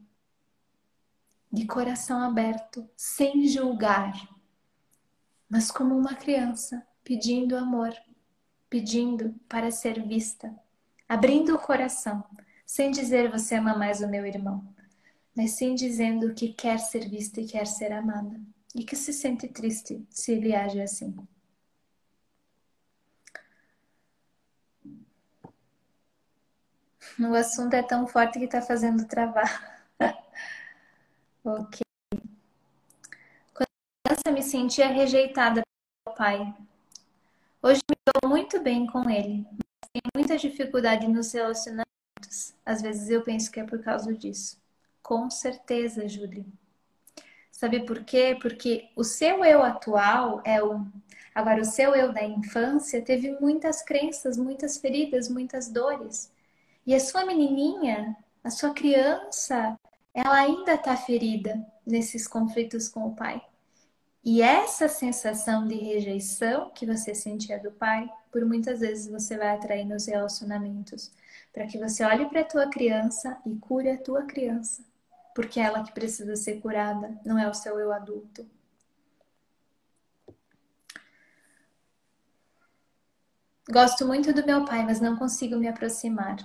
De 1.52 1.66
coração 1.66 2.22
aberto, 2.22 2.88
sem 2.96 3.46
julgar, 3.48 4.14
mas 5.46 5.70
como 5.70 5.94
uma 5.94 6.14
criança 6.14 6.86
pedindo 7.04 7.54
amor, 7.54 7.94
pedindo 8.70 9.38
para 9.46 9.70
ser 9.70 10.08
vista, 10.08 10.63
abrindo 11.08 11.54
o 11.54 11.58
coração, 11.58 12.24
sem 12.66 12.90
dizer 12.90 13.30
você 13.30 13.56
ama 13.56 13.76
mais 13.76 14.00
o 14.00 14.08
meu 14.08 14.26
irmão, 14.26 14.64
mas 15.36 15.52
sim 15.52 15.74
dizendo 15.74 16.34
que 16.34 16.52
quer 16.52 16.78
ser 16.78 17.08
vista 17.08 17.40
e 17.40 17.46
quer 17.46 17.66
ser 17.66 17.92
amada, 17.92 18.40
e 18.74 18.84
que 18.84 18.96
se 18.96 19.12
sente 19.12 19.48
triste 19.48 20.06
se 20.10 20.32
ele 20.32 20.54
age 20.54 20.80
assim. 20.80 21.14
O 27.18 27.34
assunto 27.34 27.74
é 27.74 27.82
tão 27.82 28.06
forte 28.06 28.38
que 28.38 28.44
está 28.44 28.60
fazendo 28.60 29.06
travar. 29.06 29.86
ok. 31.44 31.80
Quando 33.54 33.68
criança 34.04 34.32
me 34.32 34.42
sentia 34.42 34.88
rejeitada 34.88 35.62
pelo 36.04 36.16
pai. 36.16 36.54
Hoje 37.62 37.80
me 37.88 37.96
dou 38.04 38.28
muito 38.28 38.60
bem 38.60 38.86
com 38.86 39.08
ele, 39.08 39.46
tenho 39.94 40.10
muita 40.14 40.36
dificuldade 40.36 41.06
nos 41.06 41.32
relacionamentos. 41.32 42.54
Às 42.66 42.82
vezes 42.82 43.08
eu 43.10 43.22
penso 43.22 43.50
que 43.50 43.60
é 43.60 43.64
por 43.64 43.80
causa 43.80 44.12
disso. 44.12 44.58
Com 45.02 45.30
certeza, 45.30 46.08
Júlia. 46.08 46.44
Sabe 47.52 47.86
por 47.86 48.02
quê? 48.02 48.36
Porque 48.40 48.90
o 48.96 49.04
seu 49.04 49.44
eu 49.44 49.62
atual 49.62 50.42
é 50.44 50.62
um. 50.62 50.90
Agora, 51.32 51.60
o 51.60 51.64
seu 51.64 51.94
eu 51.94 52.12
da 52.12 52.24
infância 52.24 53.00
teve 53.00 53.38
muitas 53.40 53.82
crenças, 53.82 54.36
muitas 54.36 54.78
feridas, 54.78 55.28
muitas 55.28 55.68
dores. 55.68 56.32
E 56.84 56.94
a 56.94 57.00
sua 57.00 57.24
menininha, 57.24 58.16
a 58.42 58.50
sua 58.50 58.74
criança, 58.74 59.78
ela 60.12 60.34
ainda 60.34 60.74
está 60.74 60.96
ferida 60.96 61.64
nesses 61.86 62.26
conflitos 62.26 62.88
com 62.88 63.06
o 63.06 63.14
pai. 63.14 63.40
E 64.24 64.40
essa 64.40 64.88
sensação 64.88 65.68
de 65.68 65.74
rejeição 65.74 66.70
que 66.70 66.86
você 66.86 67.14
sentia 67.14 67.60
do 67.60 67.70
pai, 67.70 68.10
por 68.32 68.42
muitas 68.46 68.80
vezes 68.80 69.06
você 69.06 69.36
vai 69.36 69.50
atrair 69.50 69.84
nos 69.84 70.06
relacionamentos, 70.06 71.12
para 71.52 71.66
que 71.66 71.78
você 71.78 72.02
olhe 72.02 72.24
para 72.26 72.40
a 72.40 72.44
tua 72.44 72.70
criança 72.70 73.36
e 73.44 73.54
cure 73.56 73.90
a 73.90 73.98
tua 73.98 74.22
criança, 74.24 74.82
porque 75.34 75.60
é 75.60 75.64
ela 75.64 75.84
que 75.84 75.92
precisa 75.92 76.36
ser 76.36 76.58
curada, 76.62 77.20
não 77.22 77.38
é 77.38 77.46
o 77.46 77.52
seu 77.52 77.78
eu 77.78 77.92
adulto. 77.92 78.48
Gosto 83.70 84.06
muito 84.06 84.32
do 84.32 84.46
meu 84.46 84.64
pai, 84.64 84.86
mas 84.86 85.00
não 85.00 85.16
consigo 85.16 85.56
me 85.56 85.68
aproximar. 85.68 86.36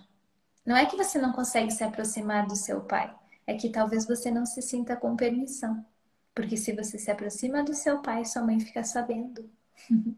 Não 0.66 0.76
é 0.76 0.86
que 0.86 0.98
você 0.98 1.18
não 1.18 1.32
consegue 1.32 1.72
se 1.72 1.84
aproximar 1.84 2.46
do 2.46 2.58
seu 2.58 2.82
pai, 2.82 3.16
é 3.48 3.56
que 3.56 3.70
talvez 3.70 4.06
você 4.06 4.30
não 4.30 4.46
se 4.46 4.62
sinta 4.62 4.98
com 4.98 5.16
permissão. 5.16 5.86
Porque 6.34 6.56
se 6.56 6.74
você 6.74 6.98
se 6.98 7.12
aproxima 7.12 7.64
do 7.64 7.74
seu 7.74 8.02
pai, 8.02 8.26
sua 8.26 8.44
mãe 8.44 8.60
fica 8.60 8.84
sabendo. 8.84 9.50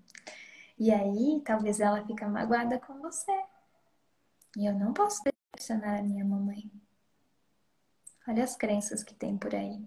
e 0.78 0.91
aí, 0.91 1.41
talvez 1.45 1.80
ela 1.80 2.05
fica 2.05 2.28
magoada 2.28 2.80
com 2.80 2.99
você. 2.99 3.32
E 4.57 4.66
eu 4.66 4.74
não 4.74 4.93
posso 4.93 5.22
decepcionar 5.24 5.99
a 5.99 6.03
minha 6.03 6.26
mamãe. 6.26 6.70
Olha 8.28 8.43
as 8.43 8.55
crenças 8.55 9.03
que 9.03 9.14
tem 9.14 9.38
por 9.38 9.55
aí. 9.55 9.82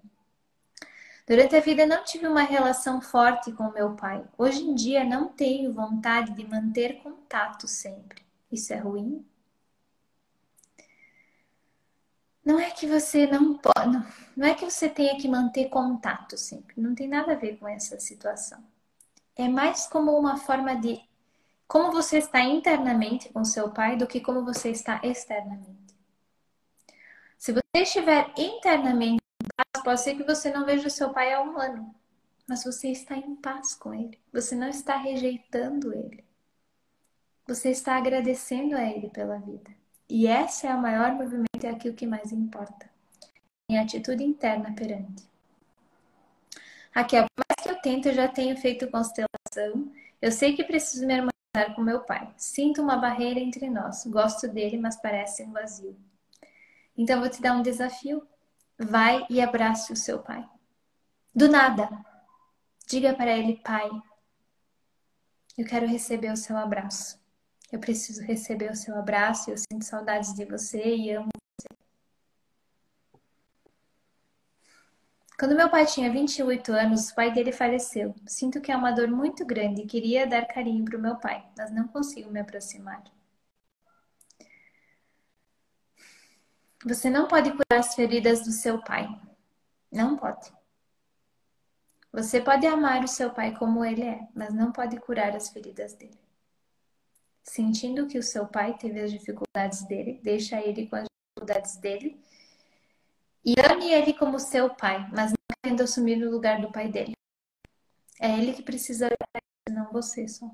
Durante 1.27 1.57
a 1.57 1.61
vida 1.61 1.87
não 1.87 2.05
tive 2.05 2.27
uma 2.27 2.43
relação 2.43 3.01
forte 3.01 3.51
com 3.53 3.71
meu 3.71 3.95
pai. 3.95 4.25
Hoje 4.37 4.63
em 4.63 4.75
dia 4.75 5.05
não 5.05 5.29
tenho 5.29 5.73
vontade 5.73 6.35
de 6.35 6.47
manter 6.47 7.03
contato 7.03 7.67
sempre. 7.67 8.23
Isso 8.53 8.73
é 8.75 8.77
ruim? 8.77 9.25
Não 12.45 12.61
é 12.61 12.71
que 12.71 12.87
você 12.87 13.27
não 13.27 13.57
pode, 13.57 14.07
não 14.37 14.47
é 14.47 14.55
que 14.55 14.69
você 14.69 14.89
tenha 14.89 15.17
que 15.17 15.27
manter 15.27 15.71
contato 15.71 16.37
sempre. 16.37 16.75
Não 16.77 16.95
tem 16.95 17.09
nada 17.09 17.33
a 17.33 17.37
ver 17.37 17.57
com 17.57 17.67
essa 17.67 17.99
situação. 17.99 18.63
É 19.35 19.49
mais 19.49 19.87
como 19.87 20.17
uma 20.17 20.37
forma 20.37 20.77
de 20.77 21.01
como 21.67 21.91
você 21.91 22.19
está 22.19 22.41
internamente 22.43 23.31
com 23.31 23.45
seu 23.45 23.71
pai 23.71 23.97
do 23.97 24.07
que 24.07 24.21
como 24.21 24.45
você 24.45 24.71
está 24.71 25.01
externamente. 25.03 25.97
Se 27.39 27.53
você 27.53 27.83
estiver 27.83 28.33
internamente 28.37 29.23
em 29.43 29.49
paz, 29.57 29.83
pode 29.83 30.01
ser 30.03 30.15
que 30.15 30.23
você 30.23 30.51
não 30.53 30.67
veja 30.67 30.91
seu 30.91 31.11
pai 31.11 31.33
há 31.33 31.41
um 31.43 31.59
ano, 31.59 31.95
mas 32.47 32.63
você 32.63 32.89
está 32.89 33.17
em 33.17 33.35
paz 33.37 33.75
com 33.75 33.95
ele. 33.95 34.21
Você 34.33 34.55
não 34.55 34.69
está 34.69 34.97
rejeitando 34.97 35.93
ele. 35.93 36.25
Você 37.47 37.71
está 37.71 37.97
agradecendo 37.97 38.77
a 38.77 38.85
ele 38.85 39.09
pela 39.11 39.39
vida. 39.39 39.71
E 40.09 40.27
essa 40.27 40.69
é 40.69 40.75
o 40.75 40.81
maior 40.81 41.13
movimento, 41.13 41.65
é 41.65 41.71
aquilo 41.71 41.95
que 41.95 42.07
mais 42.07 42.33
importa. 42.33 42.89
Em 43.71 43.79
atitude 43.79 44.23
interna 44.23 44.75
perante. 44.75 45.27
Raquel, 46.93 47.27
por 47.35 47.45
mais 47.49 47.67
que 47.67 47.71
eu 47.71 47.83
tente, 47.83 48.09
eu 48.09 48.15
já 48.15 48.29
tenho 48.29 48.57
feito 48.57 48.91
constelação. 48.91 49.91
Eu 50.21 50.31
sei 50.31 50.55
que 50.55 50.63
preciso 50.63 51.07
me 51.07 51.15
harmonizar 51.15 51.75
com 51.75 51.83
meu 51.83 52.01
pai. 52.01 52.33
Sinto 52.37 52.83
uma 52.83 52.97
barreira 52.97 53.41
entre 53.41 53.69
nós. 53.69 54.07
Gosto 54.07 54.47
dele, 54.47 54.79
mas 54.79 54.97
parece 54.97 55.43
um 55.43 55.53
vazio. 55.53 55.97
Então 56.97 57.21
vou 57.21 57.29
te 57.29 57.43
dar 57.43 57.55
um 57.55 57.63
desafio. 57.63 58.27
Vai 58.79 59.27
e 59.31 59.41
abrace 59.41 59.93
o 59.93 59.97
seu 59.97 60.21
pai. 60.21 60.47
Do 61.35 61.49
nada. 61.49 61.89
Diga 62.87 63.15
para 63.15 63.37
ele, 63.37 63.57
pai, 63.57 63.91
eu 65.57 65.65
quero 65.65 65.87
receber 65.87 66.31
o 66.31 66.37
seu 66.37 66.57
abraço. 66.57 67.19
Eu 67.73 67.79
preciso 67.79 68.23
receber 68.23 68.71
o 68.71 68.77
seu 68.77 68.97
abraço, 68.97 69.51
eu 69.51 69.57
sinto 69.59 69.85
saudades 69.85 70.35
de 70.35 70.45
você 70.45 70.95
e 70.95 71.11
amo 71.11 71.29
você. 71.61 71.69
Quando 75.39 75.57
meu 75.57 75.69
pai 75.69 75.85
tinha 75.85 76.11
28 76.11 76.73
anos, 76.73 77.11
o 77.11 77.15
pai 77.15 77.33
dele 77.33 77.53
faleceu. 77.53 78.15
Sinto 78.27 78.61
que 78.61 78.71
é 78.71 78.77
uma 78.77 78.93
dor 78.93 79.09
muito 79.09 79.45
grande 79.45 79.83
e 79.83 79.87
queria 79.87 80.27
dar 80.27 80.47
carinho 80.47 80.85
para 80.85 80.97
o 80.97 81.03
meu 81.03 81.17
pai, 81.17 81.45
mas 81.57 81.71
não 81.73 81.89
consigo 81.89 82.31
me 82.31 82.41
aproximar. 82.41 83.03
Você 86.85 87.09
não 87.11 87.27
pode 87.27 87.51
curar 87.51 87.81
as 87.81 87.95
feridas 87.95 88.43
do 88.45 88.53
seu 88.53 88.81
pai. 88.83 89.09
Não 89.91 90.17
pode. 90.17 90.53
Você 92.13 92.41
pode 92.41 92.67
amar 92.67 93.03
o 93.03 93.09
seu 93.09 93.31
pai 93.31 93.57
como 93.57 93.85
ele 93.85 94.03
é, 94.03 94.29
mas 94.35 94.55
não 94.55 94.71
pode 94.71 94.97
curar 95.01 95.35
as 95.35 95.49
feridas 95.49 95.95
dele. 95.95 96.24
Sentindo 97.45 98.07
que 98.09 98.19
o 98.19 98.23
seu 98.23 98.47
pai 98.49 98.77
teve 98.77 99.01
as 99.01 99.13
dificuldades 99.13 99.85
dele, 99.87 100.21
deixa 100.23 100.61
ele 100.61 100.87
com 100.89 100.97
as 100.97 101.05
dificuldades 101.05 101.77
dele 101.77 102.21
E 103.45 103.55
ame 103.71 103.93
ele 103.93 104.15
como 104.15 104.39
seu 104.41 104.75
pai, 104.75 105.09
mas 105.13 105.31
não 105.31 105.37
querendo 105.63 105.83
assumir 105.83 106.23
o 106.27 106.31
lugar 106.31 106.61
do 106.61 106.73
pai 106.73 106.89
dele. 106.91 107.13
É 108.21 108.39
ele 108.39 108.53
que 108.55 108.63
precisa, 108.63 109.09
não 109.71 109.93
você 109.93 110.27
só. 110.29 110.47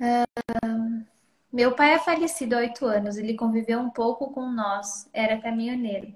Uh, 0.00 1.06
meu 1.52 1.74
pai 1.74 1.94
é 1.94 1.98
falecido 1.98 2.54
há 2.56 2.58
oito 2.58 2.86
anos. 2.86 3.16
Ele 3.16 3.34
conviveu 3.34 3.80
um 3.80 3.90
pouco 3.90 4.32
com 4.32 4.50
nós. 4.50 5.08
Era 5.12 5.40
caminhoneiro. 5.40 6.14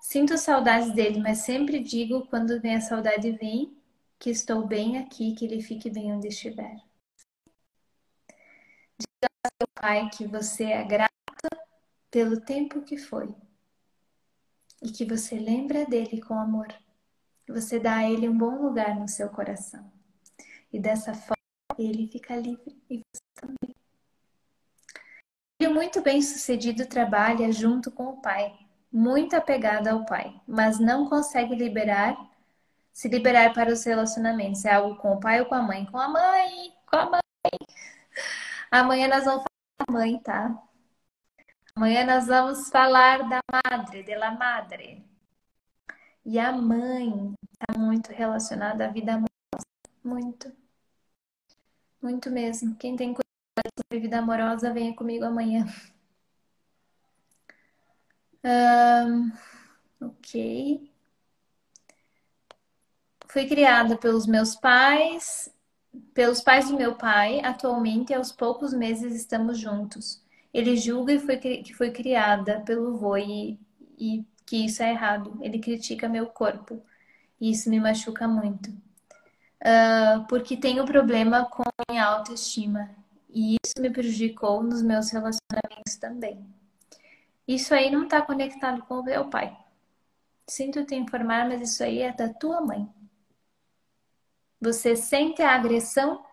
Sinto 0.00 0.36
saudades 0.38 0.92
dele, 0.94 1.20
mas 1.20 1.38
sempre 1.38 1.80
digo 1.80 2.26
quando 2.28 2.60
vem 2.60 2.76
a 2.76 2.80
saudade 2.80 3.32
vem 3.32 3.76
que 4.18 4.30
estou 4.30 4.66
bem 4.66 4.98
aqui, 4.98 5.34
que 5.34 5.44
ele 5.44 5.62
fique 5.62 5.90
bem 5.90 6.12
onde 6.12 6.28
estiver. 6.28 6.76
Diga 8.98 9.28
ao 9.44 9.50
seu 9.60 9.68
pai 9.74 10.10
que 10.10 10.26
você 10.26 10.64
é 10.64 10.84
grata 10.84 11.10
pelo 12.10 12.40
tempo 12.40 12.82
que 12.82 12.96
foi 12.96 13.34
e 14.82 14.90
que 14.90 15.04
você 15.04 15.38
lembra 15.38 15.84
dele 15.86 16.20
com 16.20 16.38
amor. 16.38 16.68
Você 17.48 17.78
dá 17.78 17.96
a 17.96 18.10
ele 18.10 18.28
um 18.28 18.36
bom 18.36 18.62
lugar 18.62 18.98
no 18.98 19.08
seu 19.08 19.28
coração. 19.28 19.90
E 20.72 20.78
dessa 20.78 21.14
forma 21.14 21.34
ele 21.78 22.06
fica 22.08 22.36
livre 22.36 22.80
e 22.90 22.98
você 22.98 23.22
também. 23.34 23.74
Filho 25.60 25.74
muito 25.74 26.02
bem 26.02 26.20
sucedido 26.20 26.86
trabalha 26.86 27.50
junto 27.52 27.90
com 27.90 28.06
o 28.10 28.20
pai, 28.20 28.52
muito 28.92 29.34
apegado 29.34 29.88
ao 29.88 30.04
pai, 30.04 30.40
mas 30.46 30.78
não 30.78 31.08
consegue 31.08 31.54
liberar, 31.54 32.16
se 32.94 33.08
liberar 33.08 33.52
para 33.52 33.72
os 33.72 33.84
relacionamentos. 33.84 34.64
É 34.64 34.74
algo 34.74 34.96
com 34.96 35.14
o 35.14 35.20
pai 35.20 35.40
ou 35.40 35.46
com 35.46 35.56
a 35.56 35.62
mãe? 35.62 35.84
Com 35.86 35.98
a 35.98 36.08
mãe, 36.08 36.72
com 36.86 36.96
a 36.96 37.10
mãe. 37.10 37.20
Amanhã 38.70 39.08
nós 39.08 39.24
vamos 39.24 39.44
falar 39.44 39.86
da 39.86 39.92
mãe, 39.92 40.18
tá? 40.20 40.62
Amanhã 41.76 42.06
nós 42.06 42.26
vamos 42.28 42.68
falar 42.70 43.28
da 43.28 43.40
madre, 43.52 44.02
de 44.04 44.14
la 44.16 44.30
madre. 44.30 45.04
E 46.24 46.38
a 46.38 46.52
mãe 46.52 47.34
está 47.52 47.78
muito 47.78 48.10
relacionada 48.12 48.86
à 48.86 48.88
vida 48.88 49.12
amorosa. 49.14 49.66
Muito. 50.04 50.52
Muito 52.02 52.30
mesmo. 52.30 52.76
Quem 52.76 52.96
tem 52.96 53.14
curiosidade 53.14 53.74
sobre 53.78 54.00
vida 54.00 54.18
amorosa, 54.18 54.72
venha 54.72 54.94
comigo 54.94 55.24
amanhã. 55.24 55.66
Um, 58.44 59.32
ok. 60.00 60.93
Fui 63.34 63.46
criada 63.46 63.98
pelos 63.98 64.26
meus 64.26 64.56
pais, 64.56 65.52
pelos 66.14 66.40
pais 66.40 66.70
do 66.70 66.76
meu 66.76 66.94
pai. 66.94 67.40
Atualmente, 67.40 68.14
aos 68.14 68.32
poucos 68.32 68.72
meses, 68.72 69.14
estamos 69.14 69.58
juntos. 69.58 70.22
Ele 70.54 70.74
julga 70.76 71.18
foi, 71.20 71.36
que 71.36 71.74
foi 71.74 71.90
criada 71.90 72.60
pelo 72.60 72.96
vô 72.96 73.18
e, 73.18 73.58
e 73.98 74.24
que 74.46 74.64
isso 74.64 74.82
é 74.82 74.90
errado. 74.90 75.36
Ele 75.42 75.58
critica 75.58 76.08
meu 76.08 76.26
corpo. 76.26 76.80
E 77.38 77.50
isso 77.50 77.68
me 77.68 77.78
machuca 77.78 78.26
muito 78.26 78.72
uh, 79.64 80.26
porque 80.28 80.56
tenho 80.56 80.84
problema 80.84 81.46
com 81.46 81.64
minha 81.90 82.04
autoestima 82.04 82.90
e 83.30 83.56
isso 83.64 83.80
me 83.80 83.90
prejudicou 83.90 84.62
nos 84.62 84.82
meus 84.82 85.10
relacionamentos 85.10 85.96
também. 85.98 86.44
Isso 87.48 87.74
aí 87.74 87.90
não 87.90 88.04
está 88.04 88.22
conectado 88.22 88.82
com 88.82 89.00
o 89.00 89.02
meu 89.02 89.28
pai. 89.28 89.56
Sinto 90.46 90.84
te 90.84 90.94
informar, 90.94 91.48
mas 91.48 91.60
isso 91.60 91.82
aí 91.82 92.00
é 92.00 92.12
da 92.12 92.28
tua 92.28 92.60
mãe. 92.60 92.88
Você 94.64 94.96
sente 94.96 95.42
a 95.42 95.54
agressão 95.54 96.24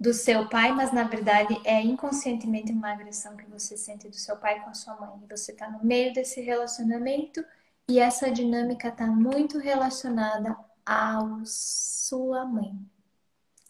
do 0.00 0.14
seu 0.14 0.48
pai, 0.48 0.72
mas 0.72 0.90
na 0.90 1.02
verdade 1.02 1.60
é 1.64 1.82
inconscientemente 1.82 2.72
uma 2.72 2.90
agressão 2.90 3.36
que 3.36 3.44
você 3.44 3.76
sente 3.76 4.08
do 4.08 4.16
seu 4.16 4.38
pai 4.38 4.60
com 4.60 4.70
a 4.70 4.74
sua 4.74 4.94
mãe. 4.98 5.20
E 5.22 5.28
você 5.28 5.52
está 5.52 5.70
no 5.70 5.84
meio 5.84 6.14
desse 6.14 6.40
relacionamento 6.40 7.44
e 7.86 7.98
essa 7.98 8.30
dinâmica 8.30 8.88
está 8.88 9.06
muito 9.06 9.58
relacionada 9.58 10.56
a 10.86 11.20
sua 11.44 12.46
mãe. 12.46 12.74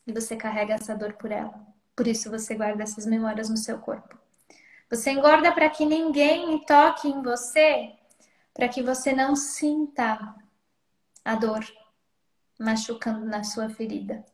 E 0.07 0.13
você 0.13 0.37
carrega 0.37 0.75
essa 0.75 0.95
dor 0.95 1.15
por 1.15 1.33
ela. 1.33 1.67
Por 1.97 2.07
isso 2.07 2.31
você 2.31 2.55
guarda 2.55 2.85
essas 2.85 3.05
memórias 3.05 3.51
no 3.51 3.57
seu 3.57 3.81
corpo. 3.81 4.17
Você 4.89 5.11
engorda 5.11 5.51
para 5.51 5.69
que 5.69 5.85
ninguém 5.85 6.61
toque 6.61 7.09
em 7.09 7.21
você, 7.21 7.95
para 8.55 8.69
que 8.69 8.81
você 8.81 9.13
não 9.13 9.35
sinta 9.35 10.37
a 11.25 11.35
dor 11.35 11.67
machucando 12.59 13.25
na 13.25 13.45
sua 13.45 13.69
ferida. 13.69 14.25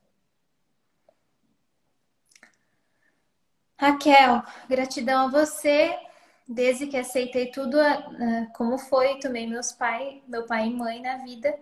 Raquel, 3.79 4.43
gratidão 4.69 5.27
a 5.27 5.31
você, 5.31 5.99
desde 6.47 6.87
que 6.87 6.97
aceitei 6.97 7.51
tudo 7.51 7.77
uh, 7.79 8.53
como 8.55 8.79
foi, 8.79 9.19
tomei 9.19 9.47
meus 9.47 9.73
pai, 9.73 10.23
meu 10.29 10.47
pai 10.47 10.69
e 10.69 10.75
mãe 10.75 11.03
na 11.03 11.19
vida 11.19 11.59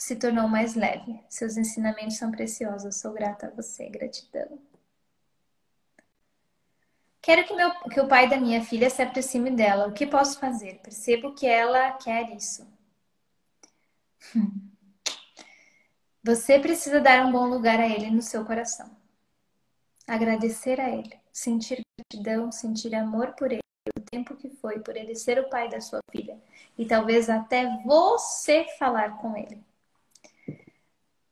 se 0.00 0.16
tornou 0.16 0.48
mais 0.48 0.74
leve. 0.74 1.20
Seus 1.28 1.56
ensinamentos 1.56 2.16
são 2.16 2.30
preciosos. 2.30 2.96
Sou 2.96 3.12
grata 3.12 3.48
a 3.48 3.50
você. 3.50 3.88
Gratidão. 3.88 4.58
Quero 7.22 7.46
que, 7.46 7.54
meu, 7.54 7.70
que 7.90 8.00
o 8.00 8.08
pai 8.08 8.28
da 8.28 8.38
minha 8.38 8.64
filha 8.64 8.88
se 8.88 9.02
aproxime 9.02 9.50
dela. 9.50 9.88
O 9.88 9.92
que 9.92 10.06
posso 10.06 10.38
fazer? 10.38 10.80
Percebo 10.82 11.34
que 11.34 11.46
ela 11.46 11.92
quer 11.92 12.30
isso. 12.34 12.66
Você 16.22 16.58
precisa 16.58 17.00
dar 17.00 17.24
um 17.26 17.32
bom 17.32 17.46
lugar 17.46 17.80
a 17.80 17.88
ele 17.88 18.10
no 18.10 18.22
seu 18.22 18.44
coração. 18.44 18.90
Agradecer 20.06 20.80
a 20.80 20.90
ele. 20.90 21.18
Sentir 21.32 21.80
gratidão, 21.98 22.52
sentir 22.52 22.94
amor 22.94 23.34
por 23.34 23.50
ele, 23.52 23.62
o 23.96 24.00
tempo 24.00 24.36
que 24.36 24.50
foi, 24.50 24.80
por 24.80 24.96
ele 24.96 25.14
ser 25.14 25.38
o 25.38 25.48
pai 25.48 25.68
da 25.68 25.80
sua 25.80 26.00
filha. 26.10 26.38
E 26.76 26.84
talvez 26.84 27.30
até 27.30 27.82
você 27.84 28.66
falar 28.78 29.18
com 29.18 29.36
ele 29.36 29.62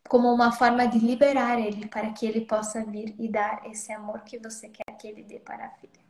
como 0.09 0.33
uma 0.33 0.51
forma 0.51 0.89
de 0.89 0.99
liberar 0.99 1.61
ele 1.61 1.87
para 1.87 2.11
que 2.13 2.27
ele 2.27 2.41
possa 2.41 2.85
vir 2.85 3.15
e 3.19 3.29
dar 3.29 3.67
esse 3.67 3.93
amor 3.93 4.23
que 4.23 4.39
você 4.39 4.69
quer 4.69 4.97
que 4.97 5.07
ele 5.07 5.23
dê 5.23 5.39
para 5.39 5.67
a 5.67 5.71
filha. 5.71 6.01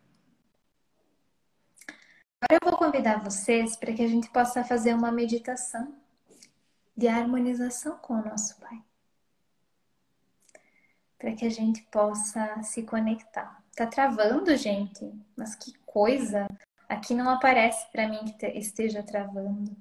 Agora 2.40 2.60
eu 2.62 2.70
vou 2.70 2.78
convidar 2.78 3.18
vocês 3.18 3.76
para 3.76 3.92
que 3.92 4.02
a 4.02 4.08
gente 4.08 4.30
possa 4.30 4.62
fazer 4.62 4.94
uma 4.94 5.10
meditação 5.10 5.92
de 6.98 7.06
harmonização 7.06 7.96
com 7.98 8.14
o 8.14 8.24
nosso 8.24 8.58
Pai. 8.58 8.82
Para 11.16 11.32
que 11.32 11.46
a 11.46 11.50
gente 11.50 11.82
possa 11.82 12.60
se 12.64 12.82
conectar. 12.82 13.62
Tá 13.76 13.86
travando, 13.86 14.56
gente? 14.56 15.08
Mas 15.36 15.54
que 15.54 15.72
coisa! 15.86 16.48
Aqui 16.88 17.14
não 17.14 17.30
aparece 17.30 17.86
para 17.92 18.08
mim 18.08 18.24
que 18.24 18.46
esteja 18.46 19.00
travando. 19.00 19.76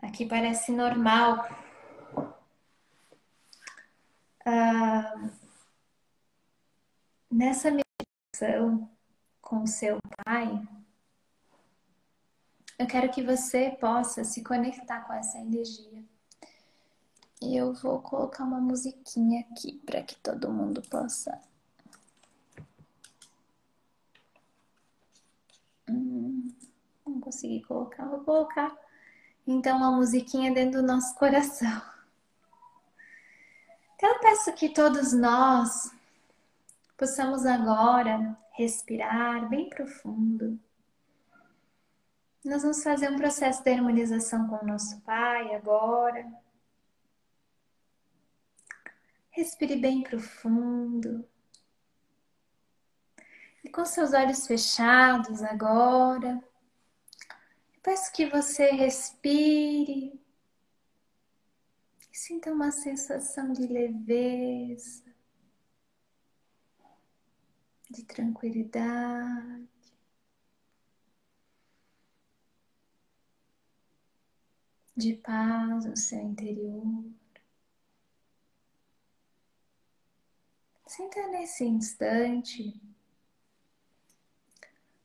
Aqui 0.00 0.24
parece 0.24 0.70
normal. 0.70 1.48
Ah, 4.46 5.30
nessa 7.28 7.72
meditação 7.72 8.88
com 9.40 9.66
seu 9.66 9.98
pai, 10.24 10.62
eu 12.78 12.86
quero 12.86 13.10
que 13.10 13.22
você 13.22 13.76
possa 13.80 14.24
se 14.24 14.42
conectar 14.42 15.00
com 15.02 15.12
essa 15.12 15.38
energia. 15.38 16.04
E 17.42 17.56
eu 17.56 17.74
vou 17.74 18.00
colocar 18.00 18.44
uma 18.44 18.60
musiquinha 18.60 19.40
aqui 19.50 19.80
para 19.84 20.02
que 20.02 20.16
todo 20.16 20.52
mundo 20.52 20.82
possa. 20.88 21.40
Hum, 25.88 26.48
não 27.06 27.20
consegui 27.20 27.62
colocar, 27.62 28.06
vou 28.06 28.20
colocar 28.20 28.74
então, 29.46 29.76
uma 29.76 29.90
musiquinha 29.90 30.52
dentro 30.54 30.80
do 30.80 30.86
nosso 30.86 31.14
coração. 31.16 31.82
Então, 33.94 34.08
eu 34.08 34.20
peço 34.20 34.52
que 34.54 34.70
todos 34.70 35.12
nós 35.12 35.92
possamos 36.96 37.44
agora 37.44 38.36
respirar 38.52 39.46
bem 39.48 39.68
profundo. 39.68 40.58
Nós 42.44 42.62
vamos 42.62 42.82
fazer 42.82 43.10
um 43.10 43.16
processo 43.16 43.62
de 43.64 43.70
harmonização 43.70 44.46
com 44.48 44.62
o 44.62 44.66
nosso 44.66 45.00
Pai 45.00 45.54
agora. 45.54 46.30
Respire 49.30 49.76
bem 49.76 50.02
profundo. 50.02 51.26
E 53.64 53.68
com 53.70 53.84
seus 53.84 54.12
olhos 54.12 54.46
fechados 54.46 55.42
agora, 55.42 56.42
Peço 57.84 58.10
que 58.14 58.24
você 58.24 58.70
respire 58.70 60.18
e 62.10 62.16
sinta 62.16 62.50
uma 62.50 62.70
sensação 62.72 63.52
de 63.52 63.66
leveza, 63.66 65.04
de 67.90 68.02
tranquilidade. 68.04 69.68
De 74.96 75.14
paz 75.14 75.84
no 75.84 75.96
seu 75.96 76.20
interior. 76.20 77.04
Sinta 80.86 81.26
nesse 81.28 81.64
instante 81.64 82.80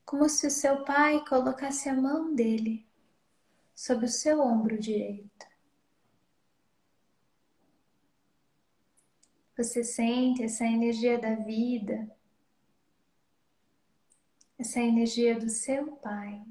como 0.04 0.28
se 0.28 0.46
o 0.46 0.50
seu 0.50 0.84
pai 0.84 1.24
colocasse 1.24 1.88
a 1.88 1.94
mão 1.94 2.34
dele 2.34 2.86
sobre 3.74 4.06
o 4.06 4.08
seu 4.08 4.40
ombro 4.40 4.78
direito. 4.78 5.46
Você 9.56 9.82
sente 9.82 10.42
essa 10.42 10.64
energia 10.64 11.18
da 11.18 11.34
vida, 11.34 12.10
essa 14.58 14.80
energia 14.80 15.38
do 15.38 15.48
seu 15.48 15.96
pai 15.96 16.44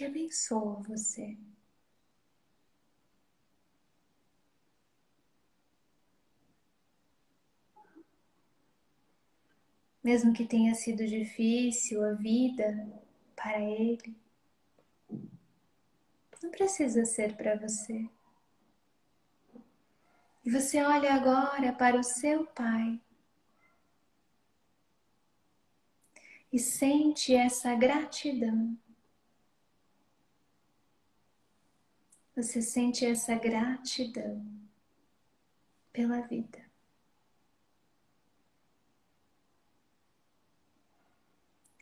que 0.00 0.06
abençoa 0.06 0.82
você. 0.88 1.36
Mesmo 10.02 10.32
que 10.32 10.46
tenha 10.46 10.74
sido 10.74 11.06
difícil 11.06 12.02
a 12.02 12.14
vida 12.14 12.90
para 13.36 13.60
ele, 13.60 14.16
não 16.42 16.50
precisa 16.50 17.04
ser 17.04 17.36
para 17.36 17.58
você. 17.58 18.08
E 20.42 20.50
você 20.50 20.82
olha 20.82 21.12
agora 21.12 21.74
para 21.74 22.00
o 22.00 22.02
seu 22.02 22.46
pai 22.46 22.98
e 26.50 26.58
sente 26.58 27.34
essa 27.34 27.74
gratidão. 27.74 28.78
Você 32.40 32.62
sente 32.62 33.04
essa 33.04 33.34
gratidão 33.34 34.42
pela 35.92 36.22
vida. 36.22 36.58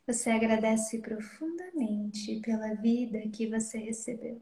Você 0.05 0.29
agradece 0.29 0.99
profundamente 0.99 2.41
pela 2.41 2.73
vida 2.73 3.21
que 3.29 3.47
você 3.47 3.77
recebeu. 3.77 4.41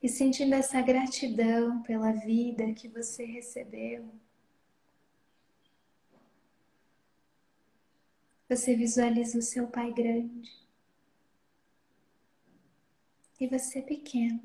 E 0.00 0.08
sentindo 0.08 0.54
essa 0.54 0.80
gratidão 0.82 1.82
pela 1.82 2.12
vida 2.12 2.72
que 2.74 2.86
você 2.86 3.24
recebeu, 3.24 4.08
você 8.50 8.74
visualiza 8.74 9.38
o 9.38 9.42
seu 9.42 9.68
pai 9.68 9.92
grande 9.92 10.52
e 13.38 13.46
você 13.46 13.80
pequeno. 13.80 14.42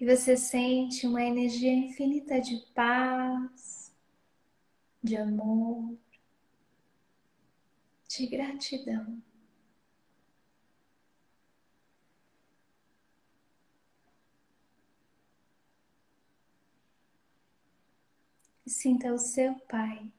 E 0.00 0.06
você 0.06 0.38
sente 0.38 1.06
uma 1.06 1.22
energia 1.22 1.70
infinita 1.70 2.40
de 2.40 2.56
paz, 2.74 3.94
de 5.02 5.16
amor, 5.18 5.94
de 8.08 8.26
gratidão. 8.26 9.22
E 18.66 18.70
sinta 18.70 19.12
o 19.12 19.18
seu 19.18 19.54
pai. 19.60 20.10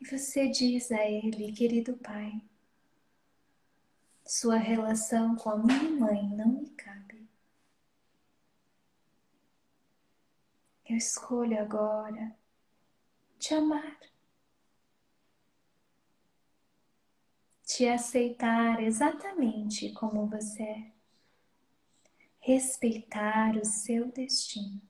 E 0.00 0.06
você 0.06 0.48
diz 0.48 0.92
a 0.92 1.04
ele, 1.04 1.52
querido 1.52 1.96
pai, 1.96 2.40
sua 4.24 4.56
relação 4.56 5.34
com 5.36 5.50
a 5.50 5.56
minha 5.56 5.90
mãe 5.90 6.28
não 6.28 6.48
me 6.48 6.70
cabe. 6.70 7.26
Eu 10.88 10.96
escolho 10.96 11.60
agora 11.60 12.34
te 13.38 13.54
amar, 13.54 13.98
te 17.62 17.86
aceitar 17.86 18.82
exatamente 18.82 19.92
como 19.92 20.26
você 20.26 20.62
é, 20.62 20.92
respeitar 22.40 23.56
o 23.56 23.64
seu 23.64 24.10
destino, 24.10 24.80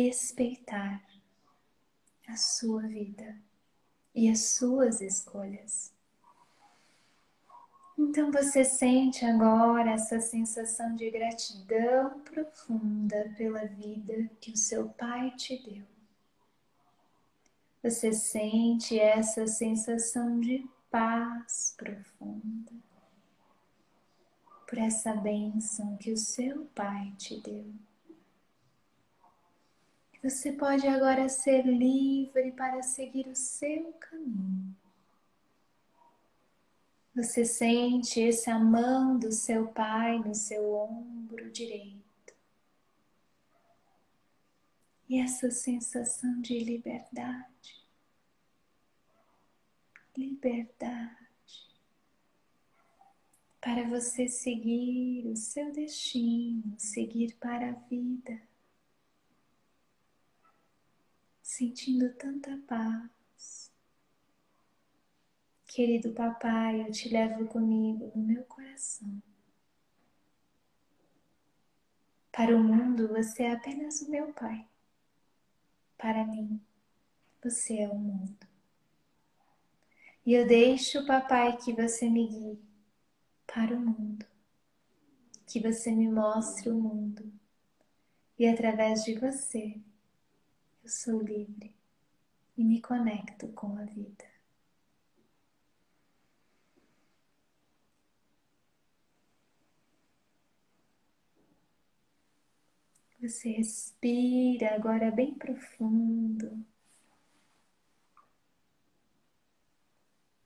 respeitar 0.00 1.02
a 2.26 2.34
sua 2.34 2.80
vida 2.82 3.36
e 4.14 4.30
as 4.30 4.54
suas 4.54 5.02
escolhas. 5.02 5.92
Então 7.98 8.32
você 8.32 8.64
sente 8.64 9.22
agora 9.24 9.90
essa 9.90 10.18
sensação 10.18 10.96
de 10.96 11.10
gratidão 11.10 12.20
profunda 12.20 13.34
pela 13.36 13.66
vida 13.66 14.30
que 14.40 14.52
o 14.52 14.56
seu 14.56 14.88
Pai 14.88 15.30
te 15.32 15.62
deu. 15.62 15.84
Você 17.82 18.14
sente 18.14 18.98
essa 18.98 19.46
sensação 19.46 20.40
de 20.40 20.66
paz 20.90 21.74
profunda 21.76 22.72
por 24.66 24.78
essa 24.78 25.14
bênção 25.14 25.98
que 25.98 26.12
o 26.12 26.16
seu 26.16 26.64
Pai 26.74 27.12
te 27.18 27.38
deu. 27.42 27.91
Você 30.22 30.52
pode 30.52 30.86
agora 30.86 31.28
ser 31.28 31.66
livre 31.66 32.52
para 32.52 32.80
seguir 32.80 33.26
o 33.26 33.34
seu 33.34 33.92
caminho. 33.94 34.76
Você 37.12 37.44
sente 37.44 38.20
esse 38.20 38.48
a 38.48 38.56
mão 38.56 39.18
do 39.18 39.32
seu 39.32 39.66
pai 39.72 40.20
no 40.20 40.32
seu 40.32 40.74
ombro 40.74 41.50
direito. 41.50 42.34
E 45.08 45.18
essa 45.18 45.50
sensação 45.50 46.40
de 46.40 46.56
liberdade. 46.56 47.84
Liberdade. 50.16 51.18
Para 53.60 53.88
você 53.88 54.28
seguir 54.28 55.26
o 55.26 55.34
seu 55.34 55.72
destino, 55.72 56.76
seguir 56.78 57.34
para 57.34 57.70
a 57.70 57.72
vida 57.72 58.40
sentindo 61.52 62.10
tanta 62.14 62.56
paz. 62.66 63.70
Querido 65.66 66.12
papai, 66.12 66.80
eu 66.80 66.90
te 66.90 67.10
levo 67.10 67.46
comigo 67.46 68.10
no 68.14 68.22
meu 68.22 68.42
coração. 68.44 69.22
Para 72.30 72.56
o 72.56 72.64
mundo, 72.64 73.06
você 73.08 73.42
é 73.42 73.52
apenas 73.52 74.00
o 74.00 74.10
meu 74.10 74.32
pai. 74.32 74.66
Para 75.98 76.24
mim, 76.24 76.58
você 77.42 77.80
é 77.80 77.88
o 77.88 77.96
mundo. 77.96 78.46
E 80.24 80.32
eu 80.32 80.46
deixo, 80.46 81.04
papai, 81.04 81.58
que 81.58 81.74
você 81.74 82.08
me 82.08 82.28
guie 82.28 82.62
para 83.46 83.76
o 83.76 83.80
mundo. 83.80 84.24
Que 85.46 85.60
você 85.60 85.92
me 85.92 86.10
mostre 86.10 86.70
o 86.70 86.74
mundo. 86.74 87.30
E 88.38 88.48
através 88.48 89.04
de 89.04 89.18
você, 89.18 89.78
eu 90.82 90.88
sou 90.88 91.20
livre 91.22 91.74
e 92.56 92.64
me 92.64 92.80
conecto 92.80 93.48
com 93.48 93.76
a 93.76 93.84
vida. 93.84 94.32
Você 103.20 103.50
respira 103.52 104.74
agora 104.74 105.10
bem 105.12 105.32
profundo. 105.34 106.66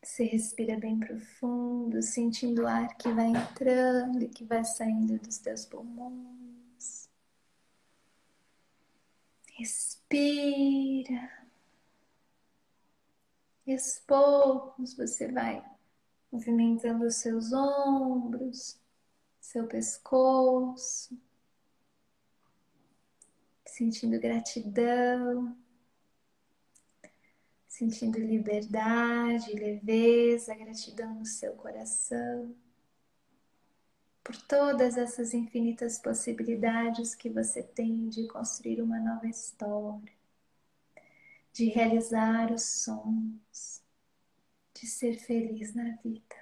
Você 0.03 0.25
respira 0.25 0.79
bem 0.79 1.01
profundo, 1.01 2.03
sentindo 2.03 2.63
o 2.63 2.67
ar 2.67 2.95
que 2.97 3.11
vai 3.13 3.29
entrando 3.29 4.23
e 4.23 4.29
que 4.29 4.45
vai 4.45 4.65
saindo 4.65 5.19
dos 5.19 5.39
teus 5.39 5.65
pulmões. 5.65 6.66
Respira. 9.57 11.47
E 13.67 13.73
aos 13.73 13.99
poucos 14.01 14.95
você 14.95 15.33
vai 15.33 15.65
movimentando 16.31 17.07
os 17.07 17.17
seus 17.17 17.53
ombros, 17.55 18.79
seu 19.41 19.67
pescoço, 19.67 21.19
sentindo 23.65 24.21
gratidão, 24.21 25.57
sentindo 27.67 28.19
liberdade, 28.19 29.55
leveza, 29.55 30.55
gratidão 30.55 31.15
no 31.15 31.25
seu 31.25 31.55
coração 31.55 32.55
por 34.27 34.37
todas 34.43 34.97
essas 34.97 35.33
infinitas 35.33 36.01
possibilidades 36.01 37.15
que 37.15 37.31
você 37.31 37.63
tem 37.63 38.09
de 38.09 38.27
construir 38.27 38.83
uma 38.83 38.99
nova 38.99 39.29
história, 39.29 40.13
de 41.53 41.67
realizar 41.67 42.51
os 42.51 42.65
sonhos, 42.65 43.85
de 44.75 44.85
ser 44.85 45.21
feliz 45.21 45.77
na 45.77 45.95
vida. 46.03 46.37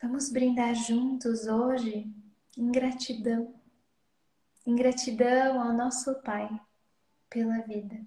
Vamos 0.00 0.30
brindar 0.30 0.74
juntos 0.74 1.46
hoje 1.46 2.10
em 2.56 2.72
gratidão, 2.72 3.54
em 4.66 4.74
gratidão 4.74 5.60
ao 5.60 5.74
nosso 5.74 6.14
Pai 6.22 6.48
pela 7.28 7.58
vida. 7.58 8.00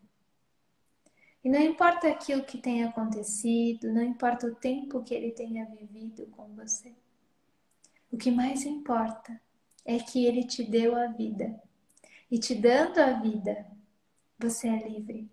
E 1.43 1.49
não 1.49 1.59
importa 1.59 2.09
aquilo 2.09 2.43
que 2.43 2.57
tenha 2.57 2.89
acontecido, 2.89 3.91
não 3.91 4.03
importa 4.03 4.47
o 4.47 4.55
tempo 4.55 5.03
que 5.03 5.13
ele 5.13 5.31
tenha 5.31 5.65
vivido 5.65 6.27
com 6.27 6.47
você. 6.55 6.93
O 8.11 8.17
que 8.17 8.29
mais 8.29 8.65
importa 8.65 9.39
é 9.85 9.99
que 9.99 10.25
ele 10.25 10.43
te 10.43 10.63
deu 10.63 10.95
a 10.97 11.07
vida. 11.07 11.61
E 12.29 12.37
te 12.37 12.53
dando 12.53 12.99
a 12.99 13.13
vida, 13.13 13.65
você 14.37 14.67
é 14.67 14.87
livre 14.87 15.29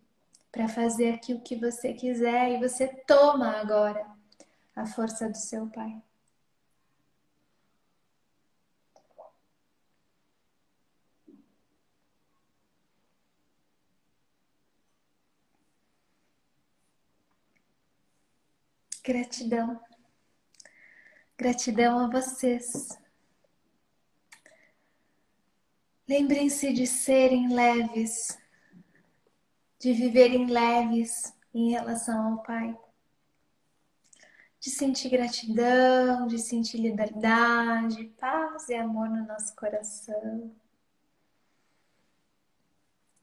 para 0.51 0.69
fazer 0.69 1.13
aquilo 1.13 1.41
que 1.41 1.57
você 1.57 1.93
quiser 1.93 2.53
e 2.53 2.59
você 2.59 2.89
toma 3.07 3.51
agora 3.59 4.07
a 4.75 4.87
força 4.87 5.29
do 5.29 5.37
seu 5.37 5.67
Pai. 5.67 6.01
Gratidão. 19.07 19.81
Gratidão 21.39 22.01
a 22.01 22.09
vocês. 22.09 22.89
Lembrem-se 26.09 26.73
de 26.73 26.89
serem 26.89 27.55
leves, 27.55 28.37
de 29.79 29.93
viverem 29.93 30.47
leves 30.47 31.33
em 31.55 31.71
relação 31.71 32.33
ao 32.33 32.43
Pai, 32.43 32.77
de 34.59 34.71
sentir 34.71 35.11
gratidão, 35.11 36.27
de 36.27 36.41
sentir 36.41 36.79
liberdade, 36.79 38.07
paz 38.19 38.69
e 38.69 38.75
amor 38.75 39.09
no 39.09 39.25
nosso 39.25 39.55
coração. 39.55 40.53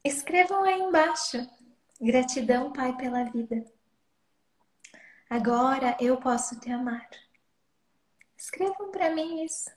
Escrevam 0.02 0.62
aí 0.62 0.80
embaixo: 0.80 1.46
gratidão, 2.00 2.72
Pai, 2.72 2.96
pela 2.96 3.24
vida. 3.24 3.73
Agora 5.34 5.96
eu 5.98 6.16
posso 6.16 6.60
te 6.60 6.70
amar. 6.70 7.10
Escrevam 8.36 8.92
para 8.92 9.12
mim 9.12 9.42
isso. 9.42 9.68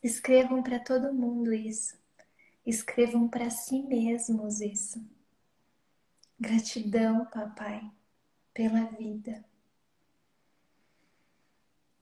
Escrevam 0.00 0.62
para 0.62 0.78
todo 0.78 1.12
mundo 1.12 1.52
isso. 1.52 1.98
Escrevam 2.64 3.28
para 3.28 3.50
si 3.50 3.82
mesmos 3.82 4.60
isso. 4.60 5.04
Gratidão, 6.38 7.26
papai, 7.26 7.90
pela 8.54 8.84
vida. 8.84 9.44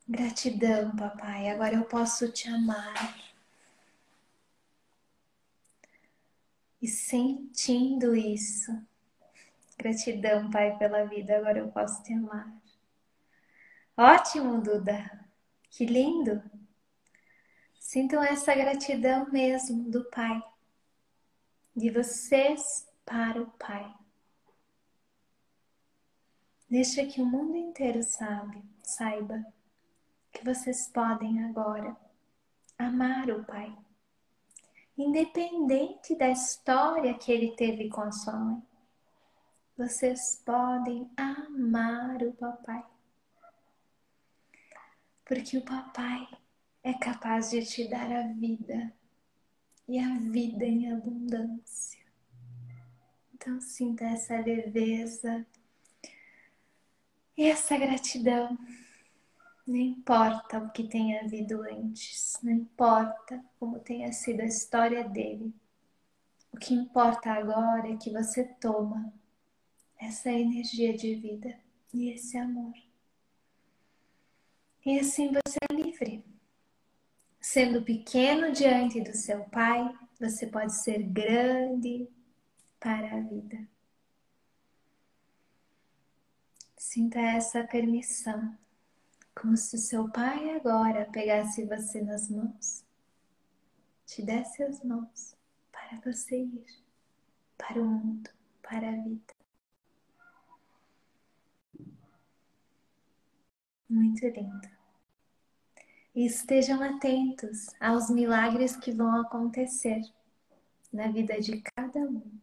Gratidão, 0.06 0.94
papai. 0.94 1.48
Agora 1.48 1.76
eu 1.76 1.84
posso 1.86 2.30
te 2.30 2.46
amar. 2.46 3.16
E 6.82 6.86
sentindo 6.86 8.14
isso. 8.14 8.70
Gratidão, 9.78 10.50
pai, 10.50 10.76
pela 10.76 11.06
vida. 11.06 11.38
Agora 11.38 11.60
eu 11.60 11.68
posso 11.68 12.02
te 12.02 12.12
amar. 12.12 12.65
Ótimo, 13.96 14.60
Duda. 14.60 15.26
Que 15.70 15.86
lindo. 15.86 16.42
Sintam 17.80 18.22
essa 18.22 18.54
gratidão 18.54 19.30
mesmo 19.30 19.90
do 19.90 20.04
Pai, 20.10 20.42
de 21.74 21.88
vocês 21.88 22.86
para 23.06 23.40
o 23.40 23.50
Pai. 23.52 23.94
Deixa 26.68 27.06
que 27.06 27.22
o 27.22 27.24
mundo 27.24 27.56
inteiro 27.56 28.02
sabe, 28.02 28.62
saiba 28.82 29.46
que 30.30 30.44
vocês 30.44 30.88
podem 30.88 31.42
agora 31.44 31.96
amar 32.78 33.30
o 33.30 33.44
Pai, 33.44 33.74
independente 34.98 36.14
da 36.16 36.28
história 36.28 37.14
que 37.14 37.32
ele 37.32 37.56
teve 37.56 37.88
com 37.88 38.02
a 38.02 38.12
sua 38.12 38.34
mãe. 38.34 38.62
Vocês 39.78 40.42
podem 40.44 41.10
amar 41.16 42.22
o 42.22 42.32
Papai 42.34 42.95
porque 45.26 45.58
o 45.58 45.62
papai 45.62 46.26
é 46.84 46.94
capaz 46.94 47.50
de 47.50 47.66
te 47.66 47.88
dar 47.88 48.10
a 48.10 48.28
vida 48.28 48.92
e 49.88 49.98
a 49.98 50.14
vida 50.18 50.64
em 50.64 50.90
abundância. 50.92 52.00
Então 53.34 53.60
sinta 53.60 54.04
essa 54.04 54.38
leveza 54.38 55.44
e 57.36 57.44
essa 57.44 57.76
gratidão. 57.76 58.56
Não 59.66 59.76
importa 59.76 60.58
o 60.58 60.70
que 60.70 60.84
tenha 60.84 61.22
havido 61.22 61.60
antes, 61.62 62.38
não 62.40 62.52
importa 62.52 63.44
como 63.58 63.80
tenha 63.80 64.12
sido 64.12 64.42
a 64.42 64.46
história 64.46 65.08
dele. 65.08 65.52
O 66.52 66.56
que 66.56 66.72
importa 66.72 67.32
agora 67.32 67.92
é 67.92 67.96
que 67.96 68.10
você 68.10 68.44
toma 68.44 69.12
essa 69.98 70.30
energia 70.30 70.96
de 70.96 71.16
vida 71.16 71.58
e 71.92 72.10
esse 72.10 72.38
amor 72.38 72.85
e 74.86 75.00
assim 75.00 75.32
você 75.32 75.58
é 75.68 75.74
livre. 75.74 76.24
Sendo 77.40 77.82
pequeno 77.82 78.52
diante 78.52 79.00
do 79.00 79.12
seu 79.16 79.44
Pai, 79.46 79.92
você 80.20 80.46
pode 80.46 80.72
ser 80.76 81.02
grande 81.02 82.08
para 82.78 83.16
a 83.16 83.20
vida. 83.20 83.66
Sinta 86.76 87.18
essa 87.18 87.64
permissão, 87.64 88.56
como 89.34 89.56
se 89.56 89.74
o 89.74 89.78
seu 89.78 90.08
Pai 90.08 90.50
agora 90.50 91.10
pegasse 91.10 91.64
você 91.64 92.00
nas 92.00 92.30
mãos, 92.30 92.84
te 94.06 94.22
desse 94.22 94.62
as 94.62 94.84
mãos 94.84 95.36
para 95.72 95.98
você 96.04 96.42
ir 96.42 96.64
para 97.58 97.82
o 97.82 97.84
mundo, 97.84 98.30
para 98.62 98.88
a 98.88 99.02
vida. 99.02 99.34
Muito 103.88 104.26
lindo 104.28 104.75
e 106.16 106.24
estejam 106.24 106.82
atentos 106.82 107.66
aos 107.78 108.08
milagres 108.08 108.74
que 108.74 108.90
vão 108.90 109.20
acontecer 109.20 110.00
na 110.90 111.08
vida 111.08 111.38
de 111.38 111.60
cada 111.60 112.00
um. 112.00 112.40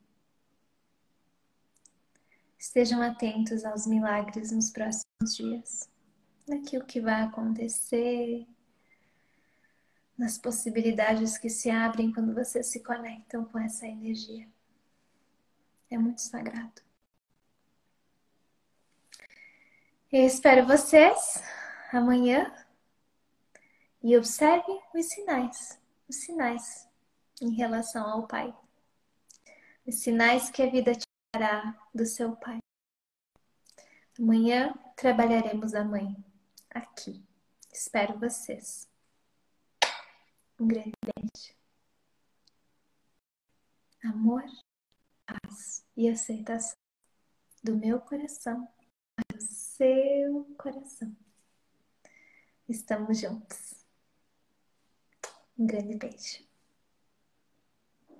Estejam 2.55 3.01
atentos 3.01 3.65
aos 3.65 3.87
milagres 3.87 4.51
nos 4.51 4.69
próximos 4.69 5.35
dias, 5.35 5.89
naquilo 6.47 6.85
que 6.85 7.01
vai 7.01 7.23
acontecer, 7.23 8.47
nas 10.15 10.37
possibilidades 10.37 11.39
que 11.39 11.49
se 11.49 11.71
abrem 11.71 12.13
quando 12.13 12.31
vocês 12.31 12.67
se 12.67 12.79
conectam 12.81 13.43
com 13.43 13.57
essa 13.57 13.87
energia. 13.87 14.47
É 15.89 15.97
muito 15.97 16.21
sagrado. 16.21 16.83
Eu 20.11 20.27
espero 20.27 20.67
vocês 20.67 21.41
amanhã 21.91 22.53
e 24.03 24.17
observe 24.17 24.81
os 24.93 25.05
sinais, 25.05 25.79
os 26.09 26.17
sinais 26.17 26.89
em 27.41 27.51
relação 27.51 28.05
ao 28.05 28.27
Pai. 28.27 28.53
Os 29.87 29.95
sinais 29.95 30.51
que 30.51 30.61
a 30.61 30.69
vida 30.69 30.93
te 30.93 31.05
dará 31.33 31.73
do 31.95 32.05
seu 32.05 32.35
Pai. 32.35 32.59
Amanhã 34.19 34.73
trabalharemos 34.95 35.73
a 35.73 35.83
mãe 35.83 36.15
aqui. 36.69 37.25
Espero 37.71 38.19
vocês. 38.19 38.89
Um 40.59 40.67
grande 40.67 40.91
beijo. 41.01 41.55
Amor, 44.03 44.43
paz 45.25 45.85
e 45.95 46.09
aceitação 46.09 46.77
do 47.63 47.77
meu 47.77 48.01
coração 48.01 48.67
para 49.15 49.37
o 49.37 49.41
seu 49.41 50.43
coração. 50.57 51.15
Estamos 52.67 53.19
juntos. 53.19 53.72
Um 55.57 55.65
grande 55.65 55.95
beijo. 55.95 56.43